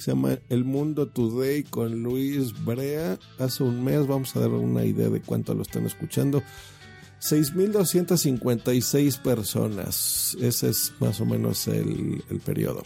se 0.00 0.12
llama 0.12 0.38
El 0.48 0.64
Mundo 0.64 1.08
Today 1.08 1.64
con 1.64 2.02
Luis 2.02 2.54
Brea. 2.64 3.18
Hace 3.38 3.62
un 3.62 3.84
mes, 3.84 4.06
vamos 4.06 4.34
a 4.34 4.40
dar 4.40 4.48
una 4.48 4.84
idea 4.84 5.10
de 5.10 5.20
cuánto 5.20 5.54
lo 5.54 5.60
están 5.60 5.84
escuchando. 5.84 6.42
6.256 7.20 9.20
personas. 9.20 10.38
Ese 10.40 10.70
es 10.70 10.94
más 11.00 11.20
o 11.20 11.26
menos 11.26 11.68
el, 11.68 12.22
periodo. 12.44 12.82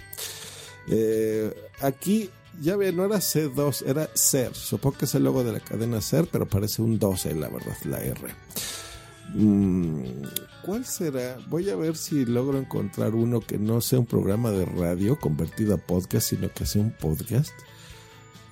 Eh, 0.89 1.55
aquí, 1.81 2.31
ya 2.61 2.77
ven, 2.77 2.97
no 2.97 3.05
era 3.05 3.19
C2, 3.19 3.87
era 3.87 4.11
SER. 4.13 4.53
Supongo 4.53 4.99
que 4.99 5.05
es 5.05 5.15
el 5.15 5.23
logo 5.23 5.45
de 5.45 5.53
la 5.53 5.61
cadena 5.61 6.01
SER, 6.01 6.27
pero 6.31 6.49
parece 6.49 6.83
un 6.83 6.99
12, 6.99 7.37
la 7.37 7.49
verdad, 7.49 7.77
la 7.85 8.03
R. 8.03 8.35
Mm, 9.35 10.25
¿Cuál 10.65 10.87
será? 10.87 11.37
Voy 11.49 11.69
a 11.69 11.77
ver 11.77 11.95
si 11.95 12.25
logro 12.25 12.59
encontrar 12.59 13.15
uno 13.15 13.41
que 13.41 13.59
no 13.59 13.83
sea 13.83 13.99
un 13.99 14.07
programa 14.07 14.51
de 14.51 14.65
radio 14.65 15.19
convertido 15.19 15.75
a 15.75 15.77
podcast, 15.77 16.31
sino 16.31 16.51
que 16.51 16.65
sea 16.65 16.81
un 16.81 16.91
podcast. 16.91 17.53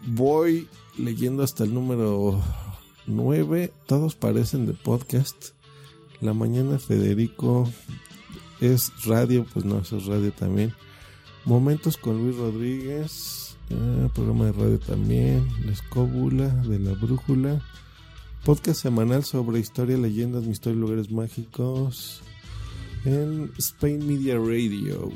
Voy 0.09 0.69
leyendo 0.99 1.43
hasta 1.43 1.65
el 1.65 1.73
número 1.73 2.39
9. 3.07 3.73
Todos 3.87 4.15
parecen 4.15 4.67
de 4.67 4.75
podcast. 4.75 5.53
La 6.21 6.35
mañana 6.35 6.79
Federico 6.79 7.67
es 8.61 8.93
radio, 9.07 9.47
pues 9.51 9.65
no, 9.65 9.79
eso 9.79 9.97
es 9.97 10.05
radio 10.05 10.33
también. 10.33 10.75
Momentos 11.47 11.97
con 11.97 12.19
Luis 12.23 12.37
Rodríguez. 12.37 13.57
ah, 13.71 14.11
programa 14.15 14.45
de 14.47 14.53
radio 14.53 14.79
también. 14.79 15.49
La 15.65 15.73
escóbula 15.73 16.49
de 16.49 16.79
la 16.79 16.93
brújula. 16.93 17.63
Podcast 18.45 18.83
semanal 18.83 19.23
sobre 19.23 19.61
historia, 19.61 19.97
leyendas, 19.97 20.43
misterio 20.43 20.77
y 20.77 20.81
lugares 20.81 21.13
mágicos. 21.13 22.23
En 23.05 23.53
Spain 23.57 24.05
Media 24.05 24.35
Radio. 24.37 25.13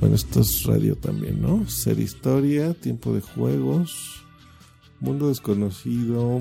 Bueno, 0.00 0.16
esto 0.16 0.40
es 0.40 0.64
radio 0.64 0.96
también, 0.96 1.40
¿no? 1.40 1.68
Ser 1.68 2.00
historia, 2.00 2.74
tiempo 2.74 3.14
de 3.14 3.20
juegos, 3.20 4.24
mundo 4.98 5.28
desconocido. 5.28 6.40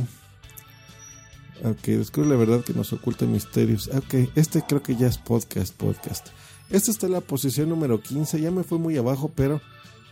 Ok, 1.64 1.84
descubre 1.86 2.30
la 2.30 2.38
verdad 2.38 2.64
que 2.64 2.74
nos 2.74 2.92
oculta 2.92 3.28
misterios. 3.28 3.88
Ok, 3.90 4.32
este 4.34 4.64
creo 4.64 4.82
que 4.82 4.96
ya 4.96 5.06
es 5.06 5.20
podcast, 5.20 5.76
podcast. 5.76 6.30
Esta 6.72 6.90
está 6.90 7.06
en 7.06 7.14
la 7.14 7.22
posición 7.22 7.70
número 7.70 8.02
15, 8.02 8.42
ya 8.42 8.50
me 8.50 8.64
fue 8.64 8.80
muy 8.80 8.98
abajo, 8.98 9.32
pero 9.36 9.62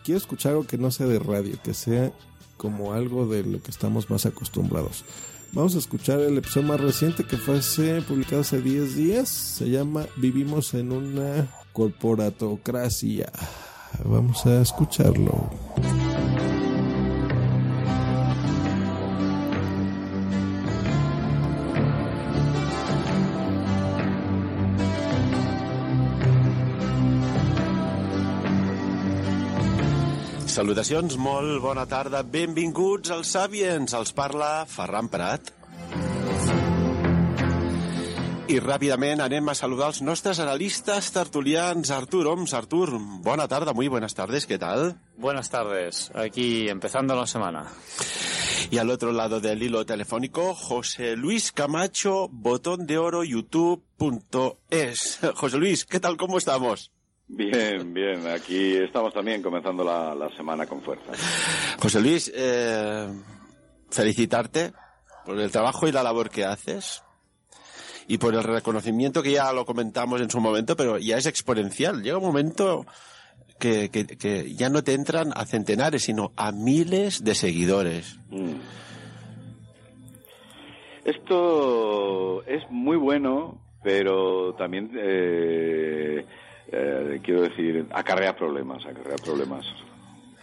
quiero 0.04 0.20
escuchar 0.20 0.52
algo 0.52 0.68
que 0.68 0.78
no 0.78 0.92
sea 0.92 1.08
de 1.08 1.18
radio, 1.18 1.60
que 1.64 1.74
sea 1.74 2.14
como 2.64 2.94
algo 2.94 3.28
de 3.28 3.44
lo 3.44 3.62
que 3.62 3.70
estamos 3.70 4.10
más 4.10 4.26
acostumbrados. 4.26 5.04
Vamos 5.52 5.76
a 5.76 5.80
escuchar 5.80 6.22
el 6.22 6.38
episodio 6.38 6.70
más 6.70 6.80
reciente 6.80 7.26
que 7.26 7.36
fue 7.36 7.60
publicado 8.08 8.42
hace 8.42 8.62
10 8.62 8.96
días. 8.96 9.28
Se 9.28 9.70
llama 9.70 10.06
Vivimos 10.16 10.74
en 10.74 10.94
una 10.94 11.50
corporatocracia. 11.74 13.32
Vamos 14.06 14.46
a 14.46 14.62
escucharlo. 14.62 15.52
Salutacions, 30.54 31.16
molt 31.18 31.64
bona 31.64 31.88
tarda. 31.90 32.20
Benvinguts 32.22 33.10
als 33.16 33.32
Sapiens. 33.34 33.96
Els 33.98 34.12
parla 34.14 34.68
Ferran 34.70 35.08
Prat. 35.10 35.50
I 38.54 38.60
ràpidament 38.62 39.24
anem 39.26 39.50
a 39.50 39.56
saludar 39.58 39.88
els 39.90 40.04
nostres 40.06 40.38
analistes 40.44 41.10
tertulians. 41.16 41.90
Artur 41.96 42.28
Oms, 42.30 42.54
Artur, 42.54 42.92
bona 43.26 43.48
tarda, 43.50 43.74
muy 43.74 43.88
buenas 43.88 44.14
tardes, 44.14 44.46
¿qué 44.46 44.60
tal? 44.60 44.94
Buenas 45.18 45.50
tardes, 45.50 46.12
aquí 46.14 46.70
empezando 46.70 47.16
la 47.16 47.26
semana. 47.26 47.66
Y 48.70 48.78
al 48.78 48.92
otro 48.92 49.12
lado 49.12 49.40
del 49.40 49.64
hilo 49.64 49.88
telefónico, 49.88 50.54
José 50.54 51.16
Luis 51.16 51.52
Camacho, 51.52 52.30
botón 52.30 52.86
de 52.86 53.00
oro, 53.00 53.24
youtube.es. 53.24 55.20
José 55.36 55.58
Luis, 55.58 55.86
¿qué 55.86 56.00
tal? 56.00 56.16
¿Cómo 56.16 56.38
estamos? 56.38 56.92
Bien, 57.28 57.94
bien. 57.94 58.28
Aquí 58.28 58.76
estamos 58.76 59.14
también 59.14 59.42
comenzando 59.42 59.84
la, 59.84 60.14
la 60.14 60.30
semana 60.36 60.66
con 60.66 60.82
fuerza. 60.82 61.12
José 61.80 62.02
Luis, 62.02 62.32
eh, 62.36 63.08
felicitarte 63.90 64.74
por 65.26 65.40
el 65.40 65.52
trabajo 65.52 65.88
y 65.88 65.92
la 65.92 66.04
labor 66.04 66.30
que 66.30 66.46
haces 66.46 67.04
y 68.08 68.18
por 68.18 68.36
el 68.36 68.44
reconocimiento 68.44 69.24
que 69.24 69.32
ya 69.32 69.54
lo 69.54 69.66
comentamos 69.66 70.22
en 70.22 70.30
su 70.30 70.40
momento, 70.40 70.76
pero 70.76 70.98
ya 70.98 71.18
es 71.18 71.26
exponencial. 71.26 72.04
Llega 72.04 72.18
un 72.18 72.26
momento 72.26 72.86
que, 73.60 73.90
que, 73.90 74.06
que 74.06 74.54
ya 74.56 74.70
no 74.70 74.84
te 74.84 74.94
entran 74.94 75.32
a 75.36 75.46
centenares, 75.46 76.04
sino 76.04 76.34
a 76.36 76.52
miles 76.52 77.24
de 77.24 77.36
seguidores. 77.36 78.20
Mm. 78.30 78.56
Esto 81.06 82.44
es 82.46 82.64
muy 82.70 82.98
bueno, 82.98 83.62
pero 83.84 84.54
también 84.56 84.92
eh, 84.98 86.26
eh, 86.76 87.22
quiero 87.24 87.44
decir, 87.44 87.88
acarrea 87.92 88.36
problemas, 88.36 88.84
acarrea 88.86 89.18
problemas. 89.18 89.66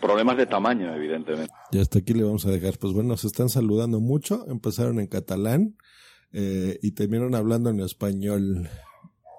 Problemas 0.00 0.36
de 0.36 0.46
tamaño, 0.46 0.94
evidentemente. 0.94 1.52
Y 1.72 1.78
hasta 1.78 1.98
aquí 1.98 2.14
le 2.14 2.22
vamos 2.22 2.46
a 2.46 2.50
dejar. 2.50 2.78
Pues 2.78 2.94
bueno, 2.94 3.16
se 3.16 3.26
están 3.26 3.48
saludando 3.48 4.00
mucho. 4.00 4.46
Empezaron 4.48 4.98
en 4.98 5.08
catalán 5.08 5.76
eh, 6.32 6.78
y 6.82 6.92
terminaron 6.92 7.34
hablando 7.34 7.70
en 7.70 7.80
español. 7.80 8.68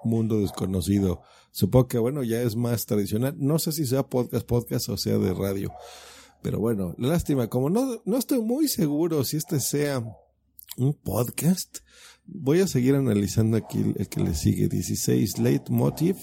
Mundo 0.04 0.40
desconocido. 0.40 1.22
Supongo 1.50 1.88
que 1.88 1.98
bueno, 1.98 2.22
ya 2.22 2.42
es 2.42 2.56
más 2.56 2.86
tradicional. 2.86 3.34
No 3.38 3.58
sé 3.58 3.72
si 3.72 3.86
sea 3.86 4.04
podcast, 4.04 4.46
podcast 4.46 4.88
o 4.88 4.96
sea 4.96 5.18
de 5.18 5.34
radio. 5.34 5.72
Pero 6.42 6.58
bueno, 6.60 6.94
lástima. 6.98 7.48
Como 7.48 7.70
no, 7.70 8.02
no 8.04 8.16
estoy 8.16 8.40
muy 8.40 8.68
seguro 8.68 9.24
si 9.24 9.36
este 9.38 9.60
sea 9.60 10.02
un 10.76 10.94
podcast, 10.94 11.78
voy 12.24 12.60
a 12.60 12.66
seguir 12.66 12.94
analizando 12.94 13.56
aquí 13.56 13.94
el 13.96 14.08
que 14.08 14.20
le 14.20 14.34
sigue. 14.34 14.68
16 14.68 15.38
Leitmotiv 15.38 16.16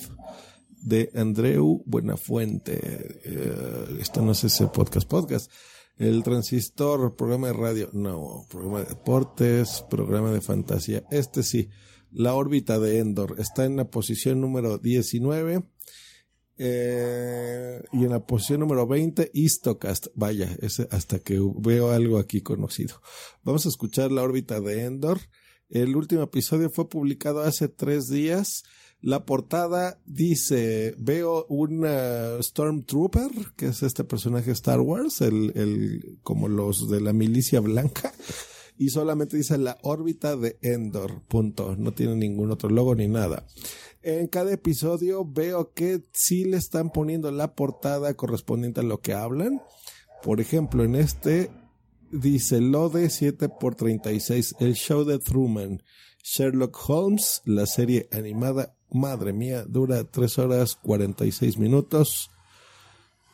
de 0.81 1.11
Andreu 1.15 1.83
Buenafuente. 1.85 2.79
Eh, 3.23 3.97
esto 3.99 4.21
no 4.21 4.31
es 4.31 4.63
podcast, 4.73 5.07
podcast. 5.07 5.51
El 5.97 6.23
transistor, 6.23 7.15
programa 7.15 7.47
de 7.47 7.53
radio, 7.53 7.89
no, 7.91 8.45
programa 8.49 8.79
de 8.79 8.85
deportes, 8.85 9.83
programa 9.89 10.31
de 10.31 10.39
fantasía. 10.41 11.03
Este 11.11 11.43
sí, 11.43 11.69
la 12.11 12.33
órbita 12.35 12.79
de 12.79 12.99
Endor 12.99 13.35
está 13.37 13.65
en 13.65 13.75
la 13.75 13.89
posición 13.89 14.39
número 14.39 14.77
19. 14.77 15.63
Eh, 16.61 17.81
y 17.93 18.03
en 18.03 18.09
la 18.09 18.25
posición 18.25 18.59
número 18.59 18.85
20, 18.85 19.31
Istocast. 19.33 20.07
Vaya, 20.13 20.57
ese 20.61 20.87
hasta 20.91 21.19
que 21.19 21.39
veo 21.57 21.91
algo 21.91 22.17
aquí 22.17 22.41
conocido. 22.41 23.01
Vamos 23.43 23.65
a 23.65 23.69
escuchar 23.69 24.11
la 24.11 24.23
órbita 24.23 24.59
de 24.59 24.83
Endor. 24.83 25.19
El 25.69 25.95
último 25.95 26.23
episodio 26.23 26.69
fue 26.69 26.89
publicado 26.89 27.41
hace 27.41 27.69
tres 27.69 28.09
días. 28.09 28.63
La 29.01 29.25
portada 29.25 29.97
dice, 30.05 30.93
veo 30.97 31.45
un 31.47 31.85
Stormtrooper, 32.41 33.31
que 33.55 33.67
es 33.67 33.81
este 33.81 34.03
personaje 34.03 34.47
de 34.47 34.53
Star 34.53 34.81
Wars, 34.81 35.21
el, 35.21 35.53
el, 35.55 36.19
como 36.21 36.49
los 36.49 36.89
de 36.89 36.99
la 36.99 37.13
milicia 37.13 37.61
blanca, 37.61 38.13
y 38.77 38.89
solamente 38.89 39.37
dice 39.37 39.57
la 39.57 39.77
órbita 39.83 40.35
de 40.35 40.57
Endor, 40.61 41.21
punto. 41.27 41.75
No 41.77 41.93
tiene 41.93 42.15
ningún 42.15 42.51
otro 42.51 42.69
logo 42.69 42.93
ni 42.93 43.07
nada. 43.07 43.45
En 44.01 44.27
cada 44.27 44.53
episodio 44.53 45.25
veo 45.25 45.73
que 45.73 46.03
sí 46.13 46.45
le 46.45 46.57
están 46.57 46.89
poniendo 46.89 47.31
la 47.31 47.55
portada 47.55 48.13
correspondiente 48.13 48.79
a 48.81 48.83
lo 48.83 49.01
que 49.01 49.13
hablan. 49.13 49.61
Por 50.23 50.41
ejemplo, 50.41 50.83
en 50.83 50.95
este 50.95 51.51
dice 52.11 52.61
Lode 52.61 53.09
7 53.09 53.49
por 53.49 53.75
36, 53.75 54.55
el 54.59 54.73
show 54.73 55.03
de 55.05 55.19
Truman. 55.19 55.83
Sherlock 56.23 56.77
Holmes, 56.87 57.41
la 57.45 57.65
serie 57.65 58.07
animada 58.11 58.75
Madre 58.91 59.33
mía, 59.33 59.65
dura 59.67 60.03
3 60.03 60.37
horas 60.39 60.75
46 60.75 61.57
minutos. 61.57 62.31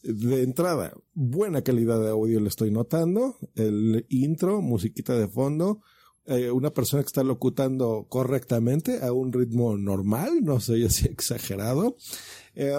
De 0.02 0.42
entrada, 0.42 0.94
buena 1.12 1.62
calidad 1.62 2.00
de 2.00 2.10
audio 2.10 2.40
le 2.40 2.48
estoy 2.48 2.70
notando. 2.70 3.36
El 3.54 4.06
intro, 4.08 4.62
musiquita 4.62 5.18
de 5.18 5.28
fondo. 5.28 5.82
Eh, 6.26 6.50
una 6.50 6.70
persona 6.70 7.02
que 7.02 7.08
está 7.08 7.24
locutando 7.24 8.06
correctamente 8.08 9.00
a 9.02 9.12
un 9.12 9.32
ritmo 9.32 9.76
normal, 9.76 10.44
no 10.44 10.60
soy 10.60 10.84
así 10.84 11.06
exagerado, 11.10 11.96
eh, 12.54 12.72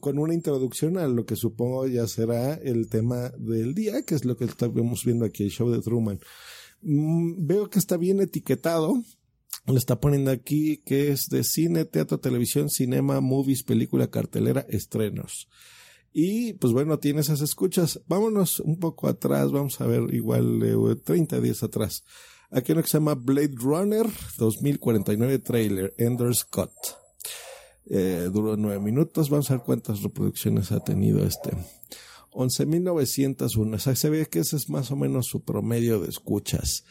con 0.00 0.18
una 0.18 0.34
introducción 0.34 0.98
a 0.98 1.06
lo 1.06 1.24
que 1.24 1.36
supongo 1.36 1.86
ya 1.86 2.06
será 2.06 2.54
el 2.54 2.88
tema 2.88 3.30
del 3.38 3.74
día, 3.74 4.02
que 4.02 4.16
es 4.16 4.24
lo 4.24 4.36
que 4.36 4.44
estamos 4.44 5.04
viendo 5.04 5.24
aquí, 5.24 5.44
el 5.44 5.50
show 5.50 5.70
de 5.70 5.80
Truman. 5.80 6.20
Mm, 6.82 7.46
veo 7.46 7.70
que 7.70 7.78
está 7.78 7.96
bien 7.96 8.20
etiquetado, 8.20 8.94
le 9.66 9.78
está 9.78 10.00
poniendo 10.00 10.30
aquí 10.30 10.78
que 10.84 11.10
es 11.10 11.28
de 11.28 11.44
cine, 11.44 11.84
teatro, 11.84 12.18
televisión, 12.18 12.70
cinema, 12.70 13.20
movies, 13.20 13.62
película, 13.62 14.10
cartelera, 14.10 14.66
estrenos. 14.68 15.48
Y 16.12 16.54
pues 16.54 16.72
bueno, 16.72 16.98
tiene 16.98 17.20
esas 17.20 17.40
escuchas. 17.40 18.00
Vámonos 18.06 18.60
un 18.60 18.78
poco 18.78 19.08
atrás, 19.08 19.52
vamos 19.52 19.80
a 19.80 19.86
ver 19.86 20.12
igual 20.12 20.62
eh, 20.62 20.96
30 20.96 21.40
días 21.40 21.62
atrás. 21.62 22.04
Aquí 22.50 22.72
uno 22.72 22.82
que 22.82 22.88
se 22.88 22.98
llama 22.98 23.14
Blade 23.14 23.54
Runner 23.54 24.06
2049 24.38 25.38
trailer, 25.38 25.94
Ender 25.98 26.34
Scott. 26.34 26.72
Eh, 27.86 28.28
duró 28.32 28.56
nueve 28.56 28.80
minutos, 28.80 29.30
vamos 29.30 29.50
a 29.50 29.54
ver 29.54 29.62
cuántas 29.64 30.02
reproducciones 30.02 30.72
ha 30.72 30.80
tenido 30.80 31.24
este. 31.24 31.50
11.901, 32.32 33.74
o 33.74 33.78
sea, 33.78 33.96
se 33.96 34.08
ve 34.08 34.26
que 34.26 34.40
ese 34.40 34.56
es 34.56 34.68
más 34.68 34.92
o 34.92 34.96
menos 34.96 35.26
su 35.26 35.42
promedio 35.42 36.00
de 36.00 36.08
escuchas 36.08 36.84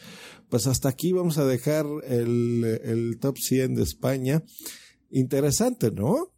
pues 0.49 0.67
hasta 0.67 0.89
aquí 0.89 1.13
vamos 1.13 1.37
a 1.37 1.45
dejar 1.45 1.85
el, 2.05 2.63
el 2.83 3.17
top 3.19 3.37
100 3.37 3.75
de 3.75 3.83
España. 3.83 4.43
Interesante, 5.11 5.91
¿no? 5.91 6.33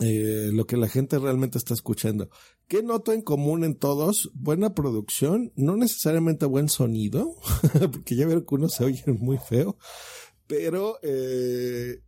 Eh, 0.00 0.50
lo 0.52 0.66
que 0.66 0.76
la 0.76 0.88
gente 0.88 1.18
realmente 1.18 1.56
está 1.56 1.72
escuchando. 1.72 2.28
¿Qué 2.68 2.82
noto 2.82 3.12
en 3.12 3.22
común 3.22 3.64
en 3.64 3.76
todos? 3.76 4.30
Buena 4.34 4.74
producción, 4.74 5.52
no 5.56 5.76
necesariamente 5.76 6.44
buen 6.44 6.68
sonido, 6.68 7.34
porque 7.92 8.14
ya 8.14 8.26
veo 8.26 8.44
que 8.44 8.54
uno 8.54 8.68
se 8.68 8.84
oye 8.84 9.04
muy 9.06 9.38
feo, 9.38 9.78
pero 10.46 10.98
eh, 11.02 12.02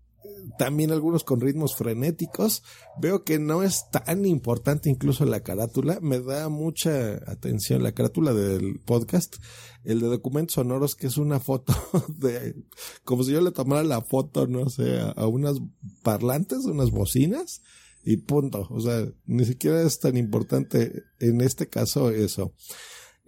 también 0.58 0.90
algunos 0.90 1.24
con 1.24 1.40
ritmos 1.40 1.76
frenéticos. 1.76 2.62
Veo 3.00 3.24
que 3.24 3.38
no 3.38 3.62
es 3.62 3.90
tan 3.90 4.24
importante 4.26 4.90
incluso 4.90 5.24
la 5.24 5.40
carátula. 5.40 5.98
Me 6.00 6.20
da 6.20 6.48
mucha 6.48 7.14
atención 7.30 7.82
la 7.82 7.92
carátula 7.92 8.32
del 8.32 8.80
podcast. 8.80 9.36
El 9.84 10.00
de 10.00 10.08
documentos 10.08 10.54
sonoros, 10.54 10.94
que 10.94 11.06
es 11.06 11.16
una 11.16 11.40
foto 11.40 11.74
de, 12.08 12.56
como 13.04 13.24
si 13.24 13.32
yo 13.32 13.40
le 13.40 13.52
tomara 13.52 13.82
la 13.82 14.02
foto, 14.02 14.46
no 14.46 14.68
sé, 14.68 15.00
a, 15.00 15.26
unas 15.26 15.56
parlantes, 16.02 16.64
unas 16.64 16.90
bocinas 16.90 17.62
y 18.04 18.18
punto. 18.18 18.66
O 18.70 18.80
sea, 18.80 19.06
ni 19.26 19.44
siquiera 19.44 19.82
es 19.82 19.98
tan 19.98 20.16
importante 20.16 21.04
en 21.20 21.40
este 21.40 21.68
caso 21.68 22.10
eso. 22.10 22.54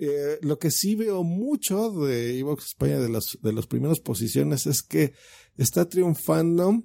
Eh, 0.02 0.38
lo 0.40 0.58
que 0.58 0.70
sí 0.70 0.94
veo 0.94 1.22
mucho 1.22 1.90
de 1.90 2.38
Evox 2.38 2.68
España 2.68 2.98
de 2.98 3.11
las, 3.11 3.36
de 3.42 3.52
las 3.52 3.66
primeras 3.66 4.00
posiciones 4.00 4.66
es 4.66 4.82
que 4.82 5.12
está 5.58 5.88
triunfando. 5.88 6.82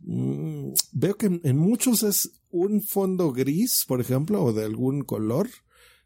Mm, 0.00 0.72
veo 0.92 1.16
que 1.16 1.40
en, 1.42 1.56
muchos 1.56 2.02
es 2.02 2.30
un 2.50 2.82
fondo 2.82 3.32
gris, 3.32 3.84
por 3.86 4.00
ejemplo, 4.00 4.42
o 4.42 4.52
de 4.52 4.64
algún 4.64 5.02
color. 5.02 5.48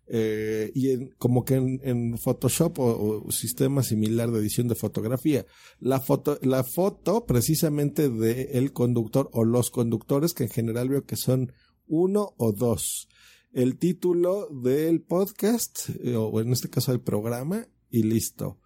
eh, 0.09 0.73
y 0.75 0.91
en, 0.91 1.15
como 1.17 1.45
que 1.45 1.55
en, 1.55 2.19
Photoshop 2.19 2.79
o, 2.79 3.31
sistema 3.31 3.83
similar 3.83 4.31
de 4.31 4.41
edición 4.41 4.69
de 4.69 4.75
fotografía. 4.75 5.47
La 5.79 6.01
foto, 6.01 6.39
la 6.43 6.65
foto 6.65 7.25
precisamente 7.25 8.11
de 8.11 8.51
el 8.55 8.73
conductor 8.73 9.31
o 9.33 9.45
los 9.45 9.71
conductores, 9.71 10.35
que 10.35 10.45
en 10.45 10.51
general 10.51 10.89
veo 10.89 11.07
que 11.07 11.17
son 11.17 11.53
uno 11.87 12.35
o 12.37 12.53
dos 12.53 13.09
el 13.53 13.79
título 13.79 14.49
del 14.49 15.03
podcast, 15.03 15.91
eh, 16.03 16.17
o 16.17 16.41
en 16.41 16.53
este 16.53 16.71
caso 16.71 16.93
del 16.93 17.01
programa, 17.01 17.67
y 17.91 18.03
listo. 18.03 18.59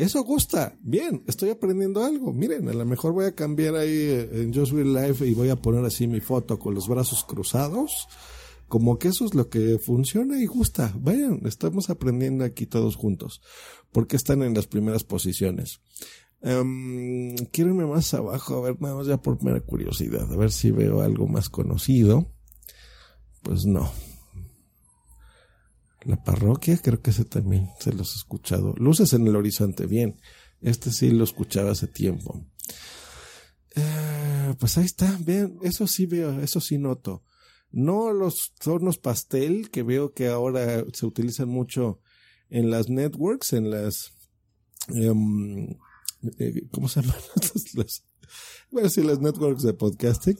Eso 0.00 0.24
gusta. 0.24 0.78
Bien, 0.80 1.22
estoy 1.26 1.50
aprendiendo 1.50 2.02
algo. 2.02 2.32
Miren, 2.32 2.66
a 2.70 2.72
lo 2.72 2.86
mejor 2.86 3.12
voy 3.12 3.26
a 3.26 3.34
cambiar 3.34 3.74
ahí 3.74 3.90
eh, 3.90 4.30
en 4.32 4.54
Just 4.54 4.72
Real 4.72 4.94
Life 4.94 5.26
y 5.26 5.34
voy 5.34 5.50
a 5.50 5.56
poner 5.56 5.84
así 5.84 6.06
mi 6.06 6.20
foto 6.20 6.58
con 6.58 6.74
los 6.74 6.88
brazos 6.88 7.22
cruzados. 7.22 8.08
Como 8.66 8.98
que 8.98 9.08
eso 9.08 9.26
es 9.26 9.34
lo 9.34 9.50
que 9.50 9.78
funciona 9.78 10.40
y 10.40 10.46
gusta. 10.46 10.90
Vayan, 10.98 11.42
estamos 11.44 11.90
aprendiendo 11.90 12.46
aquí 12.46 12.64
todos 12.64 12.96
juntos. 12.96 13.42
Porque 13.92 14.16
están 14.16 14.42
en 14.42 14.54
las 14.54 14.66
primeras 14.66 15.04
posiciones. 15.04 15.82
Em, 16.40 17.36
quiero 17.52 17.68
irme 17.68 17.84
más 17.84 18.14
abajo, 18.14 18.56
a 18.56 18.60
ver, 18.62 18.80
nada 18.80 18.94
más 18.94 19.06
ya 19.06 19.20
por 19.20 19.42
mera 19.44 19.60
curiosidad, 19.60 20.32
a 20.32 20.36
ver 20.36 20.50
si 20.50 20.70
veo 20.70 21.02
algo 21.02 21.28
más 21.28 21.50
conocido. 21.50 22.32
Pues 23.42 23.66
no. 23.66 23.92
La 26.04 26.22
parroquia, 26.22 26.78
creo 26.78 27.00
que 27.02 27.10
ese 27.10 27.24
también 27.24 27.68
se 27.78 27.92
los 27.92 28.12
he 28.14 28.16
escuchado. 28.16 28.74
Luces 28.78 29.12
en 29.12 29.26
el 29.26 29.36
horizonte, 29.36 29.86
bien. 29.86 30.20
Este 30.62 30.90
sí 30.92 31.10
lo 31.10 31.24
escuchaba 31.24 31.72
hace 31.72 31.86
tiempo. 31.86 32.46
Eh, 33.76 34.54
pues 34.58 34.78
ahí 34.78 34.84
está, 34.84 35.16
vean, 35.24 35.58
eso 35.62 35.86
sí 35.86 36.06
veo, 36.06 36.40
eso 36.40 36.60
sí 36.60 36.78
noto. 36.78 37.24
No 37.70 38.12
los 38.12 38.52
tonos 38.58 38.98
pastel 38.98 39.70
que 39.70 39.82
veo 39.82 40.12
que 40.12 40.26
ahora 40.28 40.84
se 40.92 41.06
utilizan 41.06 41.48
mucho 41.48 42.00
en 42.48 42.70
las 42.70 42.88
networks, 42.88 43.52
en 43.52 43.70
las... 43.70 44.12
eh, 44.94 45.12
¿Cómo 46.72 46.88
se 46.88 47.02
llaman? 47.02 47.16
Las- 47.74 48.04
bueno, 48.70 48.88
sí, 48.88 49.02
las 49.02 49.18
networks 49.20 49.62
de 49.64 49.72
podcasting, 49.74 50.38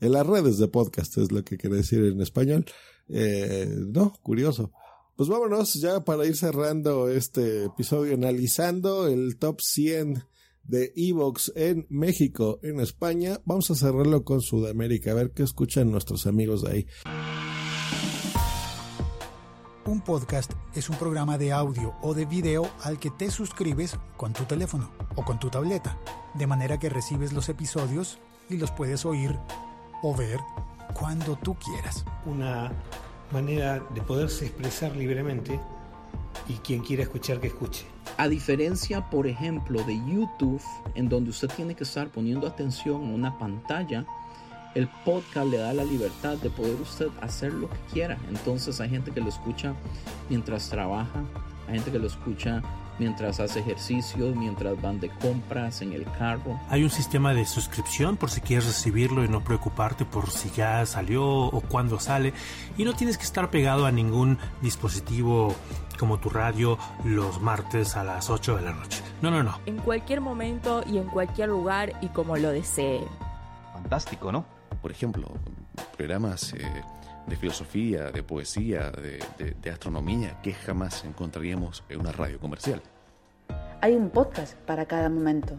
en 0.00 0.12
las 0.12 0.26
redes 0.26 0.58
de 0.58 0.66
podcast 0.66 1.16
es 1.18 1.30
lo 1.30 1.44
que 1.44 1.56
quiere 1.56 1.76
decir 1.76 2.02
en 2.04 2.20
español. 2.20 2.64
Eh, 3.08 3.72
no, 3.92 4.12
curioso. 4.22 4.72
Pues 5.18 5.28
vámonos 5.28 5.74
ya 5.74 6.04
para 6.04 6.26
ir 6.26 6.36
cerrando 6.36 7.08
este 7.08 7.64
episodio 7.64 8.14
analizando 8.14 9.08
el 9.08 9.36
top 9.36 9.60
100 9.60 10.22
de 10.62 10.92
Evox 10.94 11.50
en 11.56 11.88
México, 11.90 12.60
en 12.62 12.78
España. 12.78 13.40
Vamos 13.44 13.68
a 13.72 13.74
cerrarlo 13.74 14.22
con 14.22 14.42
Sudamérica, 14.42 15.10
a 15.10 15.14
ver 15.14 15.32
qué 15.32 15.42
escuchan 15.42 15.90
nuestros 15.90 16.28
amigos 16.28 16.62
de 16.62 16.70
ahí. 16.70 16.86
Un 19.86 20.02
podcast 20.02 20.52
es 20.76 20.88
un 20.88 20.94
programa 20.98 21.36
de 21.36 21.50
audio 21.50 21.96
o 22.00 22.14
de 22.14 22.24
video 22.24 22.70
al 22.84 23.00
que 23.00 23.10
te 23.10 23.32
suscribes 23.32 23.96
con 24.16 24.32
tu 24.32 24.44
teléfono 24.44 24.92
o 25.16 25.24
con 25.24 25.40
tu 25.40 25.50
tableta, 25.50 25.98
de 26.34 26.46
manera 26.46 26.78
que 26.78 26.90
recibes 26.90 27.32
los 27.32 27.48
episodios 27.48 28.20
y 28.48 28.56
los 28.56 28.70
puedes 28.70 29.04
oír 29.04 29.36
o 30.00 30.14
ver 30.16 30.38
cuando 30.94 31.36
tú 31.42 31.56
quieras. 31.56 32.04
una 32.24 32.70
manera 33.32 33.82
de 33.94 34.00
poderse 34.00 34.46
expresar 34.46 34.96
libremente 34.96 35.60
y 36.48 36.54
quien 36.54 36.80
quiera 36.82 37.02
escuchar 37.02 37.40
que 37.40 37.48
escuche. 37.48 37.84
A 38.16 38.28
diferencia, 38.28 39.10
por 39.10 39.26
ejemplo, 39.26 39.82
de 39.84 39.96
YouTube, 39.96 40.62
en 40.94 41.08
donde 41.08 41.30
usted 41.30 41.48
tiene 41.48 41.74
que 41.74 41.84
estar 41.84 42.08
poniendo 42.08 42.46
atención 42.46 42.96
a 42.96 43.14
una 43.14 43.38
pantalla, 43.38 44.06
el 44.74 44.88
podcast 45.04 45.48
le 45.48 45.58
da 45.58 45.72
la 45.72 45.84
libertad 45.84 46.36
de 46.38 46.50
poder 46.50 46.80
usted 46.80 47.08
hacer 47.20 47.52
lo 47.52 47.68
que 47.68 47.76
quiera. 47.92 48.18
Entonces 48.28 48.80
hay 48.80 48.90
gente 48.90 49.10
que 49.10 49.20
lo 49.20 49.28
escucha 49.28 49.74
mientras 50.28 50.68
trabaja, 50.68 51.24
hay 51.66 51.74
gente 51.74 51.92
que 51.92 51.98
lo 51.98 52.06
escucha 52.06 52.62
mientras 52.98 53.40
hace 53.40 53.60
ejercicio, 53.60 54.34
mientras 54.34 54.80
van 54.80 55.00
de 55.00 55.08
compras 55.08 55.82
en 55.82 55.92
el 55.92 56.04
carro. 56.04 56.58
Hay 56.68 56.82
un 56.82 56.90
sistema 56.90 57.34
de 57.34 57.44
suscripción 57.44 58.16
por 58.16 58.30
si 58.30 58.40
quieres 58.40 58.66
recibirlo 58.66 59.24
y 59.24 59.28
no 59.28 59.42
preocuparte 59.42 60.04
por 60.04 60.30
si 60.30 60.50
ya 60.50 60.84
salió 60.86 61.24
o 61.26 61.60
cuándo 61.60 62.00
sale. 62.00 62.32
Y 62.76 62.84
no 62.84 62.94
tienes 62.94 63.18
que 63.18 63.24
estar 63.24 63.50
pegado 63.50 63.86
a 63.86 63.92
ningún 63.92 64.38
dispositivo 64.62 65.54
como 65.98 66.18
tu 66.18 66.30
radio 66.30 66.78
los 67.04 67.40
martes 67.40 67.96
a 67.96 68.04
las 68.04 68.30
8 68.30 68.56
de 68.56 68.62
la 68.62 68.72
noche. 68.72 69.02
No, 69.20 69.30
no, 69.30 69.42
no. 69.42 69.58
en 69.66 69.78
cualquier 69.78 70.20
momento 70.20 70.82
y 70.86 70.98
en 70.98 71.04
cualquier 71.04 71.48
lugar 71.48 71.92
y 72.00 72.08
como 72.08 72.36
lo 72.36 72.50
desee. 72.50 73.00
Fantástico, 73.72 74.30
¿no? 74.30 74.44
Por 74.80 74.92
ejemplo, 74.92 75.28
programas 75.96 76.52
eh, 76.52 76.84
de 77.28 77.36
filosofía, 77.36 78.10
de 78.10 78.22
poesía, 78.22 78.90
de, 78.90 79.22
de- 79.38 79.54
de 79.60 79.70
astronomía 79.70 80.40
que 80.42 80.54
jamás 80.54 81.04
encontraríamos 81.04 81.84
en 81.88 82.00
una 82.00 82.12
radio 82.12 82.38
comercial. 82.38 82.82
Hay 83.80 83.94
un 83.94 84.10
podcast 84.10 84.54
para 84.66 84.86
cada 84.86 85.08
momento 85.08 85.54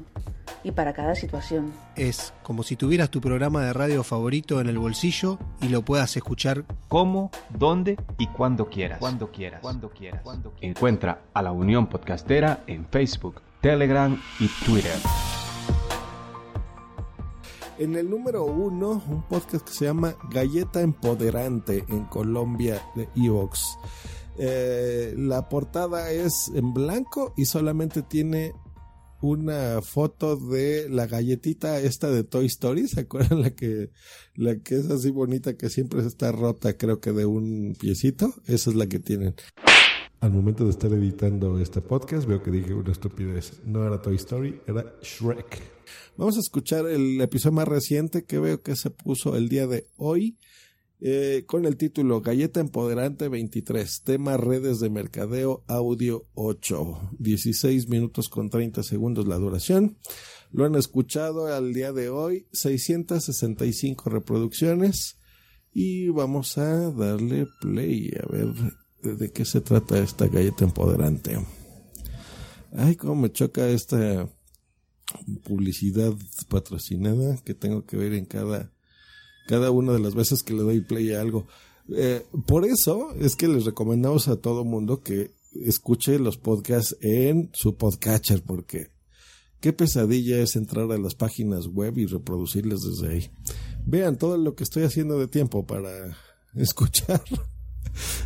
y 0.61 0.71
para 0.71 0.91
cada 0.91 1.15
situación. 1.15 1.71
Es 1.95 2.33
como 2.43 2.63
si 2.63 2.75
tuvieras 2.75 3.09
tu 3.09 3.21
programa 3.21 3.63
de 3.63 3.71
radio 3.71 4.03
favorito 4.03 4.59
en 4.59 4.67
el 4.67 4.77
bolsillo 4.77 5.39
y 5.61 5.69
lo 5.69 5.83
puedas 5.83 6.17
escuchar 6.17 6.65
Cómo, 6.89 7.31
dónde 7.49 7.97
y 8.17 8.27
cuando 8.27 8.67
quieras. 8.69 8.99
Cuando 8.99 9.31
quieras. 9.31 9.61
Cuando 9.61 9.89
quieras. 9.89 10.21
Encuentra 10.59 11.21
a 11.33 11.41
la 11.41 11.53
Unión 11.53 11.87
Podcastera 11.87 12.63
en 12.67 12.85
Facebook, 12.87 13.41
Telegram 13.61 14.21
y 14.41 14.47
Twitter. 14.65 14.97
En 17.79 17.95
el 17.95 18.09
número 18.09 18.43
uno, 18.43 19.01
un 19.07 19.23
podcast 19.23 19.65
que 19.65 19.73
se 19.73 19.85
llama 19.85 20.13
Galleta 20.29 20.81
Empoderante 20.81 21.85
en 21.87 22.03
Colombia 22.07 22.81
de 22.93 23.07
Evox. 23.15 23.77
Eh, 24.37 25.13
la 25.17 25.47
portada 25.47 26.11
es 26.11 26.51
en 26.53 26.73
blanco 26.73 27.33
y 27.37 27.45
solamente 27.45 28.01
tiene 28.01 28.51
una 29.21 29.81
foto 29.81 30.35
de 30.35 30.89
la 30.89 31.07
galletita 31.07 31.79
esta 31.79 32.11
de 32.11 32.25
Toy 32.25 32.47
Story, 32.47 32.89
¿se 32.89 32.99
acuerdan 32.99 33.41
la 33.43 33.51
que 33.51 33.91
la 34.35 34.57
que 34.57 34.75
es 34.75 34.89
así 34.89 35.09
bonita 35.09 35.55
que 35.55 35.69
siempre 35.69 36.05
está 36.05 36.33
rota, 36.33 36.77
creo 36.77 36.99
que 36.99 37.13
de 37.13 37.25
un 37.25 37.77
piecito? 37.79 38.33
Esa 38.45 38.71
es 38.71 38.75
la 38.75 38.87
que 38.87 38.99
tienen. 38.99 39.35
Al 40.19 40.33
momento 40.33 40.65
de 40.65 40.71
estar 40.71 40.91
editando 40.91 41.57
este 41.59 41.79
podcast, 41.79 42.27
veo 42.27 42.43
que 42.43 42.51
dije 42.51 42.73
una 42.73 42.91
estupidez. 42.91 43.61
No 43.63 43.85
era 43.85 44.01
Toy 44.01 44.17
Story, 44.17 44.59
era 44.67 44.83
Shrek. 45.01 45.78
Vamos 46.17 46.37
a 46.37 46.41
escuchar 46.41 46.87
el 46.87 47.19
episodio 47.21 47.53
más 47.53 47.67
reciente 47.67 48.25
que 48.25 48.39
veo 48.39 48.61
que 48.61 48.75
se 48.75 48.89
puso 48.89 49.35
el 49.35 49.49
día 49.49 49.67
de 49.67 49.87
hoy 49.97 50.37
eh, 51.01 51.43
con 51.45 51.65
el 51.65 51.77
título 51.77 52.19
Galleta 52.19 52.59
Empoderante 52.59 53.29
23, 53.29 54.01
tema 54.03 54.35
redes 54.35 54.79
de 54.79 54.89
mercadeo 54.89 55.63
audio 55.67 56.25
8, 56.33 57.11
16 57.17 57.87
minutos 57.87 58.27
con 58.27 58.49
30 58.49 58.83
segundos 58.83 59.25
la 59.25 59.37
duración. 59.37 59.97
Lo 60.51 60.65
han 60.65 60.75
escuchado 60.75 61.47
al 61.47 61.73
día 61.73 61.93
de 61.93 62.09
hoy, 62.09 62.47
665 62.51 64.09
reproducciones 64.09 65.17
y 65.73 66.09
vamos 66.09 66.57
a 66.57 66.91
darle 66.91 67.47
play 67.61 68.11
a 68.21 68.29
ver 68.29 68.53
de, 69.01 69.31
qué 69.31 69.45
se 69.45 69.61
trata 69.61 69.99
esta 69.99 70.27
galleta 70.27 70.65
empoderante. 70.65 71.37
Ay, 72.73 72.97
cómo 72.97 73.21
me 73.21 73.31
choca 73.31 73.69
esta 73.69 74.27
publicidad 75.43 76.13
patrocinada 76.49 77.37
que 77.43 77.53
tengo 77.53 77.85
que 77.85 77.97
ver 77.97 78.13
en 78.13 78.25
cada 78.25 78.71
cada 79.49 79.71
una 79.71 79.93
de 79.93 79.99
las 79.99 80.13
veces 80.13 80.43
que 80.43 80.53
le 80.53 80.61
doy 80.61 80.81
play 80.81 81.11
a 81.13 81.21
algo. 81.21 81.47
Eh, 81.91 82.23
por 82.45 82.65
eso 82.65 83.11
es 83.15 83.35
que 83.35 83.47
les 83.47 83.65
recomendamos 83.65 84.27
a 84.27 84.35
todo 84.35 84.63
mundo 84.63 85.01
que 85.01 85.31
escuche 85.53 86.19
los 86.19 86.37
podcasts 86.37 86.95
en 87.01 87.49
su 87.53 87.75
podcatcher, 87.75 88.43
porque 88.43 88.91
qué 89.59 89.73
pesadilla 89.73 90.37
es 90.37 90.55
entrar 90.55 90.91
a 90.91 90.99
las 90.99 91.15
páginas 91.15 91.65
web 91.65 91.97
y 91.97 92.05
reproducirles 92.05 92.81
desde 92.81 93.11
ahí. 93.11 93.31
Vean 93.87 94.19
todo 94.19 94.37
lo 94.37 94.53
que 94.53 94.63
estoy 94.63 94.83
haciendo 94.83 95.17
de 95.17 95.27
tiempo 95.27 95.65
para 95.65 96.15
escuchar 96.53 97.23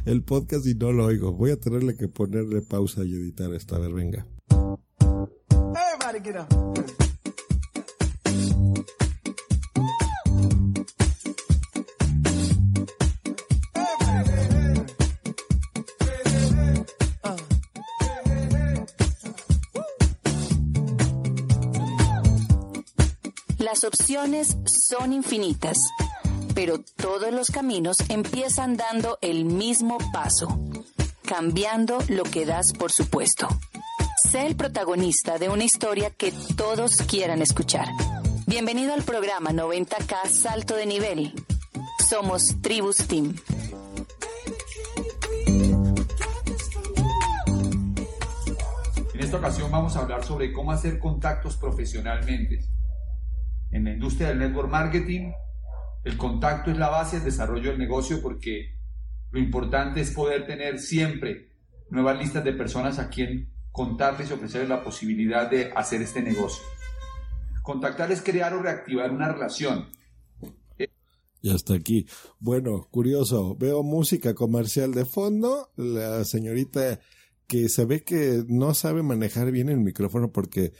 el 0.05 0.23
podcast 0.23 0.67
y 0.67 0.75
no 0.75 0.91
lo 0.91 1.05
oigo. 1.05 1.31
Voy 1.31 1.51
a 1.51 1.57
tenerle 1.57 1.95
que 1.95 2.09
ponerle 2.09 2.61
pausa 2.61 3.05
y 3.05 3.13
editar 3.13 3.53
esto. 3.53 3.77
A 3.77 3.79
venga. 3.79 4.27
Las 23.57 23.83
opciones 23.83 24.55
son 24.65 25.11
infinitas, 25.11 25.77
pero 26.55 26.79
todos 26.95 27.33
los 27.33 27.51
caminos 27.51 27.97
empiezan 28.07 28.77
dando 28.77 29.17
el 29.21 29.43
mismo 29.43 29.97
paso, 30.13 30.47
cambiando 31.25 31.97
lo 32.07 32.23
que 32.23 32.45
das 32.45 32.71
por 32.71 32.93
supuesto. 32.93 33.49
Sé 34.33 34.47
el 34.47 34.55
protagonista 34.55 35.37
de 35.37 35.47
una 35.47 35.63
historia 35.63 36.09
que 36.09 36.33
todos 36.57 37.03
quieran 37.03 37.43
escuchar. 37.43 37.85
Bienvenido 38.47 38.95
al 38.95 39.03
programa 39.03 39.51
90K 39.51 40.25
Salto 40.27 40.75
de 40.75 40.87
Nivel. 40.87 41.33
Somos 42.03 42.59
Tribus 42.59 42.97
Team. 43.07 43.35
En 49.13 49.19
esta 49.19 49.37
ocasión 49.37 49.69
vamos 49.69 49.95
a 49.95 49.99
hablar 49.99 50.23
sobre 50.23 50.51
cómo 50.51 50.71
hacer 50.71 50.97
contactos 50.97 51.55
profesionalmente. 51.55 52.61
En 53.69 53.83
la 53.83 53.91
industria 53.91 54.29
del 54.29 54.39
network 54.39 54.71
marketing, 54.71 55.31
el 56.05 56.17
contacto 56.17 56.71
es 56.71 56.77
la 56.79 56.89
base 56.89 57.17
del 57.17 57.25
desarrollo 57.25 57.69
del 57.69 57.77
negocio 57.77 58.19
porque 58.19 58.79
lo 59.29 59.37
importante 59.37 60.01
es 60.01 60.09
poder 60.09 60.47
tener 60.47 60.79
siempre 60.79 61.51
nuevas 61.91 62.17
listas 62.17 62.43
de 62.43 62.53
personas 62.53 62.97
a 62.97 63.09
quien 63.09 63.52
contarles 63.73 64.29
y 64.29 64.33
ofrecerles 64.33 64.69
la 64.69 64.83
posibilidad 64.83 65.49
de 65.49 65.73
hacer 65.75 66.01
este 66.01 66.21
negocio. 66.21 66.63
Contactar 67.63 68.11
es 68.11 68.21
crear 68.21 68.53
o 68.53 68.61
reactivar 68.61 69.11
una 69.11 69.33
relación. 69.33 69.89
Y 71.41 71.49
hasta 71.49 71.73
aquí. 71.73 72.05
Bueno, 72.39 72.87
curioso. 72.89 73.57
Veo 73.57 73.83
música 73.83 74.33
comercial 74.33 74.93
de 74.93 75.03
fondo. 75.03 75.71
La 75.75 76.23
señorita 76.23 77.01
que 77.47 77.67
se 77.67 77.83
ve 77.83 78.03
que 78.03 78.43
no 78.47 78.73
sabe 78.73 79.03
manejar 79.03 79.51
bien 79.51 79.67
el 79.67 79.79
micrófono 79.79 80.31
porque 80.31 80.71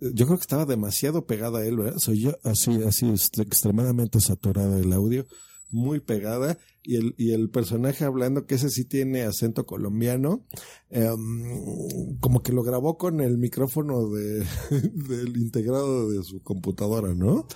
yo 0.00 0.26
creo 0.26 0.38
que 0.38 0.42
estaba 0.42 0.64
demasiado 0.64 1.26
pegada 1.26 1.60
a 1.60 1.66
él, 1.66 1.76
¿verdad? 1.76 1.98
Soy 1.98 2.22
yo 2.22 2.32
así, 2.42 2.82
así 2.82 3.08
extremadamente 3.40 4.20
saturada 4.20 4.78
el 4.78 4.92
audio, 4.92 5.26
muy 5.70 6.00
pegada, 6.00 6.58
y 6.82 6.96
el, 6.96 7.14
y 7.18 7.32
el 7.32 7.50
personaje 7.50 8.04
hablando, 8.04 8.46
que 8.46 8.56
ese 8.56 8.70
sí 8.70 8.84
tiene 8.84 9.22
acento 9.22 9.66
colombiano, 9.66 10.46
em, 10.90 12.18
como 12.20 12.42
que 12.42 12.52
lo 12.52 12.62
grabó 12.62 12.96
con 12.98 13.20
el 13.20 13.38
micrófono 13.38 14.08
de, 14.08 14.44
del 14.94 15.36
integrado 15.36 16.10
de 16.10 16.22
su 16.22 16.42
computadora, 16.42 17.14
¿no? 17.14 17.46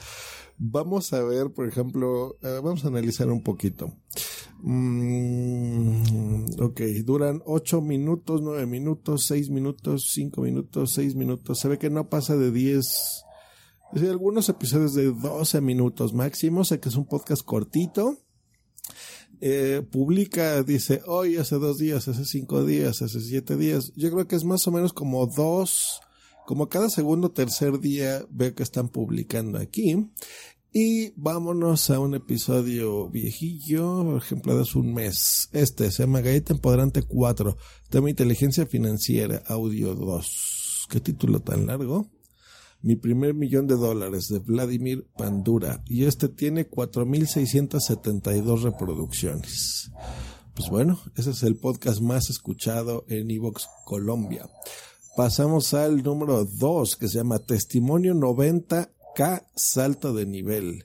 Vamos 0.56 1.12
a 1.12 1.22
ver, 1.22 1.52
por 1.52 1.66
ejemplo, 1.66 2.36
eh, 2.42 2.60
vamos 2.62 2.84
a 2.84 2.88
analizar 2.88 3.28
un 3.28 3.42
poquito. 3.42 3.92
Mm, 4.62 6.44
ok, 6.60 6.80
duran 7.04 7.42
8 7.44 7.82
minutos, 7.82 8.40
9 8.40 8.64
minutos, 8.66 9.24
6 9.26 9.50
minutos, 9.50 10.10
5 10.14 10.40
minutos, 10.40 10.92
6 10.94 11.16
minutos. 11.16 11.58
Se 11.58 11.68
ve 11.68 11.78
que 11.78 11.90
no 11.90 12.08
pasa 12.08 12.36
de 12.36 12.50
10. 12.50 13.23
Algunos 13.92 14.48
episodios 14.48 14.94
de 14.94 15.12
12 15.12 15.60
minutos 15.60 16.12
máximo. 16.12 16.64
Sé 16.64 16.80
que 16.80 16.88
es 16.88 16.96
un 16.96 17.06
podcast 17.06 17.42
cortito. 17.42 18.18
Eh, 19.40 19.82
publica, 19.90 20.62
dice, 20.62 21.02
hoy 21.06 21.36
hace 21.36 21.56
dos 21.56 21.78
días, 21.78 22.08
hace 22.08 22.24
cinco 22.24 22.64
días, 22.64 23.02
hace 23.02 23.20
siete 23.20 23.56
días. 23.56 23.92
Yo 23.94 24.10
creo 24.10 24.26
que 24.26 24.36
es 24.36 24.44
más 24.44 24.66
o 24.66 24.72
menos 24.72 24.92
como 24.92 25.26
dos, 25.26 26.00
como 26.46 26.68
cada 26.68 26.88
segundo 26.88 27.30
tercer 27.30 27.78
día 27.78 28.24
veo 28.30 28.54
que 28.54 28.62
están 28.62 28.88
publicando 28.88 29.58
aquí. 29.58 30.08
Y 30.72 31.12
vámonos 31.14 31.90
a 31.90 32.00
un 32.00 32.14
episodio 32.14 33.08
viejillo, 33.08 34.04
por 34.04 34.16
ejemplo, 34.16 34.56
de 34.56 34.62
hace 34.62 34.78
un 34.78 34.92
mes. 34.92 35.48
Este 35.52 35.90
se 35.90 36.02
llama 36.02 36.20
Galleta 36.20 36.52
Empoderante 36.52 37.02
4, 37.02 37.56
tema 37.90 38.10
Inteligencia 38.10 38.66
Financiera, 38.66 39.42
Audio 39.46 39.94
2. 39.94 40.86
¿Qué 40.90 41.00
título 41.00 41.40
tan 41.40 41.66
largo? 41.66 42.13
Mi 42.84 42.96
primer 42.96 43.32
millón 43.32 43.66
de 43.66 43.76
dólares 43.76 44.28
de 44.28 44.40
Vladimir 44.40 45.06
Pandura. 45.16 45.82
Y 45.86 46.04
este 46.04 46.28
tiene 46.28 46.68
4.672 46.68 48.60
reproducciones. 48.60 49.90
Pues 50.54 50.68
bueno, 50.68 51.00
ese 51.16 51.30
es 51.30 51.42
el 51.44 51.56
podcast 51.56 52.02
más 52.02 52.28
escuchado 52.28 53.06
en 53.08 53.30
Evox 53.30 53.66
Colombia. 53.86 54.50
Pasamos 55.16 55.72
al 55.72 56.02
número 56.02 56.44
2 56.44 56.96
que 56.96 57.08
se 57.08 57.16
llama 57.16 57.38
Testimonio 57.38 58.12
90 58.12 58.90
K 59.16 59.46
salto 59.56 60.12
de 60.12 60.26
nivel. 60.26 60.84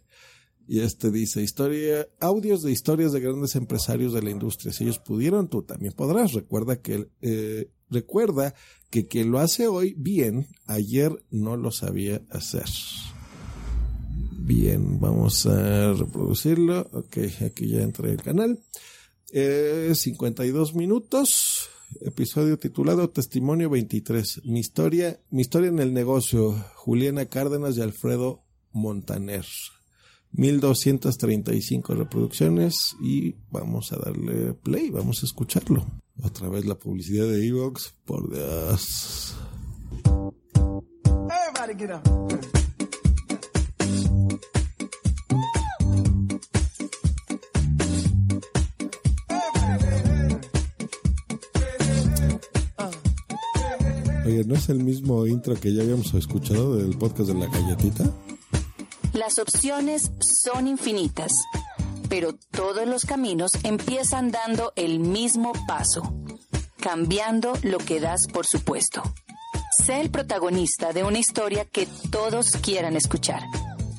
Y 0.69 0.79
este 0.79 1.11
dice, 1.11 1.41
historia, 1.41 2.07
audios 2.21 2.61
de 2.61 2.71
historias 2.71 3.11
de 3.11 3.19
grandes 3.19 3.57
empresarios 3.57 4.13
de 4.13 4.21
la 4.21 4.29
industria. 4.29 4.71
Si 4.71 4.85
ellos 4.85 4.99
pudieron, 4.99 5.49
tú 5.49 5.63
también 5.63 5.91
podrás. 5.91 6.31
Recuerda 6.31 6.79
que, 6.79 7.09
eh, 7.21 7.69
recuerda 7.89 8.55
que 8.89 9.07
quien 9.07 9.31
lo 9.31 9.39
hace 9.39 9.67
hoy 9.67 9.93
bien, 9.97 10.47
ayer 10.65 11.23
no 11.29 11.57
lo 11.57 11.71
sabía 11.71 12.21
hacer. 12.29 12.65
Bien, 14.31 14.99
vamos 14.99 15.45
a 15.45 15.93
reproducirlo. 15.93 16.89
Ok, 16.93 17.17
aquí 17.45 17.69
ya 17.69 17.83
entré 17.83 18.11
el 18.11 18.21
canal. 18.21 18.59
Eh, 19.31 19.91
52 19.93 20.73
minutos. 20.73 21.69
Episodio 22.01 22.57
titulado 22.57 23.09
Testimonio 23.09 23.69
23. 23.69 24.41
Mi 24.45 24.59
historia, 24.59 25.19
mi 25.29 25.41
historia 25.41 25.69
en 25.69 25.79
el 25.79 25.93
negocio. 25.93 26.53
Juliana 26.75 27.27
Cárdenas 27.27 27.77
y 27.77 27.81
Alfredo 27.81 28.43
Montaner. 28.71 29.45
1235 30.31 31.95
reproducciones 31.95 32.95
y 33.01 33.35
vamos 33.51 33.91
a 33.91 33.97
darle 33.97 34.53
play, 34.53 34.89
vamos 34.89 35.23
a 35.23 35.25
escucharlo. 35.25 35.85
Otra 36.23 36.49
vez 36.49 36.65
la 36.65 36.75
publicidad 36.75 37.25
de 37.27 37.47
Evox, 37.47 37.93
por 38.05 38.29
Dios. 38.29 39.35
Everybody 41.05 41.75
get 41.77 41.91
up. 41.91 42.19
Oye, 54.25 54.43
¿no 54.45 54.53
es 54.53 54.69
el 54.69 54.83
mismo 54.83 55.25
intro 55.25 55.55
que 55.55 55.73
ya 55.73 55.81
habíamos 55.81 56.13
escuchado 56.13 56.75
del 56.75 56.95
podcast 56.97 57.29
de 57.29 57.33
la 57.33 57.47
galletita? 57.47 58.03
Las 59.13 59.39
opciones 59.39 60.11
son 60.19 60.67
infinitas, 60.67 61.31
pero 62.09 62.33
todos 62.51 62.87
los 62.87 63.05
caminos 63.05 63.51
empiezan 63.63 64.31
dando 64.31 64.73
el 64.75 64.99
mismo 64.99 65.53
paso, 65.67 66.01
cambiando 66.81 67.53
lo 67.63 67.77
que 67.77 67.99
das 67.99 68.27
por 68.27 68.45
supuesto. 68.45 69.03
Sé 69.85 70.01
el 70.01 70.09
protagonista 70.09 70.91
de 70.91 71.03
una 71.03 71.19
historia 71.19 71.65
que 71.65 71.87
todos 72.11 72.51
quieran 72.57 72.95
escuchar. 72.95 73.43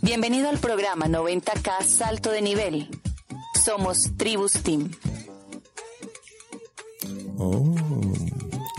Bienvenido 0.03 0.49
al 0.49 0.59
programa 0.59 1.07
90K 1.07 1.85
Salto 1.85 2.31
de 2.31 2.43
Nivel. 2.43 2.89
Somos 3.65 4.11
Tribus 4.17 4.53
Team. 4.63 4.91
Oh, 7.39 7.75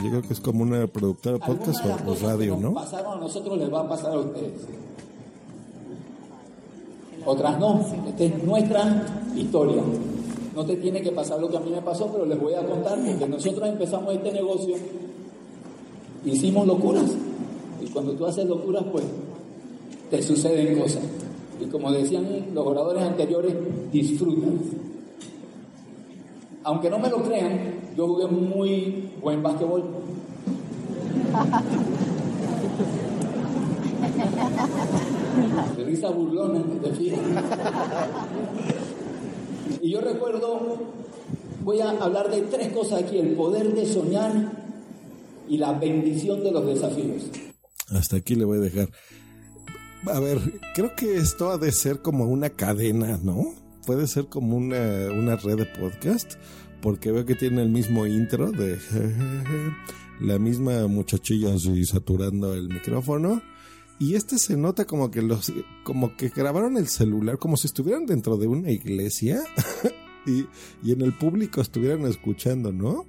yo 0.03 0.09
creo 0.09 0.21
que 0.21 0.34
es 0.34 0.39
como 0.39 0.61
una 0.63 0.86
productora 0.88 1.38
de 1.38 1.39
podcast 1.39 1.84
o, 1.86 2.11
o 2.11 2.15
radio, 2.15 2.57
¿no? 2.57 2.73
pasaron 2.73 3.17
a 3.17 3.21
nosotros 3.21 3.57
les 3.57 3.73
va 3.73 3.82
a 3.82 3.89
pasar 3.89 4.11
a 4.11 4.19
ustedes. 4.19 4.80
Otras 7.26 7.59
no. 7.59 7.86
Esta 8.07 8.24
es 8.24 8.43
nuestra 8.43 9.05
historia. 9.36 9.82
No 10.55 10.65
te 10.65 10.76
tiene 10.76 11.01
que 11.01 11.11
pasar 11.11 11.39
lo 11.39 11.49
que 11.49 11.57
a 11.57 11.59
mí 11.61 11.72
me 11.72 11.82
pasó, 11.82 12.07
pero 12.11 12.26
les 12.26 12.39
voy 12.39 12.53
a 12.53 12.65
contar 12.65 12.99
porque 12.99 13.28
nosotros 13.28 13.69
empezamos 13.69 14.13
este 14.13 14.32
negocio, 14.34 14.76
hicimos 16.26 16.67
locuras. 16.67 17.11
Y 17.82 17.88
cuando 17.88 18.11
tú 18.13 18.26
haces 18.26 18.45
locuras, 18.45 18.84
pues 18.91 19.05
te 20.09 20.22
suceden 20.22 20.78
cosas. 20.78 21.03
Y 21.61 21.65
como 21.65 21.91
decían 21.91 22.28
los 22.53 22.67
oradores 22.67 23.03
anteriores, 23.03 23.55
disfrutan. 23.91 24.59
Aunque 26.63 26.89
no 26.89 26.99
me 26.99 27.09
lo 27.09 27.24
crean, 27.24 27.76
yo 27.95 28.07
jugué 28.07 28.28
muy 28.28 29.09
buen 29.22 29.41
básquetbol. 29.41 29.84
Risa 35.92 36.10
burlona, 36.10 36.64
fiesta. 36.98 37.44
Y 39.82 39.92
yo 39.92 40.00
recuerdo, 40.00 40.78
voy 41.66 41.82
a 41.82 41.89
hablar 41.89 42.32
de 42.32 42.44
tres 42.44 42.72
cosas 42.72 43.04
aquí, 43.04 43.18
el 43.18 43.36
poder 43.36 43.74
de 43.74 43.86
soñar 43.86 44.54
y 45.50 45.58
la 45.58 45.74
bendición 45.74 46.46
de 46.46 46.52
los 46.52 46.66
desafíos. 46.66 47.24
Hasta 47.89 48.16
aquí 48.16 48.36
le 48.36 48.46
voy 48.46 48.60
a 48.60 48.62
dejar. 48.62 48.89
A 50.06 50.20
ver, 50.22 50.39
creo 50.74 50.96
que 50.96 51.18
esto 51.18 51.52
ha 51.52 51.58
de 51.58 51.74
ser 51.74 52.02
como 52.02 52.24
una 52.26 52.50
cadena, 52.52 53.20
¿no? 53.22 53.54
Puede 53.86 54.08
ser 54.08 54.28
como 54.28 54.56
una, 54.56 55.10
una 55.12 55.36
red 55.36 55.58
de 55.58 55.66
podcast, 55.66 56.36
porque 56.82 57.12
veo 57.12 57.26
que 57.26 57.36
tiene 57.36 57.64
el 57.64 57.70
mismo 57.70 58.06
intro 58.06 58.50
de 58.52 58.80
la 60.22 60.39
misma 60.39 60.88
muchachilla 60.88 61.54
así 61.54 61.84
saturando 61.84 62.54
el 62.54 62.70
micrófono. 62.70 63.42
Y 64.02 64.16
este 64.16 64.39
se 64.39 64.58
nota 64.58 64.86
como 64.86 65.12
que 65.12 65.22
los, 65.22 65.54
como 65.84 66.18
que 66.18 66.30
grabaron 66.30 66.76
el 66.76 66.88
celular, 66.88 67.38
como 67.38 67.56
si 67.56 67.68
estuvieran 67.68 68.08
dentro 68.08 68.36
de 68.36 68.47
una 68.47 68.72
iglesia 68.72 69.43
y, 70.26 70.47
y 70.82 70.91
en 70.91 71.02
el 71.02 71.16
público 71.16 71.62
estuvieran 71.62 72.08
escuchando, 72.08 72.72
¿no? 72.72 73.06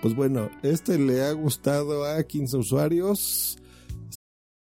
Pues 0.00 0.14
bueno, 0.14 0.48
este 0.62 0.96
le 0.96 1.22
ha 1.22 1.32
gustado 1.32 2.04
a 2.04 2.22
15 2.22 2.56
usuarios. 2.56 3.58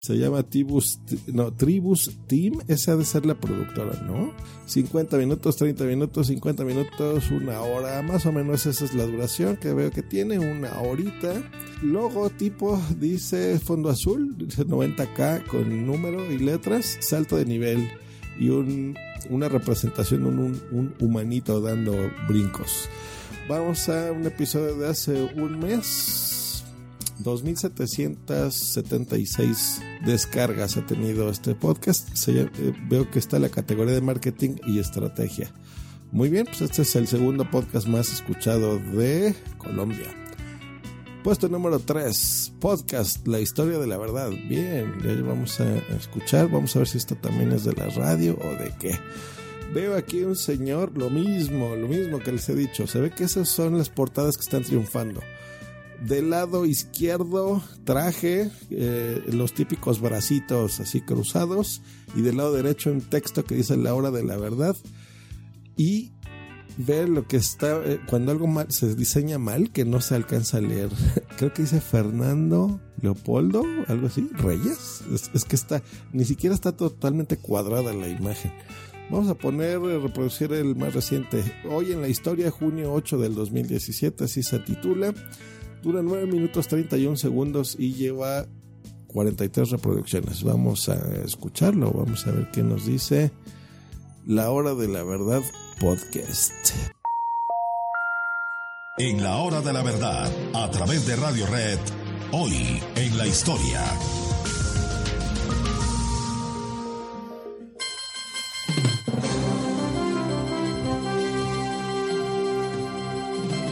Se 0.00 0.16
llama 0.16 0.42
Tribus, 0.42 0.98
no, 1.26 1.52
Tribus 1.52 2.10
Team. 2.26 2.54
Esa 2.68 2.92
ha 2.92 2.96
de 2.96 3.04
ser 3.04 3.26
la 3.26 3.34
productora, 3.34 4.00
¿no? 4.00 4.32
50 4.64 5.18
minutos, 5.18 5.56
30 5.58 5.84
minutos, 5.84 6.28
50 6.28 6.64
minutos, 6.64 7.30
una 7.30 7.60
hora. 7.60 8.00
Más 8.00 8.24
o 8.24 8.32
menos 8.32 8.64
esa 8.64 8.86
es 8.86 8.94
la 8.94 9.04
duración 9.04 9.58
que 9.58 9.74
veo 9.74 9.90
que 9.90 10.02
tiene, 10.02 10.38
una 10.38 10.80
horita. 10.80 11.34
Logotipo 11.82 12.80
dice 12.98 13.58
fondo 13.58 13.90
azul, 13.90 14.38
dice 14.38 14.66
90K 14.66 15.46
con 15.46 15.86
número 15.86 16.32
y 16.32 16.38
letras, 16.38 16.96
salto 17.00 17.36
de 17.36 17.44
nivel 17.44 17.90
y 18.38 18.48
un, 18.48 18.96
una 19.28 19.50
representación, 19.50 20.24
un, 20.24 20.38
un, 20.38 20.62
un 20.70 20.94
humanito 20.98 21.60
dando 21.60 21.94
brincos. 22.26 22.88
Vamos 23.50 23.86
a 23.90 24.12
un 24.12 24.24
episodio 24.24 24.76
de 24.76 24.88
hace 24.88 25.24
un 25.36 25.58
mes. 25.58 26.39
2776 27.22 29.80
descargas 30.04 30.76
ha 30.76 30.86
tenido 30.86 31.30
este 31.30 31.54
podcast. 31.54 32.08
Eh, 32.28 32.50
veo 32.88 33.10
que 33.10 33.18
está 33.18 33.36
en 33.36 33.42
la 33.42 33.50
categoría 33.50 33.94
de 33.94 34.00
marketing 34.00 34.56
y 34.66 34.78
estrategia. 34.78 35.52
Muy 36.12 36.28
bien, 36.28 36.46
pues 36.46 36.62
este 36.62 36.82
es 36.82 36.96
el 36.96 37.06
segundo 37.06 37.48
podcast 37.50 37.86
más 37.86 38.12
escuchado 38.12 38.78
de 38.78 39.34
Colombia. 39.58 40.08
Puesto 41.22 41.48
número 41.48 41.78
3, 41.78 42.54
podcast, 42.60 43.26
la 43.28 43.40
historia 43.40 43.78
de 43.78 43.86
la 43.86 43.98
verdad. 43.98 44.30
Bien, 44.48 44.94
ya 45.04 45.14
vamos 45.22 45.60
a 45.60 45.76
escuchar, 45.94 46.50
vamos 46.50 46.74
a 46.74 46.80
ver 46.80 46.88
si 46.88 46.98
esto 46.98 47.14
también 47.14 47.52
es 47.52 47.64
de 47.64 47.74
la 47.74 47.86
radio 47.90 48.38
o 48.42 48.48
de 48.60 48.72
qué. 48.80 48.98
Veo 49.74 49.94
aquí 49.94 50.22
un 50.22 50.34
señor, 50.34 50.96
lo 50.96 51.10
mismo, 51.10 51.76
lo 51.76 51.86
mismo 51.86 52.18
que 52.18 52.32
les 52.32 52.48
he 52.48 52.54
dicho. 52.54 52.86
Se 52.86 53.00
ve 53.00 53.10
que 53.10 53.24
esas 53.24 53.48
son 53.48 53.78
las 53.78 53.90
portadas 53.90 54.36
que 54.36 54.42
están 54.42 54.64
triunfando. 54.64 55.20
Del 56.00 56.30
lado 56.30 56.64
izquierdo, 56.64 57.62
traje, 57.84 58.50
eh, 58.70 59.22
los 59.32 59.52
típicos 59.52 60.00
bracitos 60.00 60.80
así 60.80 61.00
cruzados. 61.02 61.82
Y 62.14 62.22
del 62.22 62.38
lado 62.38 62.54
derecho, 62.54 62.90
un 62.90 63.02
texto 63.02 63.44
que 63.44 63.54
dice 63.54 63.76
la 63.76 63.94
hora 63.94 64.10
de 64.10 64.24
la 64.24 64.36
verdad. 64.36 64.76
Y 65.76 66.12
ver 66.78 67.08
lo 67.08 67.26
que 67.26 67.36
está, 67.36 67.82
eh, 67.84 68.00
cuando 68.08 68.32
algo 68.32 68.46
mal, 68.46 68.70
se 68.70 68.94
diseña 68.94 69.38
mal, 69.38 69.70
que 69.70 69.84
no 69.84 70.00
se 70.00 70.14
alcanza 70.14 70.56
a 70.56 70.60
leer. 70.60 70.88
Creo 71.36 71.52
que 71.52 71.62
dice 71.62 71.80
Fernando 71.80 72.80
Leopoldo, 73.02 73.62
algo 73.88 74.06
así, 74.06 74.28
Reyes. 74.34 75.02
Es, 75.12 75.30
es 75.34 75.44
que 75.44 75.56
está, 75.56 75.82
ni 76.12 76.24
siquiera 76.24 76.54
está 76.54 76.72
totalmente 76.72 77.36
cuadrada 77.36 77.92
la 77.92 78.08
imagen. 78.08 78.52
Vamos 79.10 79.28
a 79.28 79.34
poner, 79.34 79.78
eh, 79.78 79.98
reproducir 79.98 80.52
el 80.52 80.76
más 80.76 80.94
reciente. 80.94 81.42
Hoy 81.68 81.92
en 81.92 82.00
la 82.00 82.08
historia, 82.08 82.50
junio 82.50 82.92
8 82.92 83.18
del 83.18 83.34
2017, 83.34 84.24
así 84.24 84.42
se 84.42 84.60
titula. 84.60 85.12
Dura 85.82 86.02
9 86.02 86.26
minutos 86.26 86.68
31 86.68 87.16
segundos 87.16 87.76
y 87.78 87.94
lleva 87.94 88.46
43 89.08 89.70
reproducciones. 89.70 90.42
Vamos 90.42 90.88
a 90.88 90.96
escucharlo, 91.24 91.90
vamos 91.92 92.26
a 92.26 92.32
ver 92.32 92.50
qué 92.50 92.62
nos 92.62 92.86
dice 92.86 93.30
La 94.26 94.50
Hora 94.50 94.74
de 94.74 94.88
la 94.88 95.02
Verdad 95.02 95.42
podcast. 95.80 96.52
En 98.98 99.22
la 99.22 99.38
hora 99.38 99.62
de 99.62 99.72
la 99.72 99.82
verdad, 99.82 100.30
a 100.52 100.70
través 100.70 101.06
de 101.06 101.16
Radio 101.16 101.46
Red, 101.46 101.78
hoy 102.32 102.82
en 102.96 103.16
la 103.16 103.26
historia. 103.26 103.80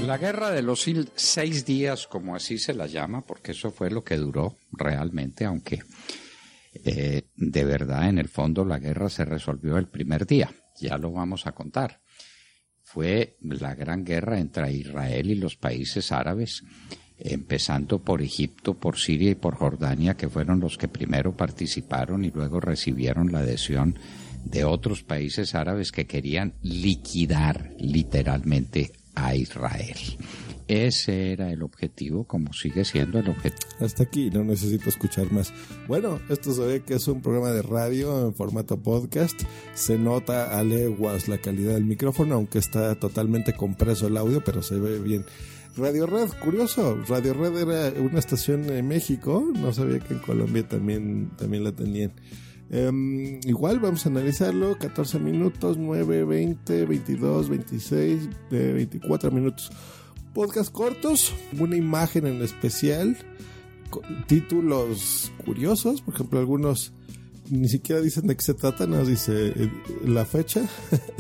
La 0.09 0.17
guerra 0.17 0.51
de 0.53 0.63
los 0.63 0.87
seis 1.17 1.67
días, 1.67 2.07
como 2.07 2.35
así 2.35 2.57
se 2.57 2.73
la 2.73 2.87
llama, 2.87 3.27
porque 3.27 3.53
eso 3.53 3.71
fue 3.71 3.91
lo 3.91 4.03
que 4.03 4.17
duró 4.17 4.57
realmente, 4.73 5.45
aunque 5.45 5.83
eh, 6.73 7.29
de 7.37 7.65
verdad 7.67 8.09
en 8.09 8.17
el 8.17 8.31
fondo 8.31 8.65
la 8.65 8.79
guerra 8.79 9.11
se 9.11 9.27
resolvió 9.27 9.77
el 9.77 9.87
primer 9.87 10.27
día, 10.27 10.51
ya 10.81 10.97
lo 10.97 11.13
vamos 11.13 11.47
a 11.47 11.53
contar. 11.53 12.01
Fue 12.81 13.37
la 13.43 13.75
gran 13.75 14.03
guerra 14.03 14.39
entre 14.39 14.73
Israel 14.73 15.31
y 15.31 15.35
los 15.35 15.57
países 15.57 16.11
árabes, 16.11 16.63
empezando 17.19 17.99
por 18.03 18.23
Egipto, 18.23 18.79
por 18.79 18.97
Siria 18.97 19.33
y 19.33 19.35
por 19.35 19.57
Jordania, 19.57 20.17
que 20.17 20.31
fueron 20.31 20.59
los 20.59 20.79
que 20.79 20.89
primero 20.89 21.37
participaron 21.37 22.25
y 22.25 22.31
luego 22.31 22.61
recibieron 22.61 23.31
la 23.31 23.41
adhesión 23.41 23.99
de 24.43 24.65
otros 24.65 25.03
países 25.03 25.55
árabes 25.55 25.93
que 25.93 26.07
querían 26.07 26.55
liquidar 26.63 27.75
literalmente 27.79 28.93
a 29.25 29.35
Israel. 29.35 29.97
Ese 30.69 31.33
era 31.33 31.51
el 31.51 31.63
objetivo, 31.63 32.25
como 32.25 32.53
sigue 32.53 32.85
siendo 32.85 33.19
el 33.19 33.31
objetivo. 33.31 33.71
Hasta 33.81 34.03
aquí, 34.03 34.29
no 34.31 34.45
necesito 34.45 34.91
escuchar 34.91 35.33
más. 35.33 35.53
Bueno, 35.87 36.21
esto 36.29 36.53
se 36.53 36.61
ve 36.61 36.83
que 36.83 36.95
es 36.95 37.09
un 37.09 37.23
programa 37.23 37.51
de 37.53 37.63
radio 37.63 38.27
en 38.27 38.35
formato 38.35 38.79
podcast. 38.79 39.41
Se 39.73 39.99
nota 39.99 40.59
a 40.59 40.63
leguas 40.63 41.27
la 41.27 41.39
calidad 41.39 41.73
del 41.73 41.87
micrófono, 41.87 42.35
aunque 42.35 42.59
está 42.59 42.95
totalmente 42.97 43.55
compreso 43.55 44.09
el 44.09 44.19
audio, 44.19 44.45
pero 44.45 44.63
se 44.63 44.79
ve 44.79 44.99
bien. 44.99 45.25
Radio 45.79 46.07
Red, 46.07 46.31
curioso, 46.43 47.03
Radio 47.09 47.33
Red 47.33 47.57
era 47.57 48.01
una 48.01 48.19
estación 48.19 48.69
en 48.69 48.89
México, 48.89 49.51
no 49.55 49.73
sabía 49.73 50.01
que 50.01 50.15
en 50.15 50.21
Colombia 50.21 50.67
también, 50.67 51.31
también 51.39 51.65
la 51.65 51.73
tenían. 51.73 52.13
Um, 52.71 53.41
igual 53.45 53.79
vamos 53.81 54.05
a 54.05 54.11
analizarlo, 54.11 54.77
14 54.79 55.19
minutos, 55.19 55.79
9, 55.79 56.25
20, 56.25 56.85
22, 56.85 57.49
26, 57.49 58.29
24 58.51 59.31
minutos. 59.31 59.71
Podcast 60.35 60.71
cortos, 60.71 61.35
una 61.59 61.77
imagen 61.77 62.27
en 62.27 62.43
especial, 62.43 63.17
títulos 64.27 65.33
curiosos, 65.45 66.03
por 66.03 66.15
ejemplo, 66.15 66.39
algunos 66.39 66.93
ni 67.51 67.69
siquiera 67.69 68.03
dicen 68.03 68.27
de 68.27 68.37
qué 68.37 68.43
se 68.43 68.55
trata, 68.55 68.87
nos 68.87 69.09
dice 69.09 69.49
eh, 69.57 69.71
la 70.05 70.27
fecha. 70.27 70.69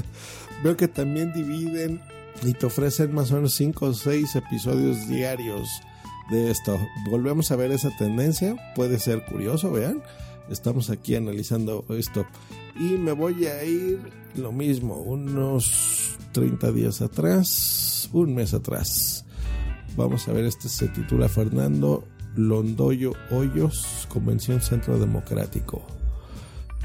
Veo 0.63 0.77
que 0.77 0.89
también 0.89 1.33
dividen 1.33 2.03
y 2.43 2.53
te 2.53 2.67
ofrecen 2.67 3.15
más 3.15 3.33
o 3.33 3.37
menos 3.37 3.55
5 3.55 3.87
o 3.87 3.95
6 3.95 4.37
episodios 4.37 5.09
diarios 5.09 5.67
de 6.31 6.51
esto. 6.51 6.79
Volvemos 7.11 7.51
a 7.51 7.57
ver 7.57 7.73
esa 7.73 7.91
tendencia, 7.97 8.57
puede 8.75 8.99
ser 8.99 9.25
curioso, 9.25 9.73
vean 9.73 10.03
estamos 10.51 10.91
aquí 10.91 11.15
analizando 11.15 11.85
esto. 11.91 12.27
Y 12.79 12.97
me 12.97 13.13
voy 13.13 13.47
a 13.47 13.65
ir 13.65 13.99
lo 14.37 14.53
mismo, 14.53 14.97
unos 14.97 16.17
30 16.33 16.73
días 16.73 17.03
atrás, 17.03 18.09
un 18.13 18.35
mes 18.35 18.55
atrás. 18.55 19.25
Vamos 19.97 20.29
a 20.29 20.33
ver, 20.33 20.45
este 20.45 20.69
se 20.69 20.89
titula 20.89 21.29
Fernando 21.29 22.05
Londoyo 22.37 23.13
Hoyos, 23.31 24.07
Convención 24.09 24.61
Centro 24.61 24.99
Democrático. 24.99 25.83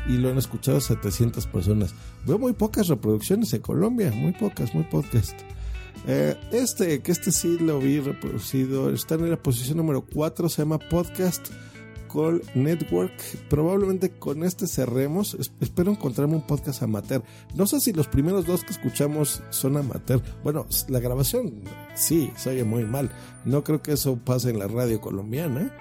Y 0.08 0.18
lo 0.18 0.30
han 0.30 0.38
escuchado 0.38 0.82
700 0.82 1.48
personas. 1.48 1.94
Veo 2.26 2.40
muy 2.40 2.54
pocas 2.54 2.88
reproducciones 2.88 3.54
en 3.54 3.62
Colombia, 3.62 4.12
muy 4.12 4.34
pocas, 4.34 4.74
muy 4.74 4.84
pocas. 4.84 5.36
Eh, 6.08 6.36
este, 6.52 7.02
que 7.02 7.12
este 7.12 7.32
sí 7.32 7.58
lo 7.60 7.80
vi 7.80 8.00
reproducido, 8.00 8.90
está 8.90 9.16
en 9.16 9.30
la 9.30 9.42
posición 9.42 9.78
número 9.78 10.02
4, 10.02 10.50
se 10.50 10.62
llama 10.64 10.80
Podcast 10.80 11.50
Network. 12.54 13.14
Probablemente 13.50 14.12
con 14.12 14.44
este 14.44 14.68
cerremos. 14.68 15.38
Espero 15.60 15.92
encontrarme 15.92 16.36
un 16.36 16.46
podcast 16.46 16.84
amateur. 16.84 17.24
No 17.56 17.66
sé 17.66 17.80
si 17.80 17.94
los 17.94 18.08
primeros 18.08 18.46
dos 18.46 18.64
que 18.64 18.72
escuchamos 18.72 19.42
son 19.50 19.78
amateur. 19.78 20.22
Bueno, 20.44 20.66
la 20.90 21.00
grabación 21.00 21.64
sí, 21.96 22.32
se 22.36 22.52
oye 22.52 22.64
muy 22.64 22.86
mal. 22.86 23.12
No 23.46 23.64
creo 23.64 23.82
que 23.82 23.94
eso 23.94 24.18
pase 24.18 24.52
en 24.52 24.60
la 24.60 24.68
radio 24.68 25.02
colombiana. 25.02 25.76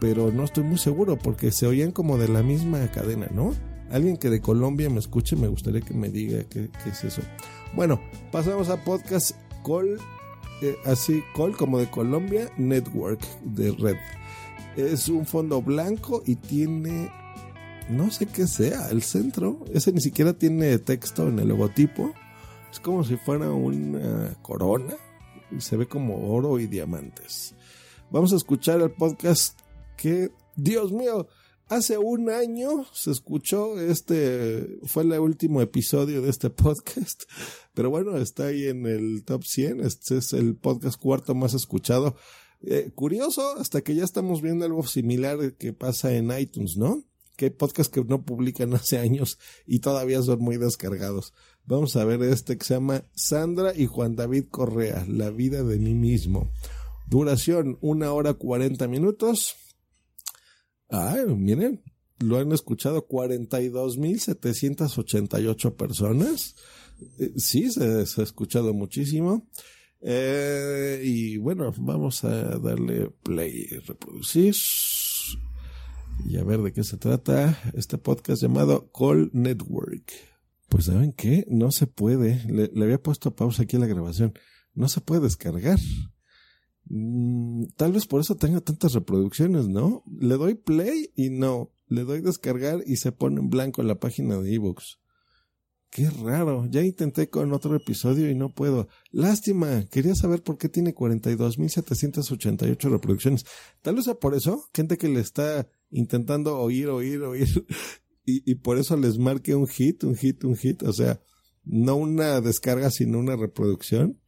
Pero 0.00 0.30
no 0.30 0.44
estoy 0.44 0.62
muy 0.62 0.78
seguro 0.78 1.18
porque 1.18 1.50
se 1.50 1.66
oían 1.66 1.90
como 1.90 2.18
de 2.18 2.28
la 2.28 2.42
misma 2.42 2.86
cadena, 2.92 3.28
¿no? 3.34 3.52
Alguien 3.90 4.16
que 4.16 4.30
de 4.30 4.40
Colombia 4.40 4.88
me 4.90 5.00
escuche, 5.00 5.34
me 5.34 5.48
gustaría 5.48 5.80
que 5.80 5.92
me 5.92 6.08
diga 6.08 6.44
qué, 6.44 6.70
es 6.86 7.04
eso. 7.04 7.22
Bueno, 7.74 8.00
pasamos 8.30 8.68
a 8.68 8.84
podcast 8.84 9.32
Call, 9.66 9.98
eh, 10.62 10.76
así, 10.84 11.20
Call 11.34 11.56
como 11.56 11.80
de 11.80 11.90
Colombia 11.90 12.48
Network 12.56 13.20
de 13.42 13.72
Red. 13.72 13.96
Es 14.78 15.08
un 15.08 15.26
fondo 15.26 15.60
blanco 15.60 16.22
y 16.24 16.36
tiene, 16.36 17.10
no 17.90 18.12
sé 18.12 18.26
qué 18.26 18.46
sea, 18.46 18.90
el 18.90 19.02
centro. 19.02 19.64
Ese 19.74 19.90
ni 19.90 20.00
siquiera 20.00 20.34
tiene 20.34 20.78
texto 20.78 21.26
en 21.26 21.40
el 21.40 21.48
logotipo. 21.48 22.14
Es 22.70 22.78
como 22.78 23.02
si 23.02 23.16
fuera 23.16 23.50
una 23.50 24.34
corona 24.40 24.94
y 25.50 25.60
se 25.62 25.76
ve 25.76 25.88
como 25.88 26.32
oro 26.32 26.60
y 26.60 26.68
diamantes. 26.68 27.56
Vamos 28.12 28.32
a 28.32 28.36
escuchar 28.36 28.80
el 28.80 28.92
podcast 28.92 29.58
que 29.96 30.30
Dios 30.54 30.92
mío, 30.92 31.26
hace 31.66 31.98
un 31.98 32.30
año 32.30 32.86
se 32.92 33.10
escuchó 33.10 33.80
este, 33.80 34.78
fue 34.84 35.02
el 35.02 35.10
último 35.18 35.60
episodio 35.60 36.22
de 36.22 36.30
este 36.30 36.50
podcast, 36.50 37.24
pero 37.74 37.90
bueno, 37.90 38.16
está 38.16 38.46
ahí 38.46 38.68
en 38.68 38.86
el 38.86 39.24
top 39.24 39.42
100, 39.42 39.80
este 39.80 40.18
es 40.18 40.32
el 40.34 40.54
podcast 40.54 41.00
cuarto 41.00 41.34
más 41.34 41.54
escuchado. 41.54 42.14
Eh, 42.60 42.90
curioso, 42.94 43.56
hasta 43.58 43.82
que 43.82 43.94
ya 43.94 44.04
estamos 44.04 44.42
viendo 44.42 44.64
algo 44.64 44.84
similar 44.86 45.54
que 45.54 45.72
pasa 45.72 46.12
en 46.14 46.36
iTunes, 46.36 46.76
¿no? 46.76 47.04
Que 47.36 47.44
hay 47.46 47.50
podcasts 47.50 47.92
que 47.92 48.02
no 48.02 48.24
publican 48.24 48.74
hace 48.74 48.98
años 48.98 49.38
y 49.66 49.78
todavía 49.78 50.20
son 50.22 50.40
muy 50.40 50.56
descargados. 50.56 51.32
Vamos 51.64 51.94
a 51.96 52.04
ver 52.04 52.20
este 52.22 52.58
que 52.58 52.64
se 52.64 52.74
llama 52.74 53.04
Sandra 53.14 53.72
y 53.76 53.86
Juan 53.86 54.16
David 54.16 54.46
Correa, 54.50 55.06
La 55.08 55.30
vida 55.30 55.62
de 55.62 55.78
mí 55.78 55.94
mismo. 55.94 56.50
Duración, 57.06 57.78
una 57.80 58.12
hora 58.12 58.34
cuarenta 58.34 58.88
minutos. 58.88 59.54
Ay, 60.88 61.26
miren, 61.26 61.84
lo 62.18 62.38
han 62.38 62.50
escuchado 62.52 63.06
42.788 63.06 65.76
personas. 65.76 66.56
Eh, 67.18 67.32
sí, 67.36 67.70
se, 67.70 68.06
se, 68.06 68.20
ha 68.20 68.24
escuchado 68.24 68.74
muchísimo. 68.74 69.46
Eh, 70.00 71.02
y 71.04 71.36
bueno, 71.38 71.72
vamos 71.78 72.24
a 72.24 72.58
darle 72.58 73.10
play, 73.22 73.66
reproducir 73.86 74.54
y 76.24 76.36
a 76.36 76.44
ver 76.44 76.60
de 76.62 76.72
qué 76.72 76.84
se 76.84 76.96
trata 76.96 77.58
este 77.74 77.98
podcast 77.98 78.42
llamado 78.42 78.90
Call 78.92 79.30
Network. 79.32 80.12
Pues 80.68 80.86
saben 80.86 81.12
qué, 81.12 81.46
no 81.48 81.70
se 81.70 81.86
puede, 81.86 82.44
le, 82.46 82.70
había 82.84 83.02
puesto 83.02 83.34
pausa 83.34 83.62
aquí 83.62 83.76
en 83.76 83.82
la 83.82 83.88
grabación, 83.88 84.34
no 84.74 84.88
se 84.88 85.00
puede 85.00 85.22
descargar. 85.22 85.78
Mm, 86.84 87.64
tal 87.76 87.92
vez 87.92 88.06
por 88.06 88.20
eso 88.20 88.36
tenga 88.36 88.60
tantas 88.60 88.92
reproducciones, 88.92 89.68
¿no? 89.68 90.02
Le 90.20 90.36
doy 90.36 90.54
play 90.54 91.10
y 91.16 91.30
no, 91.30 91.72
le 91.86 92.04
doy 92.04 92.20
descargar 92.20 92.82
y 92.86 92.96
se 92.96 93.12
pone 93.12 93.40
en 93.40 93.48
blanco 93.48 93.82
la 93.82 93.98
página 93.98 94.38
de 94.38 94.54
ebooks. 94.54 94.98
Qué 95.90 96.10
raro, 96.10 96.66
ya 96.66 96.82
intenté 96.82 97.30
con 97.30 97.52
otro 97.54 97.74
episodio 97.74 98.30
y 98.30 98.34
no 98.34 98.52
puedo. 98.52 98.88
Lástima, 99.10 99.86
quería 99.86 100.14
saber 100.14 100.42
por 100.42 100.58
qué 100.58 100.68
tiene 100.68 100.94
42.788 100.94 102.90
reproducciones. 102.90 103.46
Tal 103.80 103.94
vez 103.94 104.04
sea 104.04 104.14
por 104.14 104.34
eso, 104.34 104.68
gente 104.74 104.98
que 104.98 105.08
le 105.08 105.20
está 105.20 105.66
intentando 105.90 106.58
oír, 106.58 106.88
oír, 106.88 107.22
oír, 107.22 107.48
y, 108.26 108.50
y 108.50 108.56
por 108.56 108.78
eso 108.78 108.98
les 108.98 109.18
marque 109.18 109.54
un 109.54 109.66
hit, 109.66 110.04
un 110.04 110.14
hit, 110.14 110.44
un 110.44 110.56
hit, 110.56 110.82
o 110.82 110.92
sea, 110.92 111.22
no 111.64 111.96
una 111.96 112.40
descarga, 112.42 112.90
sino 112.90 113.18
una 113.18 113.36
reproducción. 113.36 114.20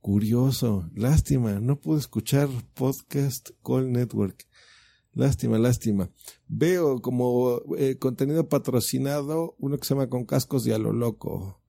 Curioso, 0.00 0.88
lástima, 0.94 1.60
no 1.60 1.80
pude 1.80 1.98
escuchar 2.00 2.48
podcast 2.74 3.50
Call 3.64 3.92
Network. 3.92 4.46
Lástima, 5.14 5.58
lástima. 5.58 6.10
Veo 6.48 7.02
como 7.02 7.60
eh, 7.76 7.96
contenido 7.98 8.48
patrocinado 8.48 9.56
uno 9.58 9.76
que 9.78 9.86
se 9.86 9.94
llama 9.94 10.08
Con 10.08 10.24
Cascos 10.24 10.66
y 10.66 10.72
a 10.72 10.78
lo 10.78 10.92
Loco. 10.92 11.60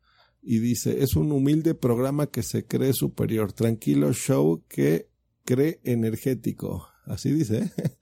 Y 0.42 0.60
dice, 0.60 1.04
es 1.04 1.16
un 1.16 1.32
humilde 1.32 1.74
programa 1.74 2.28
que 2.28 2.44
se 2.44 2.66
cree 2.66 2.94
superior. 2.94 3.54
Tranquilo 3.54 4.14
show 4.14 4.64
que 4.68 5.10
cree 5.46 5.80
energético. 5.84 6.88
Así 7.06 7.32
dice. 7.32 7.58
¿eh? 7.60 7.72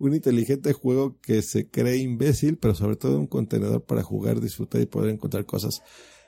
un 0.00 0.14
inteligente 0.14 0.72
juego 0.72 1.18
que 1.20 1.42
se 1.42 1.68
cree 1.68 1.98
imbécil, 1.98 2.56
pero 2.56 2.74
sobre 2.74 2.96
todo 2.96 3.20
un 3.20 3.26
contenedor 3.26 3.84
para 3.84 4.02
jugar, 4.02 4.40
disfrutar 4.40 4.80
y 4.80 4.86
poder 4.86 5.10
encontrar 5.10 5.44
cosas. 5.44 5.82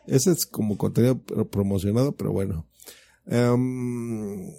Ese 0.07 0.33
es 0.33 0.47
como 0.47 0.77
contenido 0.77 1.23
promocionado, 1.51 2.15
pero 2.15 2.33
bueno. 2.33 2.69
Um, 3.25 4.51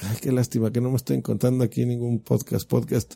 Ay, 0.00 0.16
qué 0.20 0.32
lástima 0.32 0.72
que 0.72 0.80
no 0.80 0.90
me 0.90 0.96
estoy 0.96 1.16
encontrando 1.16 1.64
aquí 1.64 1.84
ningún 1.84 2.20
podcast. 2.20 2.68
Podcast. 2.68 3.14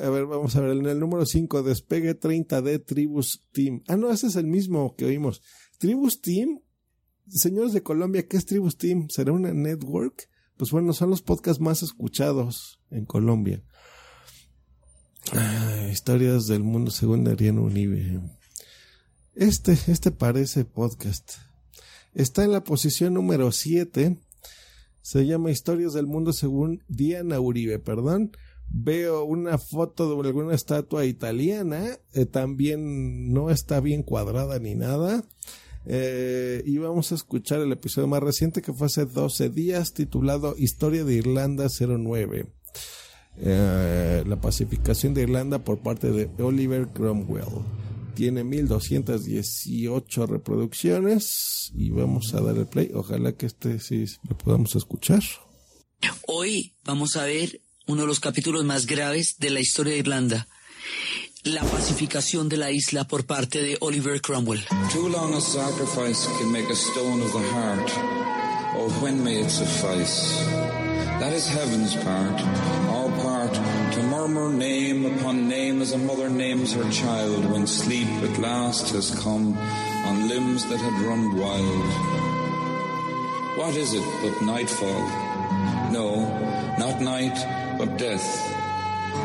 A 0.00 0.10
ver, 0.10 0.26
vamos 0.26 0.56
a 0.56 0.60
ver. 0.60 0.76
En 0.76 0.86
el 0.86 0.98
número 0.98 1.26
5, 1.26 1.62
Despegue 1.62 2.18
30D 2.18 2.84
Tribus 2.84 3.46
Team. 3.52 3.82
Ah, 3.86 3.96
no, 3.96 4.10
ese 4.10 4.28
es 4.28 4.36
el 4.36 4.46
mismo 4.46 4.96
que 4.96 5.04
oímos. 5.04 5.42
Tribus 5.78 6.20
Team. 6.20 6.60
Señores 7.28 7.72
de 7.72 7.82
Colombia, 7.82 8.26
¿qué 8.26 8.36
es 8.36 8.46
Tribus 8.46 8.76
Team? 8.76 9.08
¿Será 9.08 9.32
una 9.32 9.52
network? 9.52 10.28
Pues 10.56 10.70
bueno, 10.70 10.92
son 10.92 11.10
los 11.10 11.22
podcasts 11.22 11.60
más 11.60 11.82
escuchados 11.82 12.80
en 12.90 13.04
Colombia. 13.06 13.62
Historias 15.90 16.46
del 16.46 16.62
mundo 16.62 16.90
según 16.90 17.26
Ariano 17.28 17.62
Unive. 17.62 18.20
Este, 19.34 19.78
este 19.86 20.10
parece 20.10 20.64
podcast. 20.64 21.32
Está 22.12 22.44
en 22.44 22.52
la 22.52 22.64
posición 22.64 23.14
número 23.14 23.52
7 23.52 24.18
se 25.02 25.26
llama 25.26 25.50
Historias 25.50 25.92
del 25.92 26.06
Mundo 26.06 26.32
según 26.32 26.82
Diana 26.88 27.40
Uribe, 27.40 27.78
perdón. 27.78 28.30
Veo 28.68 29.24
una 29.24 29.58
foto 29.58 30.08
de 30.08 30.28
alguna 30.28 30.54
estatua 30.54 31.04
italiana, 31.04 31.98
eh, 32.14 32.24
también 32.24 33.32
no 33.32 33.50
está 33.50 33.80
bien 33.80 34.02
cuadrada 34.02 34.58
ni 34.58 34.74
nada. 34.74 35.24
Eh, 35.84 36.62
y 36.64 36.78
vamos 36.78 37.10
a 37.10 37.16
escuchar 37.16 37.60
el 37.60 37.72
episodio 37.72 38.06
más 38.06 38.22
reciente 38.22 38.62
que 38.62 38.72
fue 38.72 38.86
hace 38.86 39.04
12 39.04 39.50
días 39.50 39.92
titulado 39.92 40.54
Historia 40.56 41.04
de 41.04 41.14
Irlanda 41.14 41.66
09. 41.68 42.46
Eh, 43.38 44.24
la 44.26 44.40
pacificación 44.40 45.14
de 45.14 45.22
Irlanda 45.22 45.58
por 45.58 45.78
parte 45.78 46.12
de 46.12 46.30
Oliver 46.42 46.86
Cromwell 46.88 47.64
tiene 48.14 48.44
1218 48.44 50.26
reproducciones 50.26 51.70
y 51.74 51.90
vamos 51.90 52.34
a 52.34 52.40
dar 52.40 52.56
el 52.56 52.66
play. 52.66 52.90
Ojalá 52.94 53.32
que 53.32 53.46
este 53.46 53.78
sí 53.80 54.04
lo 54.28 54.36
podamos 54.36 54.74
escuchar. 54.76 55.22
Hoy 56.26 56.74
vamos 56.84 57.16
a 57.16 57.24
ver 57.24 57.60
uno 57.86 58.02
de 58.02 58.06
los 58.06 58.20
capítulos 58.20 58.64
más 58.64 58.86
graves 58.86 59.36
de 59.38 59.50
la 59.50 59.60
historia 59.60 59.94
de 59.94 59.98
Irlanda. 60.00 60.48
La 61.44 61.62
pacificación 61.62 62.48
de 62.48 62.56
la 62.56 62.70
isla 62.70 63.04
por 63.04 63.26
parte 63.26 63.62
de 63.62 63.76
Oliver 63.80 64.20
Cromwell. 64.20 64.64
Too 64.92 65.08
long 65.08 65.34
a 65.34 65.40
sacrifice 65.40 66.28
can 66.38 66.52
make 66.52 66.70
a 66.70 66.76
stone 66.76 67.20
of 67.20 67.32
the 67.32 67.40
heart. 67.52 67.90
Oh, 68.74 68.88
when 69.02 69.22
may 69.22 69.40
it 69.40 69.50
suffice? 69.50 70.38
That 71.18 71.32
is 71.32 71.46
heaven's 71.46 71.94
part, 71.96 72.40
murmur 74.28 74.56
name 74.56 75.04
upon 75.04 75.48
name 75.48 75.82
as 75.82 75.90
a 75.90 75.98
mother 75.98 76.28
names 76.28 76.72
her 76.72 76.88
child 76.92 77.44
when 77.50 77.66
sleep 77.66 78.06
at 78.22 78.38
last 78.38 78.90
has 78.90 79.10
come 79.20 79.58
on 80.06 80.28
limbs 80.28 80.64
that 80.68 80.78
had 80.78 81.02
run 81.02 81.36
wild. 81.36 81.88
What 83.58 83.74
is 83.74 83.94
it 83.94 84.04
but 84.22 84.40
nightfall? 84.42 85.08
No, 85.90 86.22
not 86.78 87.00
night, 87.00 87.34
but 87.78 87.96
death. 87.96 88.54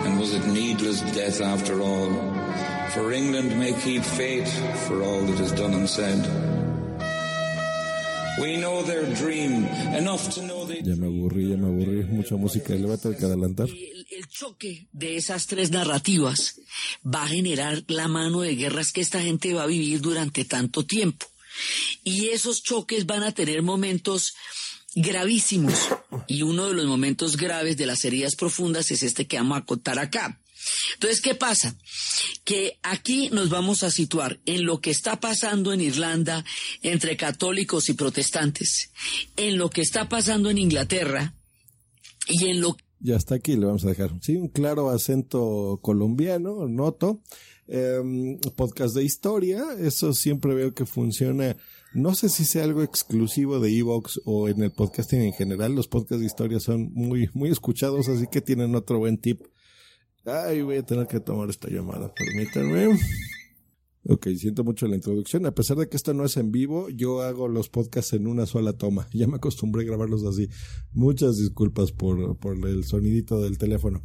And 0.03 0.19
was 0.19 0.33
it 0.33 0.47
needless 0.47 1.01
death 1.13 1.41
after 1.41 1.79
all? 1.79 2.09
For 2.93 3.11
England 3.11 3.55
may 3.59 3.73
keep 3.73 4.01
fate 4.01 4.49
for 4.87 5.03
all 5.03 5.21
that 5.21 5.39
is 5.39 5.51
done 5.51 5.75
and 5.75 5.87
said. 5.87 6.56
Ya 10.83 10.95
me 10.95 11.07
aburrí, 11.07 11.49
ya 11.49 11.57
me 11.57 11.67
aburrí. 11.67 12.03
Mucha 12.03 12.35
música, 12.35 12.75
le 12.75 12.85
va 12.85 12.93
a 12.93 12.97
tener 12.97 13.17
que 13.17 13.25
adelantar. 13.25 13.67
El, 13.67 14.05
el 14.11 14.27
choque 14.27 14.87
de 14.91 15.17
esas 15.17 15.47
tres 15.47 15.71
narrativas 15.71 16.59
va 17.03 17.23
a 17.23 17.27
generar 17.27 17.83
la 17.87 18.07
mano 18.07 18.41
de 18.41 18.55
guerras 18.55 18.91
que 18.91 19.01
esta 19.01 19.21
gente 19.21 19.53
va 19.53 19.63
a 19.63 19.67
vivir 19.67 20.01
durante 20.01 20.45
tanto 20.45 20.85
tiempo. 20.85 21.25
Y 22.03 22.27
esos 22.27 22.61
choques 22.61 23.05
van 23.05 23.23
a 23.23 23.31
tener 23.31 23.63
momentos 23.63 24.35
gravísimos. 24.95 25.89
Y 26.27 26.43
uno 26.43 26.67
de 26.67 26.73
los 26.73 26.85
momentos 26.85 27.37
graves 27.37 27.77
de 27.77 27.85
las 27.85 28.05
heridas 28.05 28.35
profundas 28.35 28.91
es 28.91 29.03
este 29.03 29.27
que 29.27 29.37
vamos 29.37 29.57
a 29.57 29.65
contar 29.65 29.99
acá. 29.99 30.39
Entonces, 30.93 31.21
¿qué 31.21 31.35
pasa? 31.35 31.75
Que 32.43 32.79
aquí 32.83 33.29
nos 33.31 33.49
vamos 33.49 33.83
a 33.83 33.91
situar 33.91 34.39
en 34.45 34.65
lo 34.65 34.81
que 34.81 34.91
está 34.91 35.19
pasando 35.19 35.73
en 35.73 35.81
Irlanda 35.81 36.43
entre 36.81 37.17
católicos 37.17 37.89
y 37.89 37.93
protestantes, 37.93 38.91
en 39.35 39.57
lo 39.57 39.69
que 39.69 39.81
está 39.81 40.09
pasando 40.09 40.49
en 40.49 40.57
Inglaterra 40.57 41.33
y 42.27 42.47
en 42.47 42.61
lo 42.61 42.77
Ya 42.99 43.15
está 43.15 43.35
aquí, 43.35 43.55
le 43.55 43.65
vamos 43.65 43.85
a 43.85 43.89
dejar. 43.89 44.11
Sí, 44.21 44.35
un 44.35 44.49
claro 44.49 44.89
acento 44.89 45.79
colombiano, 45.81 46.67
noto. 46.67 47.21
Eh, 47.69 48.39
podcast 48.55 48.95
de 48.95 49.03
historia, 49.03 49.61
eso 49.79 50.13
siempre 50.13 50.53
veo 50.53 50.73
que 50.73 50.85
funciona. 50.85 51.57
No 51.93 52.15
sé 52.15 52.29
si 52.29 52.45
sea 52.45 52.63
algo 52.63 52.81
exclusivo 52.81 53.59
de 53.59 53.77
Evox 53.77 54.21
o 54.25 54.47
en 54.47 54.61
el 54.61 54.71
podcasting 54.71 55.21
en 55.21 55.33
general. 55.33 55.75
Los 55.75 55.87
podcasts 55.87 56.21
de 56.21 56.27
historia 56.27 56.59
son 56.59 56.93
muy, 56.93 57.29
muy 57.33 57.49
escuchados, 57.49 58.07
así 58.07 58.27
que 58.31 58.41
tienen 58.41 58.75
otro 58.75 58.99
buen 58.99 59.17
tip. 59.17 59.41
Ay, 60.27 60.61
voy 60.61 60.75
a 60.75 60.83
tener 60.83 61.07
que 61.07 61.21
tomar 61.21 61.49
esta 61.49 61.69
llamada, 61.69 62.13
permítanme. 62.13 62.99
Ok, 64.09 64.27
siento 64.35 64.65
mucho 64.65 64.85
la 64.85 64.95
introducción. 64.95 65.45
A 65.45 65.55
pesar 65.55 65.77
de 65.77 65.87
que 65.87 65.95
esto 65.95 66.13
no 66.13 66.25
es 66.25 66.35
en 66.35 66.51
vivo, 66.51 66.89
yo 66.89 67.21
hago 67.21 67.47
los 67.47 67.69
podcasts 67.69 68.11
en 68.11 68.27
una 68.27 68.45
sola 68.45 68.73
toma. 68.73 69.07
Ya 69.13 69.25
me 69.25 69.37
acostumbré 69.37 69.83
a 69.83 69.85
grabarlos 69.85 70.25
así. 70.25 70.49
Muchas 70.91 71.37
disculpas 71.37 71.93
por, 71.93 72.37
por 72.39 72.57
el 72.67 72.83
sonidito 72.83 73.41
del 73.41 73.57
teléfono. 73.57 74.03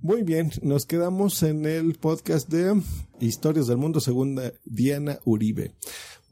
Muy 0.00 0.24
bien, 0.24 0.50
nos 0.60 0.86
quedamos 0.86 1.40
en 1.44 1.66
el 1.66 1.94
podcast 1.94 2.48
de 2.48 2.82
Historias 3.20 3.68
del 3.68 3.76
Mundo 3.76 4.00
según 4.00 4.40
Diana 4.64 5.20
Uribe. 5.24 5.76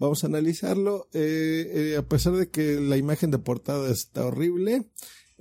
Vamos 0.00 0.24
a 0.24 0.26
analizarlo. 0.26 1.08
Eh, 1.12 1.92
eh, 1.92 1.96
a 1.96 2.02
pesar 2.02 2.32
de 2.32 2.50
que 2.50 2.80
la 2.80 2.96
imagen 2.96 3.30
de 3.30 3.38
portada 3.38 3.88
está 3.88 4.26
horrible, 4.26 4.90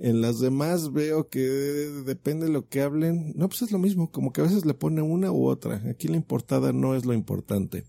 En 0.02 0.20
las 0.20 0.40
demás 0.40 0.92
veo 0.92 1.28
que 1.28 1.38
depende 1.38 2.46
de 2.46 2.52
lo 2.52 2.68
que 2.68 2.80
hablen. 2.80 3.34
No, 3.36 3.48
pues 3.48 3.62
es 3.62 3.70
lo 3.70 3.78
mismo, 3.78 4.10
como 4.10 4.32
que 4.32 4.40
a 4.40 4.44
veces 4.44 4.66
le 4.66 4.74
pone 4.74 5.00
una 5.00 5.30
u 5.30 5.46
otra. 5.46 5.80
Aquí 5.88 6.08
la 6.08 6.16
importada 6.16 6.72
no 6.72 6.96
es 6.96 7.04
lo 7.04 7.12
importante. 7.12 7.84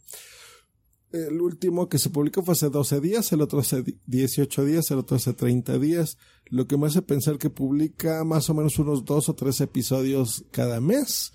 El 1.11 1.41
último 1.41 1.89
que 1.89 1.97
se 1.97 2.11
publicó 2.11 2.43
fue 2.43 2.51
hace 2.51 2.69
12 2.69 3.01
días, 3.01 3.31
el 3.31 3.41
otro 3.41 3.61
hace 3.61 3.83
18 4.05 4.63
días, 4.63 4.91
el 4.91 4.99
otro 4.99 5.17
hace 5.17 5.33
30 5.33 5.79
días. 5.79 6.19
Lo 6.45 6.67
que 6.67 6.77
me 6.77 6.85
hace 6.85 7.01
pensar 7.01 7.39
que 7.39 7.49
publica 7.49 8.23
más 8.23 8.47
o 8.47 8.53
menos 8.53 8.77
unos 8.77 9.05
dos 9.05 9.27
o 9.27 9.33
tres 9.33 9.59
episodios 9.59 10.45
cada 10.51 10.79
mes. 10.81 11.33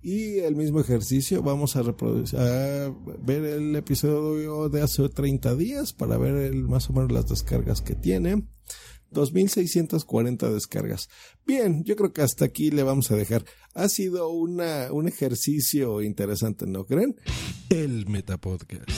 Y 0.00 0.38
el 0.38 0.54
mismo 0.54 0.78
ejercicio, 0.78 1.42
vamos 1.42 1.74
a, 1.74 1.82
reproducir, 1.82 2.38
a 2.38 2.94
ver 3.18 3.44
el 3.46 3.74
episodio 3.74 4.68
de 4.68 4.80
hace 4.80 5.08
30 5.08 5.56
días 5.56 5.92
para 5.92 6.16
ver 6.18 6.36
el, 6.36 6.68
más 6.68 6.88
o 6.88 6.92
menos 6.92 7.10
las 7.10 7.28
descargas 7.28 7.82
que 7.82 7.96
tiene. 7.96 8.46
2.640 9.12 10.52
descargas. 10.52 11.08
Bien, 11.46 11.84
yo 11.84 11.96
creo 11.96 12.12
que 12.12 12.22
hasta 12.22 12.44
aquí 12.44 12.70
le 12.70 12.82
vamos 12.82 13.10
a 13.10 13.16
dejar. 13.16 13.44
Ha 13.74 13.88
sido 13.88 14.28
una, 14.28 14.92
un 14.92 15.08
ejercicio 15.08 16.02
interesante, 16.02 16.66
¿no 16.66 16.84
creen? 16.84 17.16
El 17.68 18.06
Metapodcast. 18.06 18.90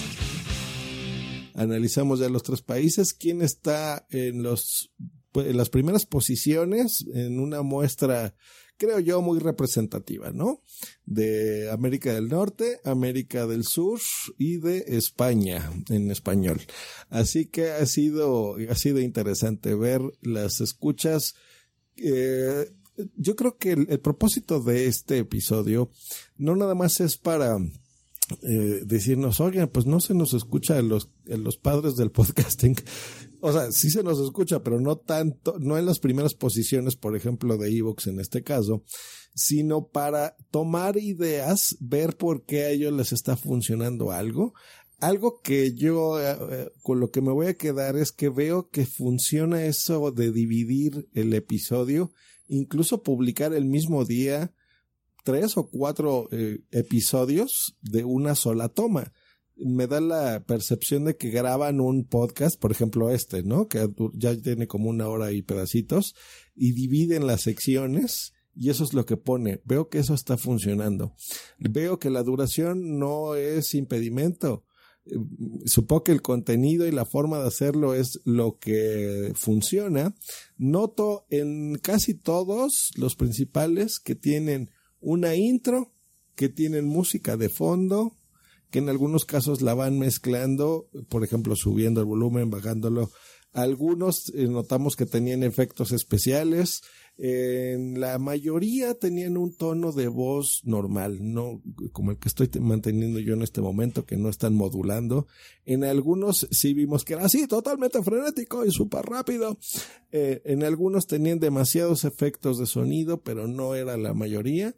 Analizamos 1.55 2.21
ya 2.21 2.29
los 2.29 2.43
tres 2.43 2.63
países. 2.63 3.13
¿Quién 3.13 3.43
está 3.43 4.07
en, 4.11 4.43
los, 4.43 4.93
en 5.35 5.57
las 5.57 5.69
primeras 5.69 6.07
posiciones 6.07 7.05
en 7.15 7.41
una 7.41 7.63
muestra 7.63 8.35
creo 8.77 8.99
yo, 9.01 9.23
muy 9.23 9.39
representativa, 9.39 10.33
¿no? 10.33 10.61
De 11.07 11.71
América 11.71 12.13
del 12.13 12.29
Norte, 12.29 12.81
América 12.85 13.47
del 13.47 13.65
Sur 13.65 14.01
y 14.39 14.59
de 14.59 14.85
España 14.89 15.71
en 15.89 16.11
español. 16.11 16.61
Así 17.09 17.47
que 17.47 17.71
ha 17.71 17.87
sido, 17.87 18.57
ha 18.69 18.75
sido 18.75 19.01
interesante 19.01 19.75
ver 19.75 20.03
las 20.21 20.61
escuchas. 20.61 21.35
Eh, 21.97 22.71
yo 23.17 23.37
creo 23.37 23.57
que 23.57 23.73
el, 23.73 24.01
propósito 24.01 24.61
de 24.61 24.87
este 24.87 25.19
episodio 25.19 25.91
no 26.37 26.57
nada 26.57 26.75
más 26.75 27.01
es 27.01 27.17
para 27.17 27.57
eh, 28.43 28.83
decirnos, 28.85 29.41
oigan, 29.41 29.69
pues 29.69 29.87
no 29.87 30.01
se 30.01 30.15
nos 30.15 30.35
escucha 30.35 30.77
a 30.77 30.83
los, 30.83 31.11
los 31.25 31.57
padres 31.57 31.97
del 31.97 32.11
podcasting, 32.11 32.77
o 33.45 33.53
sea, 33.53 33.73
sí 33.73 33.91
se 33.91 34.05
nos 34.05 34.21
escucha, 34.21 34.63
pero 34.63 34.81
no 34.81 34.97
tanto, 34.99 35.57
no 35.59 35.77
en 35.77 35.85
las 35.85 35.99
primeras 35.99 36.35
posiciones, 36.35 36.95
por 36.95 37.17
ejemplo, 37.17 37.59
de 37.59 37.77
Evox 37.77 38.07
en 38.07 38.21
este 38.21 38.45
caso, 38.45 38.85
sino 39.35 39.89
para 39.89 40.37
tomar 40.53 40.97
ideas, 40.97 41.77
ver 41.81 42.17
por 42.17 42.45
qué 42.45 42.63
a 42.63 42.71
ellos 42.71 42.93
les 42.93 43.13
está 43.13 43.37
funcionando 43.37 44.13
algo. 44.13 44.55
Algo 45.01 45.41
que 45.43 45.75
yo, 45.75 46.21
eh, 46.21 46.37
eh, 46.51 46.71
con 46.83 47.01
lo 47.01 47.11
que 47.11 47.21
me 47.21 47.33
voy 47.33 47.49
a 47.49 47.57
quedar 47.57 47.97
es 47.97 48.13
que 48.13 48.29
veo 48.29 48.69
que 48.71 48.87
funciona 48.87 49.65
eso 49.65 50.13
de 50.13 50.31
dividir 50.31 51.09
el 51.13 51.35
episodio, 51.35 52.13
incluso 52.47 53.03
publicar 53.03 53.53
el 53.55 53.65
mismo 53.65 54.05
día 54.05 54.55
tres 55.25 55.57
o 55.57 55.69
cuatro 55.69 56.29
eh, 56.31 56.61
episodios 56.71 57.77
de 57.81 58.05
una 58.05 58.37
sola 58.37 58.69
toma 58.69 59.13
me 59.57 59.87
da 59.87 60.01
la 60.01 60.45
percepción 60.45 61.05
de 61.05 61.17
que 61.17 61.31
graban 61.31 61.81
un 61.81 62.05
podcast, 62.05 62.59
por 62.59 62.73
ejemplo 62.73 63.11
este, 63.11 63.43
¿no? 63.43 63.69
Que 63.69 63.89
ya 64.15 64.37
tiene 64.37 64.67
como 64.67 64.89
una 64.89 65.09
hora 65.09 65.33
y 65.33 65.43
pedacitos, 65.43 66.15
y 66.55 66.73
dividen 66.73 67.27
las 67.27 67.43
secciones, 67.43 68.33
y 68.55 68.71
eso 68.71 68.85
es 68.85 68.93
lo 68.93 69.07
que 69.07 69.17
pone. 69.17 69.61
Veo 69.65 69.89
que 69.89 69.99
eso 69.99 70.15
está 70.15 70.37
funcionando. 70.37 71.15
Veo 71.59 71.99
que 71.99 72.11
la 72.11 72.23
duración 72.23 72.99
no 72.99 73.35
es 73.35 73.75
impedimento. 73.75 74.65
Supongo 75.65 76.05
que 76.05 76.13
el 76.13 76.23
contenido 76.23 76.87
y 76.87 76.93
la 76.93 77.05
forma 77.05 77.41
de 77.41 77.49
hacerlo 77.49 77.95
es 77.95 78.21
lo 78.25 78.59
que 78.59 79.33
funciona. 79.35 80.15
Noto 80.59 81.27
en 81.31 81.77
casi 81.77 82.15
todos 82.15 82.93
los 82.97 83.17
principales 83.17 83.99
que 83.99 84.15
tienen 84.15 84.71
una 85.01 85.35
intro, 85.35 85.93
que 86.37 86.49
tienen 86.49 86.85
música 86.85 87.37
de 87.37 87.49
fondo, 87.49 88.17
que 88.73 88.79
en 88.79 88.89
algunos 88.89 89.27
casos 89.27 89.61
la 89.61 89.75
van 89.75 89.99
mezclando, 89.99 90.89
por 91.11 91.23
ejemplo, 91.23 91.55
subiendo 91.55 92.01
el 92.01 92.07
volumen, 92.07 92.51
bajándolo. 92.51 93.11
Algunos 93.53 94.33
eh, 94.35 94.49
notamos 94.49 94.97
que 94.97 95.05
tenían 95.05 95.43
efectos 95.43 95.93
especiales. 95.93 96.81
En 97.19 98.01
la 98.01 98.19
mayoría 98.19 98.95
tenían 98.95 99.37
un 99.37 99.55
tono 99.55 99.93
de 99.93 100.09
voz 100.09 100.63
normal, 100.65 101.19
no 101.21 101.61
como 101.93 102.13
el 102.13 102.19
que 102.19 102.29
estoy 102.29 102.49
manteniendo 102.59 103.21
yo 103.21 103.35
en 103.35 103.43
este 103.43 103.61
momento, 103.61 104.07
que 104.07 104.17
no 104.17 104.31
están 104.31 104.55
modulando. 104.55 105.27
En 105.67 105.85
algunos 105.85 106.49
sí 106.51 106.73
vimos 106.73 107.05
que 107.05 107.13
era 107.13 107.27
así, 107.27 107.47
totalmente 107.47 108.03
frenético 108.03 108.65
y 108.65 108.71
súper 108.71 109.05
rápido. 109.05 109.59
Eh, 110.11 110.41
en 110.47 110.65
algunos 110.65 111.07
tenían 111.07 111.39
demasiados 111.39 112.05
efectos 112.05 112.59
de 112.59 112.65
sonido, 112.65 113.21
pero 113.21 113.47
no 113.47 113.75
era 113.75 113.99
la 113.99 114.15
mayoría. 114.15 114.75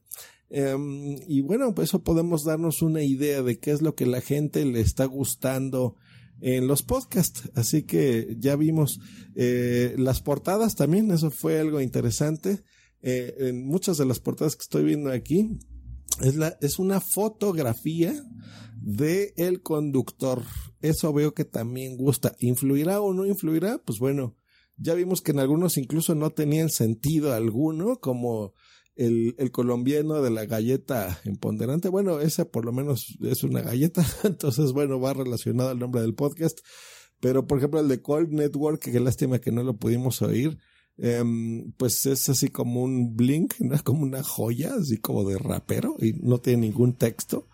Em, 0.51 1.17
y 1.27 1.41
bueno, 1.41 1.75
pues 1.75 1.91
eso 1.91 2.03
podemos 2.03 2.45
darnos 2.45 2.83
una 2.83 3.03
idea 3.03 3.43
de 3.43 3.59
qué 3.59 3.71
es 3.73 3.83
lo 3.83 3.95
que 3.95 4.07
la 4.07 4.21
gente 4.21 4.65
le 4.65 4.81
está 4.81 5.05
gustando 5.07 5.97
en 6.41 6.67
los 6.67 6.83
podcasts. 6.83 7.51
Así 7.55 7.83
que 7.85 8.37
ya 8.39 8.57
vimos 8.57 9.01
eh, 9.35 9.95
las 9.99 10.21
portadas 10.21 10.75
también, 10.75 11.11
eso 11.11 11.31
fue 11.31 11.59
algo 11.59 11.81
interesante. 11.81 12.63
Eh, 13.03 13.35
en 13.39 13.67
muchas 13.67 13.99
de 13.99 14.07
las 14.07 14.21
portadas 14.21 14.57
que 14.57 14.63
estoy 14.63 14.85
viendo 14.85 15.11
aquí 15.11 15.59
es, 16.23 16.37
la, 16.37 16.57
es 16.61 16.79
una 16.79 17.01
fotografía 17.01 18.15
de 18.81 19.35
el 19.37 19.63
conductor. 19.63 20.43
Eso 20.81 21.13
veo 21.13 21.35
que 21.35 21.45
también 21.45 21.97
gusta. 21.97 22.35
¿Influirá 22.39 23.01
o 23.01 23.13
no 23.13 23.27
influirá? 23.27 23.79
Pues 23.85 23.99
bueno, 23.99 24.37
ya 24.77 24.95
vimos 24.95 25.23
que 25.23 25.33
en 25.33 25.41
algunos 25.41 25.79
incluso 25.79 26.15
no 26.15 26.31
tenían 26.31 26.69
sentido 26.69 27.33
alguno, 27.33 27.97
como 28.01 28.53
el, 28.97 29.35
el, 29.39 29.51
colombiano 29.51 30.23
de 30.23 30.31
la 30.31 30.47
galleta 30.47 31.21
empoderante. 31.25 31.89
Bueno, 31.89 32.21
esa 32.21 32.45
por 32.45 32.65
lo 32.65 32.73
menos 32.73 33.17
es 33.21 33.43
una 33.43 33.61
galleta, 33.61 34.07
entonces 34.25 34.73
bueno, 34.73 35.01
va 35.01 35.15
relacionado 35.15 35.71
al 35.71 35.79
nombre 35.79 36.03
del 36.03 36.15
podcast. 36.15 36.61
Pero 37.21 37.47
por 37.47 37.59
ejemplo 37.59 37.81
el 37.81 37.89
de 37.89 38.03
Cold 38.03 38.31
Network, 38.31 38.81
que 38.81 39.01
lástima 39.01 39.39
que 39.39 39.53
no 39.53 39.63
lo 39.63 39.77
pudimos 39.77 40.21
oír, 40.23 40.59
em, 40.99 41.73
pues 41.73 42.05
es 42.07 42.29
así 42.29 42.49
como 42.49 42.83
un 42.83 43.17
blink, 43.17 43.55
como 43.85 44.03
una 44.03 44.23
joya, 44.23 44.75
así 44.75 44.99
como 44.99 45.25
de 45.29 45.39
rapero 45.39 45.97
y 46.01 46.13
no 46.13 46.39
tiene 46.39 46.69
ningún 46.69 46.95
texto. 46.95 47.49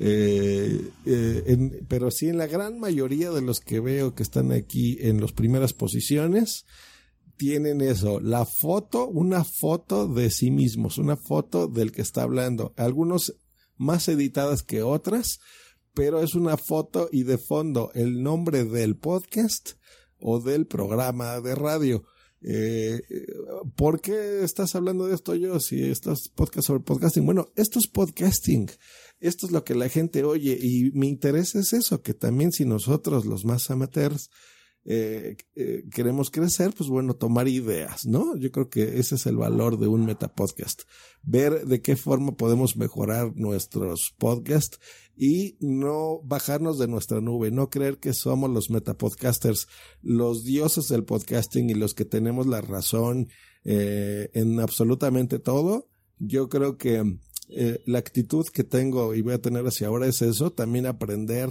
Eh, 0.00 0.90
eh, 1.06 1.82
pero 1.88 2.12
sí 2.12 2.28
en 2.28 2.38
la 2.38 2.46
gran 2.46 2.78
mayoría 2.78 3.30
de 3.30 3.42
los 3.42 3.58
que 3.58 3.80
veo 3.80 4.14
que 4.14 4.22
están 4.22 4.52
aquí 4.52 4.96
en 5.00 5.20
las 5.20 5.32
primeras 5.32 5.72
posiciones, 5.72 6.66
tienen 7.38 7.80
eso, 7.80 8.20
la 8.20 8.44
foto, 8.44 9.06
una 9.06 9.44
foto 9.44 10.08
de 10.08 10.30
sí 10.30 10.50
mismos, 10.50 10.98
una 10.98 11.16
foto 11.16 11.68
del 11.68 11.92
que 11.92 12.02
está 12.02 12.22
hablando. 12.22 12.74
Algunos 12.76 13.36
más 13.76 14.08
editadas 14.08 14.62
que 14.62 14.82
otras, 14.82 15.38
pero 15.94 16.20
es 16.20 16.34
una 16.34 16.56
foto 16.56 17.08
y 17.10 17.22
de 17.22 17.38
fondo 17.38 17.90
el 17.94 18.22
nombre 18.22 18.64
del 18.64 18.96
podcast 18.96 19.72
o 20.18 20.40
del 20.40 20.66
programa 20.66 21.40
de 21.40 21.54
radio. 21.54 22.04
Eh, 22.40 23.00
¿Por 23.76 24.00
qué 24.00 24.42
estás 24.42 24.74
hablando 24.74 25.06
de 25.06 25.14
esto 25.14 25.34
yo 25.34 25.58
si 25.60 25.82
estás 25.82 26.28
podcast 26.34 26.66
sobre 26.66 26.82
podcasting? 26.82 27.24
Bueno, 27.24 27.48
esto 27.56 27.78
es 27.78 27.86
podcasting. 27.86 28.68
Esto 29.20 29.46
es 29.46 29.52
lo 29.52 29.64
que 29.64 29.74
la 29.74 29.88
gente 29.88 30.24
oye 30.24 30.58
y 30.60 30.90
mi 30.92 31.08
interés 31.08 31.54
es 31.54 31.72
eso, 31.72 32.02
que 32.02 32.14
también 32.14 32.52
si 32.52 32.64
nosotros 32.64 33.26
los 33.26 33.44
más 33.44 33.70
amateurs 33.70 34.28
eh, 34.84 35.36
eh, 35.54 35.84
queremos 35.90 36.30
crecer, 36.30 36.72
pues 36.74 36.88
bueno, 36.88 37.14
tomar 37.14 37.46
ideas, 37.46 38.06
¿no? 38.06 38.36
Yo 38.36 38.50
creo 38.50 38.70
que 38.70 38.98
ese 38.98 39.16
es 39.16 39.26
el 39.26 39.36
valor 39.36 39.78
de 39.78 39.86
un 39.86 40.06
metapodcast. 40.06 40.82
Ver 41.22 41.66
de 41.66 41.82
qué 41.82 41.94
forma 41.94 42.36
podemos 42.36 42.76
mejorar 42.76 43.32
nuestros 43.36 44.14
podcasts 44.16 44.78
y 45.14 45.58
no 45.60 46.20
bajarnos 46.24 46.78
de 46.78 46.88
nuestra 46.88 47.20
nube, 47.20 47.50
no 47.50 47.68
creer 47.68 47.98
que 47.98 48.14
somos 48.14 48.48
los 48.48 48.70
metapodcasters, 48.70 49.66
los 50.00 50.44
dioses 50.44 50.88
del 50.88 51.04
podcasting 51.04 51.68
y 51.68 51.74
los 51.74 51.92
que 51.92 52.06
tenemos 52.06 52.46
la 52.46 52.62
razón 52.62 53.28
eh, 53.64 54.30
en 54.32 54.58
absolutamente 54.58 55.38
todo. 55.38 55.88
Yo 56.18 56.48
creo 56.48 56.78
que 56.78 57.18
la 57.86 57.98
actitud 57.98 58.46
que 58.52 58.64
tengo 58.64 59.14
y 59.14 59.22
voy 59.22 59.34
a 59.34 59.40
tener 59.40 59.66
hacia 59.66 59.86
ahora 59.86 60.06
es 60.06 60.20
eso, 60.22 60.50
también 60.50 60.86
aprender 60.86 61.50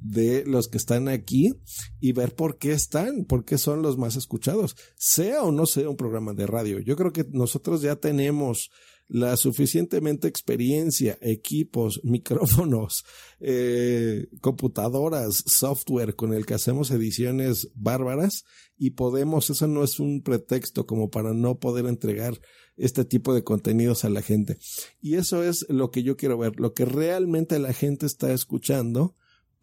de 0.00 0.44
los 0.44 0.68
que 0.68 0.78
están 0.78 1.08
aquí 1.08 1.54
y 2.00 2.12
ver 2.12 2.34
por 2.34 2.58
qué 2.58 2.72
están, 2.72 3.24
por 3.24 3.44
qué 3.44 3.58
son 3.58 3.82
los 3.82 3.96
más 3.96 4.16
escuchados, 4.16 4.76
sea 4.96 5.42
o 5.42 5.52
no 5.52 5.66
sea 5.66 5.88
un 5.88 5.96
programa 5.96 6.34
de 6.34 6.46
radio. 6.46 6.80
Yo 6.80 6.96
creo 6.96 7.12
que 7.12 7.24
nosotros 7.30 7.82
ya 7.82 7.96
tenemos 7.96 8.70
la 9.08 9.36
suficientemente 9.36 10.28
experiencia, 10.28 11.18
equipos, 11.20 12.00
micrófonos, 12.04 13.04
eh, 13.40 14.26
computadoras, 14.40 15.42
software 15.46 16.16
con 16.16 16.32
el 16.32 16.46
que 16.46 16.54
hacemos 16.54 16.90
ediciones 16.90 17.70
bárbaras 17.74 18.44
y 18.76 18.90
podemos, 18.90 19.50
eso 19.50 19.68
no 19.68 19.84
es 19.84 20.00
un 20.00 20.22
pretexto 20.22 20.86
como 20.86 21.10
para 21.10 21.32
no 21.32 21.58
poder 21.58 21.86
entregar 21.86 22.40
este 22.76 23.04
tipo 23.04 23.34
de 23.34 23.44
contenidos 23.44 24.04
a 24.04 24.10
la 24.10 24.22
gente. 24.22 24.58
Y 25.00 25.14
eso 25.14 25.44
es 25.44 25.66
lo 25.68 25.90
que 25.90 26.02
yo 26.02 26.16
quiero 26.16 26.38
ver, 26.38 26.58
lo 26.58 26.72
que 26.72 26.84
realmente 26.84 27.58
la 27.58 27.72
gente 27.72 28.06
está 28.06 28.32
escuchando 28.32 29.14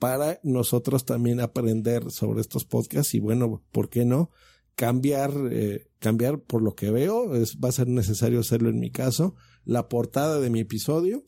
para 0.02 0.40
nosotros 0.42 1.06
también 1.06 1.40
aprender 1.40 2.10
sobre 2.10 2.42
estos 2.42 2.66
podcasts 2.66 3.14
y 3.14 3.20
bueno, 3.20 3.64
¿por 3.72 3.88
qué 3.88 4.04
no? 4.04 4.32
cambiar, 4.74 5.32
eh, 5.52 5.92
cambiar 6.00 6.42
por 6.42 6.64
lo 6.64 6.74
que 6.74 6.90
veo, 6.90 7.36
es, 7.36 7.58
va 7.64 7.70
a 7.70 7.74
ser 7.74 7.88
necesario 7.88 8.40
hacerlo 8.40 8.70
en 8.70 8.80
mi 8.80 8.90
caso, 8.90 9.36
la 9.64 9.90
portada 9.90 10.40
de 10.40 10.50
mi 10.50 10.62
episodio. 10.62 11.24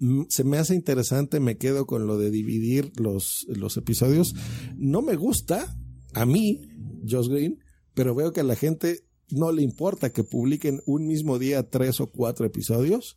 Mm, 0.00 0.22
Se 0.28 0.42
me 0.42 0.58
hace 0.58 0.74
interesante, 0.74 1.38
me 1.38 1.56
quedo 1.56 1.86
con 1.86 2.08
lo 2.08 2.18
de 2.18 2.32
dividir 2.32 2.90
los, 2.98 3.46
los 3.48 3.76
episodios. 3.76 4.34
No 4.76 5.02
me 5.02 5.14
gusta, 5.14 5.76
a 6.14 6.26
mí, 6.26 6.62
Josh 7.08 7.28
Green, 7.28 7.60
pero 7.94 8.16
veo 8.16 8.32
que 8.32 8.42
la 8.42 8.56
gente 8.56 9.04
no 9.30 9.52
le 9.52 9.62
importa 9.62 10.12
que 10.12 10.24
publiquen 10.24 10.82
un 10.86 11.06
mismo 11.06 11.38
día 11.38 11.68
tres 11.68 12.00
o 12.00 12.10
cuatro 12.10 12.46
episodios. 12.46 13.16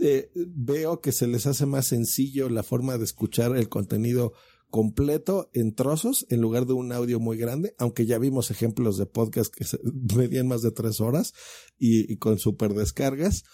Eh, 0.00 0.30
veo 0.34 1.00
que 1.00 1.12
se 1.12 1.26
les 1.26 1.46
hace 1.46 1.66
más 1.66 1.86
sencillo 1.86 2.48
la 2.48 2.62
forma 2.62 2.98
de 2.98 3.04
escuchar 3.04 3.56
el 3.56 3.68
contenido 3.68 4.32
completo 4.70 5.50
en 5.52 5.74
trozos 5.74 6.26
en 6.30 6.40
lugar 6.40 6.66
de 6.66 6.72
un 6.72 6.92
audio 6.92 7.20
muy 7.20 7.36
grande, 7.36 7.74
aunque 7.78 8.06
ya 8.06 8.18
vimos 8.18 8.50
ejemplos 8.50 8.96
de 8.96 9.06
podcast 9.06 9.54
que 9.54 9.64
medían 10.16 10.48
más 10.48 10.62
de 10.62 10.72
tres 10.72 11.00
horas 11.00 11.32
y, 11.78 12.12
y 12.12 12.16
con 12.16 12.38
super 12.38 12.74
descargas. 12.74 13.44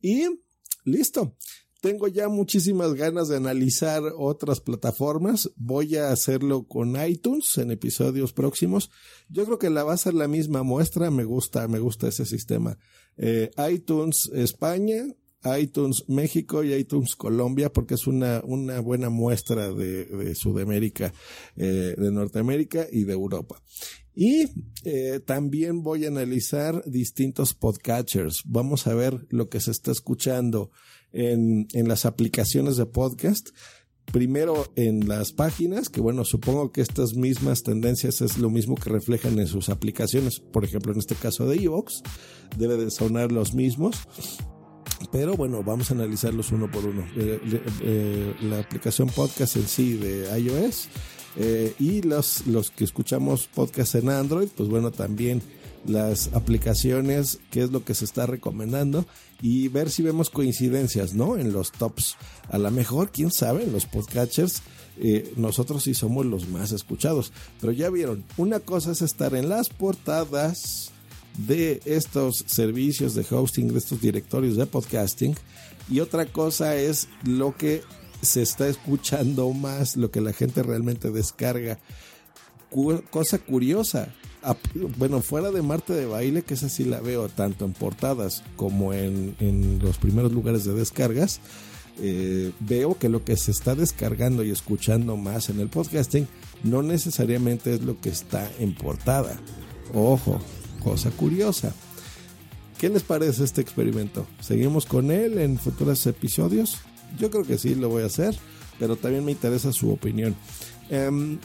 Y 0.00 0.26
listo. 0.84 1.36
Tengo 1.80 2.08
ya 2.08 2.28
muchísimas 2.28 2.94
ganas 2.94 3.28
de 3.28 3.36
analizar 3.36 4.02
otras 4.16 4.60
plataformas. 4.60 5.50
Voy 5.54 5.94
a 5.94 6.10
hacerlo 6.10 6.66
con 6.66 6.96
iTunes 7.00 7.56
en 7.58 7.70
episodios 7.70 8.32
próximos. 8.32 8.90
Yo 9.28 9.44
creo 9.44 9.60
que 9.60 9.70
la 9.70 9.84
va 9.84 9.92
a 9.92 9.98
ser 9.98 10.14
la 10.14 10.26
misma 10.26 10.64
muestra. 10.64 11.12
Me 11.12 11.22
gusta, 11.22 11.68
me 11.68 11.78
gusta 11.78 12.08
ese 12.08 12.24
sistema. 12.24 12.76
Eh, 13.16 13.50
iTunes 13.70 14.28
España, 14.34 15.04
iTunes 15.60 16.04
México 16.08 16.64
y 16.64 16.74
iTunes 16.74 17.14
Colombia, 17.14 17.72
porque 17.72 17.94
es 17.94 18.08
una, 18.08 18.42
una 18.44 18.80
buena 18.80 19.08
muestra 19.08 19.72
de, 19.72 20.34
Sudamérica, 20.34 21.12
eh, 21.56 21.94
de 21.96 22.10
Norteamérica 22.10 22.88
y 22.90 23.04
de 23.04 23.12
Europa. 23.12 23.62
Y 24.20 24.48
eh, 24.82 25.20
también 25.24 25.84
voy 25.84 26.04
a 26.04 26.08
analizar 26.08 26.82
distintos 26.86 27.54
podcatchers. 27.54 28.42
Vamos 28.46 28.88
a 28.88 28.94
ver 28.94 29.28
lo 29.30 29.48
que 29.48 29.60
se 29.60 29.70
está 29.70 29.92
escuchando 29.92 30.72
en, 31.12 31.68
en 31.72 31.88
las 31.88 32.06
aplicaciones 32.06 32.76
de 32.76 32.86
podcast. 32.86 33.50
Primero 34.12 34.72
en 34.74 35.06
las 35.06 35.32
páginas, 35.32 35.90
que 35.90 36.00
bueno, 36.00 36.24
supongo 36.24 36.72
que 36.72 36.80
estas 36.80 37.14
mismas 37.14 37.62
tendencias 37.62 38.22
es 38.22 38.38
lo 38.38 38.48
mismo 38.48 38.74
que 38.74 38.88
reflejan 38.88 39.38
en 39.38 39.46
sus 39.46 39.68
aplicaciones. 39.68 40.40
Por 40.40 40.64
ejemplo, 40.64 40.92
en 40.92 40.98
este 40.98 41.14
caso 41.14 41.46
de 41.46 41.56
Evox, 41.56 42.02
debe 42.56 42.76
de 42.76 42.90
sonar 42.90 43.32
los 43.32 43.52
mismos. 43.52 43.96
Pero 45.12 45.36
bueno, 45.36 45.62
vamos 45.62 45.90
a 45.90 45.94
analizarlos 45.94 46.52
uno 46.52 46.70
por 46.70 46.86
uno. 46.86 47.06
Eh, 47.16 47.38
eh, 47.82 48.34
la 48.42 48.60
aplicación 48.60 49.08
podcast 49.08 49.56
en 49.56 49.68
sí 49.68 49.94
de 49.94 50.40
iOS 50.40 50.88
eh, 51.36 51.74
y 51.78 52.02
los, 52.02 52.46
los 52.46 52.70
que 52.70 52.84
escuchamos 52.84 53.48
podcast 53.54 53.94
en 53.94 54.08
Android, 54.08 54.48
pues 54.56 54.68
bueno, 54.68 54.90
también 54.90 55.40
las 55.86 56.30
aplicaciones, 56.34 57.38
qué 57.50 57.62
es 57.62 57.70
lo 57.70 57.84
que 57.84 57.94
se 57.94 58.04
está 58.04 58.26
recomendando 58.26 59.06
y 59.40 59.68
ver 59.68 59.90
si 59.90 60.02
vemos 60.02 60.30
coincidencias, 60.30 61.14
¿no? 61.14 61.36
En 61.36 61.52
los 61.52 61.72
tops. 61.72 62.16
A 62.50 62.58
lo 62.58 62.70
mejor, 62.70 63.10
quién 63.10 63.30
sabe, 63.30 63.66
los 63.66 63.86
podcatchers, 63.86 64.62
eh, 64.98 65.32
nosotros 65.36 65.84
sí 65.84 65.94
somos 65.94 66.26
los 66.26 66.48
más 66.48 66.72
escuchados. 66.72 67.32
Pero 67.60 67.72
ya 67.72 67.90
vieron, 67.90 68.24
una 68.36 68.60
cosa 68.60 68.92
es 68.92 69.02
estar 69.02 69.34
en 69.34 69.48
las 69.48 69.68
portadas 69.68 70.90
de 71.38 71.80
estos 71.84 72.44
servicios 72.46 73.14
de 73.14 73.24
hosting, 73.30 73.68
de 73.68 73.78
estos 73.78 74.00
directorios 74.00 74.56
de 74.56 74.66
podcasting, 74.66 75.36
y 75.88 76.00
otra 76.00 76.26
cosa 76.26 76.76
es 76.76 77.08
lo 77.24 77.56
que 77.56 77.82
se 78.20 78.42
está 78.42 78.68
escuchando 78.68 79.50
más, 79.52 79.96
lo 79.96 80.10
que 80.10 80.20
la 80.20 80.32
gente 80.32 80.62
realmente 80.62 81.10
descarga. 81.10 81.78
Cosa 83.10 83.38
curiosa, 83.38 84.14
bueno, 84.96 85.20
fuera 85.20 85.50
de 85.50 85.62
Marte 85.62 85.92
de 85.92 86.06
Baile, 86.06 86.42
que 86.42 86.54
esa 86.54 86.68
sí 86.68 86.84
la 86.84 87.00
veo 87.00 87.28
tanto 87.28 87.64
en 87.64 87.72
portadas 87.72 88.42
como 88.56 88.92
en, 88.92 89.36
en 89.40 89.78
los 89.80 89.98
primeros 89.98 90.32
lugares 90.32 90.64
de 90.64 90.74
descargas, 90.74 91.40
eh, 92.00 92.52
veo 92.60 92.96
que 92.96 93.08
lo 93.08 93.24
que 93.24 93.36
se 93.36 93.50
está 93.50 93.74
descargando 93.74 94.44
y 94.44 94.50
escuchando 94.50 95.16
más 95.16 95.48
en 95.50 95.58
el 95.58 95.68
podcasting 95.68 96.28
no 96.62 96.82
necesariamente 96.82 97.74
es 97.74 97.82
lo 97.82 98.00
que 98.00 98.08
está 98.08 98.48
en 98.58 98.74
portada. 98.74 99.40
Ojo, 99.92 100.40
cosa 100.82 101.10
curiosa. 101.10 101.74
¿Qué 102.78 102.88
les 102.88 103.02
parece 103.02 103.42
este 103.42 103.60
experimento? 103.60 104.26
¿Seguimos 104.40 104.86
con 104.86 105.10
él 105.10 105.38
en 105.38 105.58
futuros 105.58 106.06
episodios? 106.06 106.78
Yo 107.18 107.30
creo 107.30 107.42
que 107.42 107.58
sí, 107.58 107.74
lo 107.74 107.88
voy 107.88 108.04
a 108.04 108.06
hacer, 108.06 108.36
pero 108.78 108.94
también 108.94 109.24
me 109.24 109.32
interesa 109.32 109.72
su 109.72 109.90
opinión. 109.90 110.36
Um, 110.90 111.38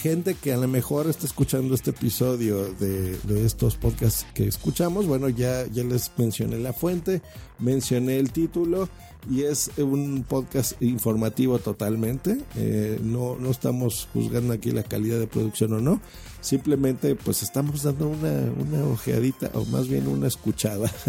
gente 0.00 0.34
que 0.34 0.52
a 0.52 0.56
lo 0.56 0.68
mejor 0.68 1.08
está 1.08 1.26
escuchando 1.26 1.74
este 1.74 1.90
episodio 1.90 2.72
de, 2.74 3.16
estos 3.44 3.76
podcasts 3.76 4.26
que 4.34 4.46
escuchamos, 4.46 5.06
bueno, 5.06 5.28
ya, 5.28 5.66
ya 5.66 5.84
les 5.84 6.10
mencioné 6.16 6.58
la 6.58 6.72
fuente, 6.72 7.22
mencioné 7.58 8.18
el 8.18 8.30
título 8.30 8.88
y 9.30 9.42
es 9.42 9.70
un 9.78 10.24
podcast 10.28 10.80
informativo 10.82 11.58
totalmente. 11.58 12.38
Eh, 12.56 12.98
no, 13.02 13.36
no 13.36 13.50
estamos 13.50 14.08
juzgando 14.12 14.52
aquí 14.52 14.70
la 14.70 14.82
calidad 14.82 15.18
de 15.18 15.26
producción 15.26 15.72
o 15.74 15.80
no, 15.80 16.00
simplemente 16.40 17.14
pues 17.14 17.42
estamos 17.42 17.82
dando 17.82 18.08
una, 18.08 18.32
una 18.58 18.84
ojeadita 18.86 19.50
o 19.54 19.64
más 19.66 19.88
bien 19.88 20.08
una 20.08 20.28
escuchada. 20.28 20.90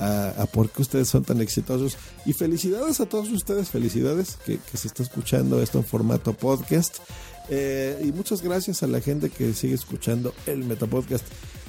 A, 0.00 0.46
por 0.52 0.68
qué 0.70 0.82
ustedes 0.82 1.06
son 1.06 1.22
tan 1.22 1.40
exitosos. 1.40 1.96
Y 2.26 2.32
felicidades 2.32 2.98
a 3.00 3.06
todos 3.06 3.28
ustedes, 3.28 3.70
felicidades 3.70 4.36
que 4.44 4.58
se 4.76 4.88
está 4.88 5.04
escuchando 5.04 5.62
esto 5.62 5.78
en 5.78 5.84
formato 5.84 6.32
podcast. 6.32 6.98
Eh, 7.48 8.00
y 8.04 8.12
muchas 8.12 8.42
gracias 8.42 8.82
a 8.82 8.86
la 8.86 9.00
gente 9.00 9.30
que 9.30 9.52
sigue 9.54 9.74
escuchando 9.74 10.34
el 10.46 10.64
Metapodcast. 10.64 11.24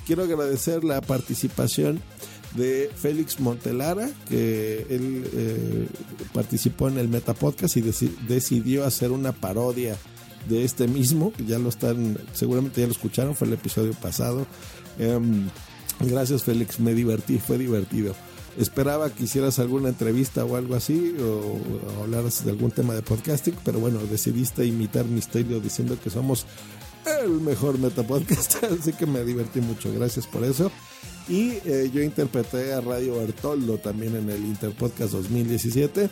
Quiero 0.05 0.23
agradecer 0.23 0.83
la 0.83 1.01
participación 1.01 2.01
de 2.55 2.91
Félix 2.95 3.39
Montelara, 3.39 4.09
que 4.29 4.85
él 4.89 5.29
eh, 5.33 5.87
participó 6.33 6.87
en 6.89 6.97
el 6.97 7.07
Metapodcast 7.07 7.77
y 7.77 7.81
deci 7.81 8.15
decidió 8.27 8.85
hacer 8.85 9.11
una 9.11 9.31
parodia 9.31 9.97
de 10.47 10.63
este 10.63 10.87
mismo, 10.87 11.31
que 11.31 11.45
ya 11.45 11.57
lo 11.57 11.69
están, 11.69 12.17
seguramente 12.33 12.81
ya 12.81 12.87
lo 12.87 12.93
escucharon, 12.93 13.35
fue 13.35 13.47
el 13.47 13.53
episodio 13.53 13.93
pasado. 13.93 14.45
Eh, 14.99 15.19
gracias 16.01 16.43
Félix, 16.43 16.79
me 16.79 16.93
divertí, 16.93 17.39
fue 17.39 17.57
divertido 17.57 18.13
esperaba 18.57 19.09
que 19.09 19.23
hicieras 19.23 19.59
alguna 19.59 19.89
entrevista 19.89 20.45
o 20.45 20.55
algo 20.55 20.75
así, 20.75 21.15
o, 21.19 22.01
hablaras 22.01 22.45
de 22.45 22.51
algún 22.51 22.71
tema 22.71 22.93
de 22.93 23.01
podcasting, 23.01 23.55
pero 23.63 23.79
bueno, 23.79 23.99
decidiste 24.09 24.65
imitar 24.65 25.05
mi 25.05 25.19
estilo 25.19 25.59
diciendo 25.59 25.97
que 26.01 26.09
somos 26.09 26.45
el 27.23 27.31
mejor 27.41 27.79
metapodcast, 27.79 28.63
así 28.79 28.93
que 28.93 29.05
me 29.05 29.23
divertí 29.23 29.61
mucho, 29.61 29.91
gracias 29.93 30.27
por 30.27 30.43
eso. 30.43 30.71
Y 31.27 31.51
eh, 31.65 31.89
yo 31.93 32.01
interpreté 32.01 32.73
a 32.73 32.81
Radio 32.81 33.17
Bertoldo 33.17 33.77
también 33.77 34.15
en 34.15 34.29
el 34.29 34.43
Interpodcast 34.43 35.13
2017. 35.13 36.09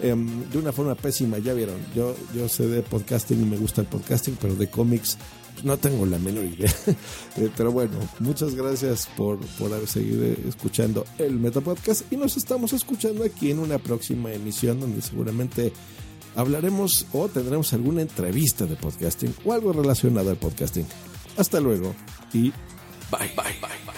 Eh, 0.00 0.16
de 0.52 0.58
una 0.58 0.72
forma 0.72 0.94
pésima, 0.94 1.38
ya 1.38 1.52
vieron. 1.52 1.78
Yo, 1.94 2.14
yo 2.34 2.48
sé 2.48 2.68
de 2.68 2.82
podcasting 2.82 3.42
y 3.42 3.44
me 3.44 3.56
gusta 3.56 3.80
el 3.80 3.88
podcasting, 3.88 4.36
pero 4.40 4.54
de 4.54 4.68
cómics 4.70 5.18
no 5.62 5.76
tengo 5.76 6.06
la 6.06 6.18
menor 6.18 6.44
idea. 6.44 6.72
eh, 7.36 7.50
pero 7.56 7.72
bueno, 7.72 7.96
muchas 8.18 8.54
gracias 8.54 9.08
por, 9.16 9.38
por 9.58 9.86
seguir 9.86 10.38
escuchando 10.48 11.04
el 11.18 11.38
Metapodcast 11.38 12.12
y 12.12 12.16
nos 12.16 12.36
estamos 12.36 12.72
escuchando 12.72 13.24
aquí 13.24 13.50
en 13.50 13.58
una 13.58 13.78
próxima 13.78 14.32
emisión 14.32 14.80
donde 14.80 15.02
seguramente 15.02 15.72
hablaremos 16.34 17.06
o 17.12 17.28
tendremos 17.28 17.72
alguna 17.72 18.02
entrevista 18.02 18.66
de 18.66 18.76
podcasting 18.76 19.34
o 19.44 19.52
algo 19.52 19.72
relacionado 19.72 20.30
al 20.30 20.36
podcasting. 20.36 20.86
Hasta 21.36 21.60
luego 21.60 21.94
y 22.32 22.50
bye, 23.10 23.28
bye, 23.36 23.58
bye. 23.60 23.91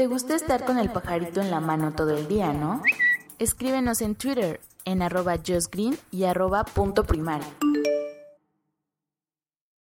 ¿Te 0.00 0.06
gusta 0.06 0.34
estar 0.34 0.64
con 0.64 0.78
el 0.78 0.88
pajarito 0.88 1.42
en 1.42 1.50
la 1.50 1.60
mano 1.60 1.92
todo 1.92 2.16
el 2.16 2.26
día, 2.26 2.54
no? 2.54 2.82
Escríbenos 3.38 4.00
en 4.00 4.14
Twitter 4.14 4.58
en 4.86 5.02
arroba 5.02 5.36
justgreen 5.46 5.98
y 6.10 6.24
arroba 6.24 6.64
punto 6.64 7.04
primario. 7.04 7.46